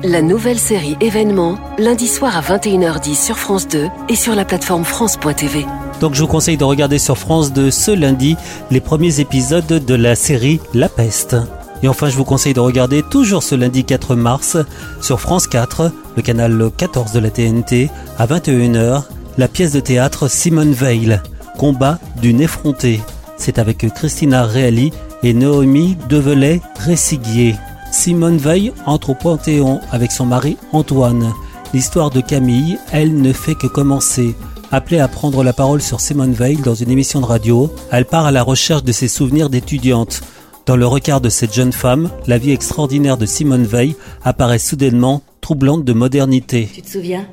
La 0.04 0.20
nouvelle 0.20 0.58
série 0.58 0.96
événement, 1.00 1.58
lundi 1.78 2.08
soir 2.08 2.36
à 2.36 2.40
21h10 2.40 3.14
sur 3.14 3.38
France 3.38 3.68
2 3.68 3.88
et 4.08 4.16
sur 4.16 4.34
la 4.34 4.44
plateforme 4.44 4.84
France.tv. 4.84 5.64
Donc 6.00 6.14
je 6.14 6.22
vous 6.22 6.26
conseille 6.26 6.56
de 6.56 6.64
regarder 6.64 6.98
sur 6.98 7.16
France 7.16 7.52
2 7.52 7.70
ce 7.70 7.92
lundi 7.92 8.36
les 8.72 8.80
premiers 8.80 9.20
épisodes 9.20 9.64
de 9.64 9.94
la 9.94 10.16
série 10.16 10.60
La 10.74 10.88
Peste. 10.88 11.36
Et 11.82 11.88
enfin, 11.88 12.08
je 12.08 12.16
vous 12.16 12.24
conseille 12.24 12.54
de 12.54 12.60
regarder 12.60 13.02
toujours 13.02 13.42
ce 13.42 13.54
lundi 13.54 13.84
4 13.84 14.14
mars 14.14 14.56
sur 15.00 15.20
France 15.20 15.46
4, 15.46 15.90
le 16.16 16.22
canal 16.22 16.70
14 16.76 17.12
de 17.12 17.18
la 17.18 17.30
TNT, 17.30 17.90
à 18.18 18.26
21h, 18.26 19.02
la 19.38 19.48
pièce 19.48 19.72
de 19.72 19.80
théâtre 19.80 20.28
Simone 20.28 20.72
Veil, 20.72 21.20
Combat 21.58 21.98
d'une 22.20 22.40
effrontée. 22.40 23.00
C'est 23.36 23.58
avec 23.58 23.78
Christina 23.94 24.44
Reali 24.44 24.92
et 25.22 25.34
Noémie 25.34 25.96
Develay-Ressiguier. 26.08 27.56
Simone 27.90 28.38
Veil 28.38 28.72
entre 28.86 29.10
au 29.10 29.14
Panthéon 29.14 29.80
avec 29.90 30.12
son 30.12 30.26
mari 30.26 30.56
Antoine. 30.72 31.32
L'histoire 31.74 32.10
de 32.10 32.20
Camille, 32.20 32.78
elle 32.92 33.20
ne 33.20 33.32
fait 33.32 33.54
que 33.54 33.66
commencer. 33.66 34.34
Appelée 34.70 35.00
à 35.00 35.08
prendre 35.08 35.44
la 35.44 35.52
parole 35.52 35.82
sur 35.82 36.00
Simone 36.00 36.32
Veil 36.32 36.56
dans 36.56 36.74
une 36.74 36.90
émission 36.90 37.20
de 37.20 37.26
radio, 37.26 37.70
elle 37.90 38.06
part 38.06 38.26
à 38.26 38.30
la 38.30 38.42
recherche 38.42 38.84
de 38.84 38.92
ses 38.92 39.08
souvenirs 39.08 39.50
d'étudiante. 39.50 40.22
Dans 40.64 40.76
le 40.76 40.86
regard 40.86 41.20
de 41.20 41.28
cette 41.28 41.52
jeune 41.52 41.72
femme, 41.72 42.08
la 42.28 42.38
vie 42.38 42.52
extraordinaire 42.52 43.16
de 43.16 43.26
Simone 43.26 43.64
Veil 43.64 43.96
apparaît 44.22 44.60
soudainement 44.60 45.22
troublante 45.40 45.84
de 45.84 45.92
modernité. 45.92 46.68
Tu 46.72 46.82
te 46.82 46.88
souviens? 46.88 47.26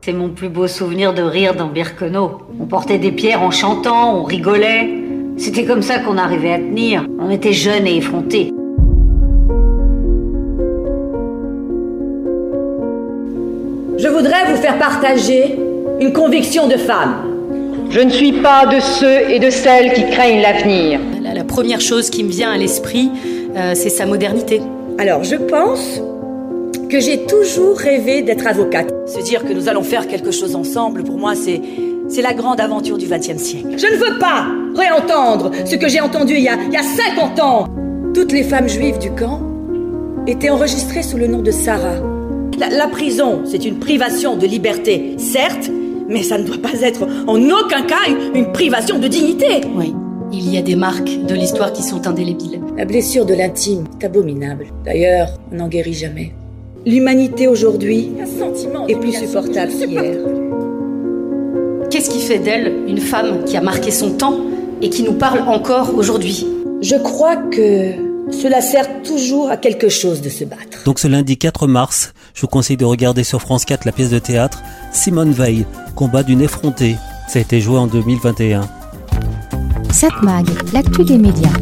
C'est 0.00 0.14
mon 0.14 0.30
plus 0.30 0.48
beau 0.48 0.68
souvenir 0.68 1.12
de 1.12 1.20
rire 1.20 1.54
dans 1.54 1.66
Birkenau. 1.68 2.38
On 2.58 2.64
portait 2.64 2.98
des 2.98 3.12
pierres 3.12 3.42
en 3.42 3.50
chantant, 3.50 4.16
on 4.16 4.24
rigolait. 4.24 4.88
C'était 5.36 5.66
comme 5.66 5.82
ça 5.82 5.98
qu'on 5.98 6.16
arrivait 6.16 6.52
à 6.52 6.58
tenir. 6.58 7.04
On 7.20 7.28
était 7.28 7.52
jeunes 7.52 7.86
et 7.86 7.96
effrontés. 7.96 8.54
Je 13.98 14.08
voudrais 14.08 14.50
vous 14.50 14.56
faire 14.62 14.78
partager 14.78 15.58
une 16.00 16.14
conviction 16.14 16.68
de 16.68 16.76
femme. 16.78 17.16
Je 17.90 18.00
ne 18.00 18.10
suis 18.10 18.32
pas 18.32 18.64
de 18.64 18.80
ceux 18.80 19.30
et 19.30 19.38
de 19.38 19.50
celles 19.50 19.92
qui 19.92 20.08
craignent 20.08 20.40
l'avenir. 20.40 21.00
La, 21.28 21.34
la 21.34 21.44
première 21.44 21.80
chose 21.80 22.10
qui 22.10 22.24
me 22.24 22.30
vient 22.30 22.50
à 22.50 22.56
l'esprit, 22.56 23.10
euh, 23.54 23.72
c'est 23.74 23.90
sa 23.90 24.06
modernité. 24.06 24.62
Alors, 24.98 25.24
je 25.24 25.36
pense 25.36 26.00
que 26.88 27.00
j'ai 27.00 27.26
toujours 27.26 27.76
rêvé 27.76 28.22
d'être 28.22 28.46
avocate. 28.46 28.92
Se 29.06 29.20
dire 29.20 29.44
que 29.44 29.52
nous 29.52 29.68
allons 29.68 29.82
faire 29.82 30.06
quelque 30.06 30.30
chose 30.30 30.54
ensemble, 30.54 31.04
pour 31.04 31.18
moi, 31.18 31.34
c'est 31.34 31.60
c'est 32.10 32.22
la 32.22 32.32
grande 32.32 32.58
aventure 32.58 32.96
du 32.96 33.04
XXe 33.06 33.36
siècle. 33.36 33.74
Je 33.76 33.86
ne 33.86 33.96
veux 33.96 34.18
pas 34.18 34.46
réentendre 34.74 35.50
ce 35.66 35.76
que 35.76 35.88
j'ai 35.88 36.00
entendu 36.00 36.32
il 36.36 36.42
y, 36.42 36.48
a, 36.48 36.56
il 36.66 36.72
y 36.72 36.76
a 36.76 36.82
50 36.82 37.38
ans. 37.40 37.66
Toutes 38.14 38.32
les 38.32 38.42
femmes 38.42 38.66
juives 38.66 38.98
du 38.98 39.10
camp 39.10 39.42
étaient 40.26 40.48
enregistrées 40.48 41.02
sous 41.02 41.18
le 41.18 41.26
nom 41.26 41.42
de 41.42 41.50
Sarah. 41.50 41.96
La, 42.58 42.70
la 42.70 42.88
prison, 42.88 43.42
c'est 43.44 43.66
une 43.66 43.78
privation 43.78 44.36
de 44.36 44.46
liberté, 44.46 45.16
certes, 45.18 45.70
mais 46.08 46.22
ça 46.22 46.38
ne 46.38 46.44
doit 46.44 46.62
pas 46.62 46.80
être 46.80 47.06
en 47.26 47.38
aucun 47.50 47.82
cas 47.82 48.08
une, 48.08 48.34
une 48.34 48.52
privation 48.52 48.98
de 48.98 49.06
dignité. 49.06 49.60
Oui, 49.76 49.92
il 50.32 50.52
y 50.52 50.58
a 50.58 50.62
des 50.62 50.76
marques 50.76 51.24
de 51.26 51.34
l'histoire 51.34 51.72
qui 51.72 51.82
sont 51.82 52.06
indélébiles. 52.06 52.60
La 52.76 52.84
blessure 52.84 53.24
de 53.24 53.34
l'intime 53.34 53.84
est 54.00 54.04
abominable. 54.04 54.66
D'ailleurs, 54.84 55.28
on 55.52 55.56
n'en 55.56 55.68
guérit 55.68 55.94
jamais. 55.94 56.32
L'humanité 56.86 57.48
aujourd'hui 57.48 58.12
est 58.88 58.96
plus 58.96 59.12
supportable 59.12 59.72
qu'hier. 59.72 60.16
Qu'est-ce 61.90 62.10
qui 62.10 62.20
fait 62.20 62.38
d'elle 62.38 62.84
une 62.86 63.00
femme 63.00 63.44
qui 63.44 63.56
a 63.56 63.60
marqué 63.60 63.90
son 63.90 64.10
temps 64.10 64.38
et 64.82 64.90
qui 64.90 65.02
nous 65.02 65.14
parle 65.14 65.40
encore 65.48 65.94
aujourd'hui? 65.94 66.46
Je 66.80 66.96
crois 66.96 67.36
que 67.36 67.92
cela 68.30 68.60
sert 68.60 69.02
toujours 69.02 69.50
à 69.50 69.56
quelque 69.56 69.88
chose 69.88 70.20
de 70.20 70.28
se 70.28 70.44
battre. 70.44 70.84
Donc 70.84 70.98
ce 70.98 71.08
lundi 71.08 71.38
4 71.38 71.66
mars, 71.66 72.12
je 72.34 72.42
vous 72.42 72.46
conseille 72.46 72.76
de 72.76 72.84
regarder 72.84 73.24
sur 73.24 73.40
France 73.40 73.64
4 73.64 73.86
la 73.86 73.92
pièce 73.92 74.10
de 74.10 74.18
théâtre 74.18 74.62
Simone 74.92 75.32
Veil, 75.32 75.64
combat 75.96 76.22
d'une 76.22 76.42
effrontée. 76.42 76.96
Ça 77.28 77.38
a 77.38 77.42
été 77.42 77.60
joué 77.60 77.78
en 77.78 77.86
2021. 77.86 78.68
7 79.92 80.22
Mag, 80.22 80.46
l'actu 80.72 81.04
des 81.04 81.18
médias. 81.18 81.52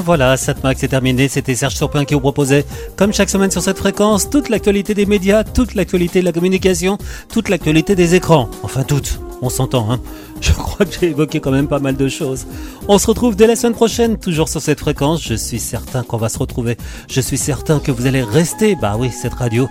Voilà, 0.00 0.36
Satmac 0.36 0.78
c'est 0.78 0.88
terminé, 0.88 1.28
c'était 1.28 1.54
Serge 1.54 1.74
Surpin 1.74 2.04
qui 2.04 2.14
vous 2.14 2.20
proposait, 2.20 2.64
comme 2.96 3.12
chaque 3.12 3.30
semaine 3.30 3.50
sur 3.50 3.62
cette 3.62 3.78
fréquence, 3.78 4.30
toute 4.30 4.48
l'actualité 4.48 4.94
des 4.94 5.06
médias, 5.06 5.44
toute 5.44 5.74
l'actualité 5.74 6.20
de 6.20 6.24
la 6.24 6.32
communication, 6.32 6.98
toute 7.28 7.48
l'actualité 7.48 7.94
des 7.94 8.14
écrans. 8.14 8.48
Enfin 8.62 8.82
toute, 8.82 9.20
on 9.42 9.48
s'entend, 9.48 9.90
hein. 9.90 10.00
Je 10.40 10.52
crois 10.52 10.84
que 10.84 10.92
j'ai 11.00 11.08
évoqué 11.08 11.40
quand 11.40 11.50
même 11.50 11.68
pas 11.68 11.78
mal 11.78 11.96
de 11.96 12.08
choses. 12.08 12.46
On 12.88 12.98
se 12.98 13.06
retrouve 13.06 13.36
dès 13.36 13.46
la 13.46 13.56
semaine 13.56 13.74
prochaine, 13.74 14.18
toujours 14.18 14.48
sur 14.48 14.60
cette 14.60 14.80
fréquence, 14.80 15.22
je 15.22 15.34
suis 15.34 15.60
certain 15.60 16.02
qu'on 16.02 16.18
va 16.18 16.28
se 16.28 16.38
retrouver. 16.38 16.76
Je 17.08 17.20
suis 17.20 17.38
certain 17.38 17.78
que 17.78 17.90
vous 17.90 18.06
allez 18.06 18.22
rester, 18.22 18.76
bah 18.76 18.96
oui, 18.98 19.10
cette 19.10 19.34
radio, 19.34 19.68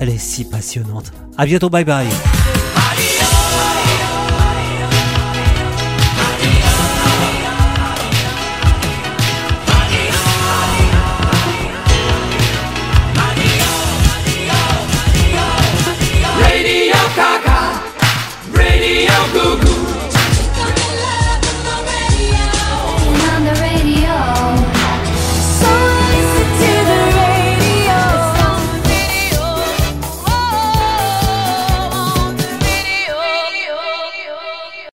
elle 0.00 0.10
est 0.10 0.18
si 0.18 0.44
passionnante. 0.44 1.12
À 1.38 1.46
bientôt, 1.46 1.70
bye 1.70 1.84
bye. 1.84 2.06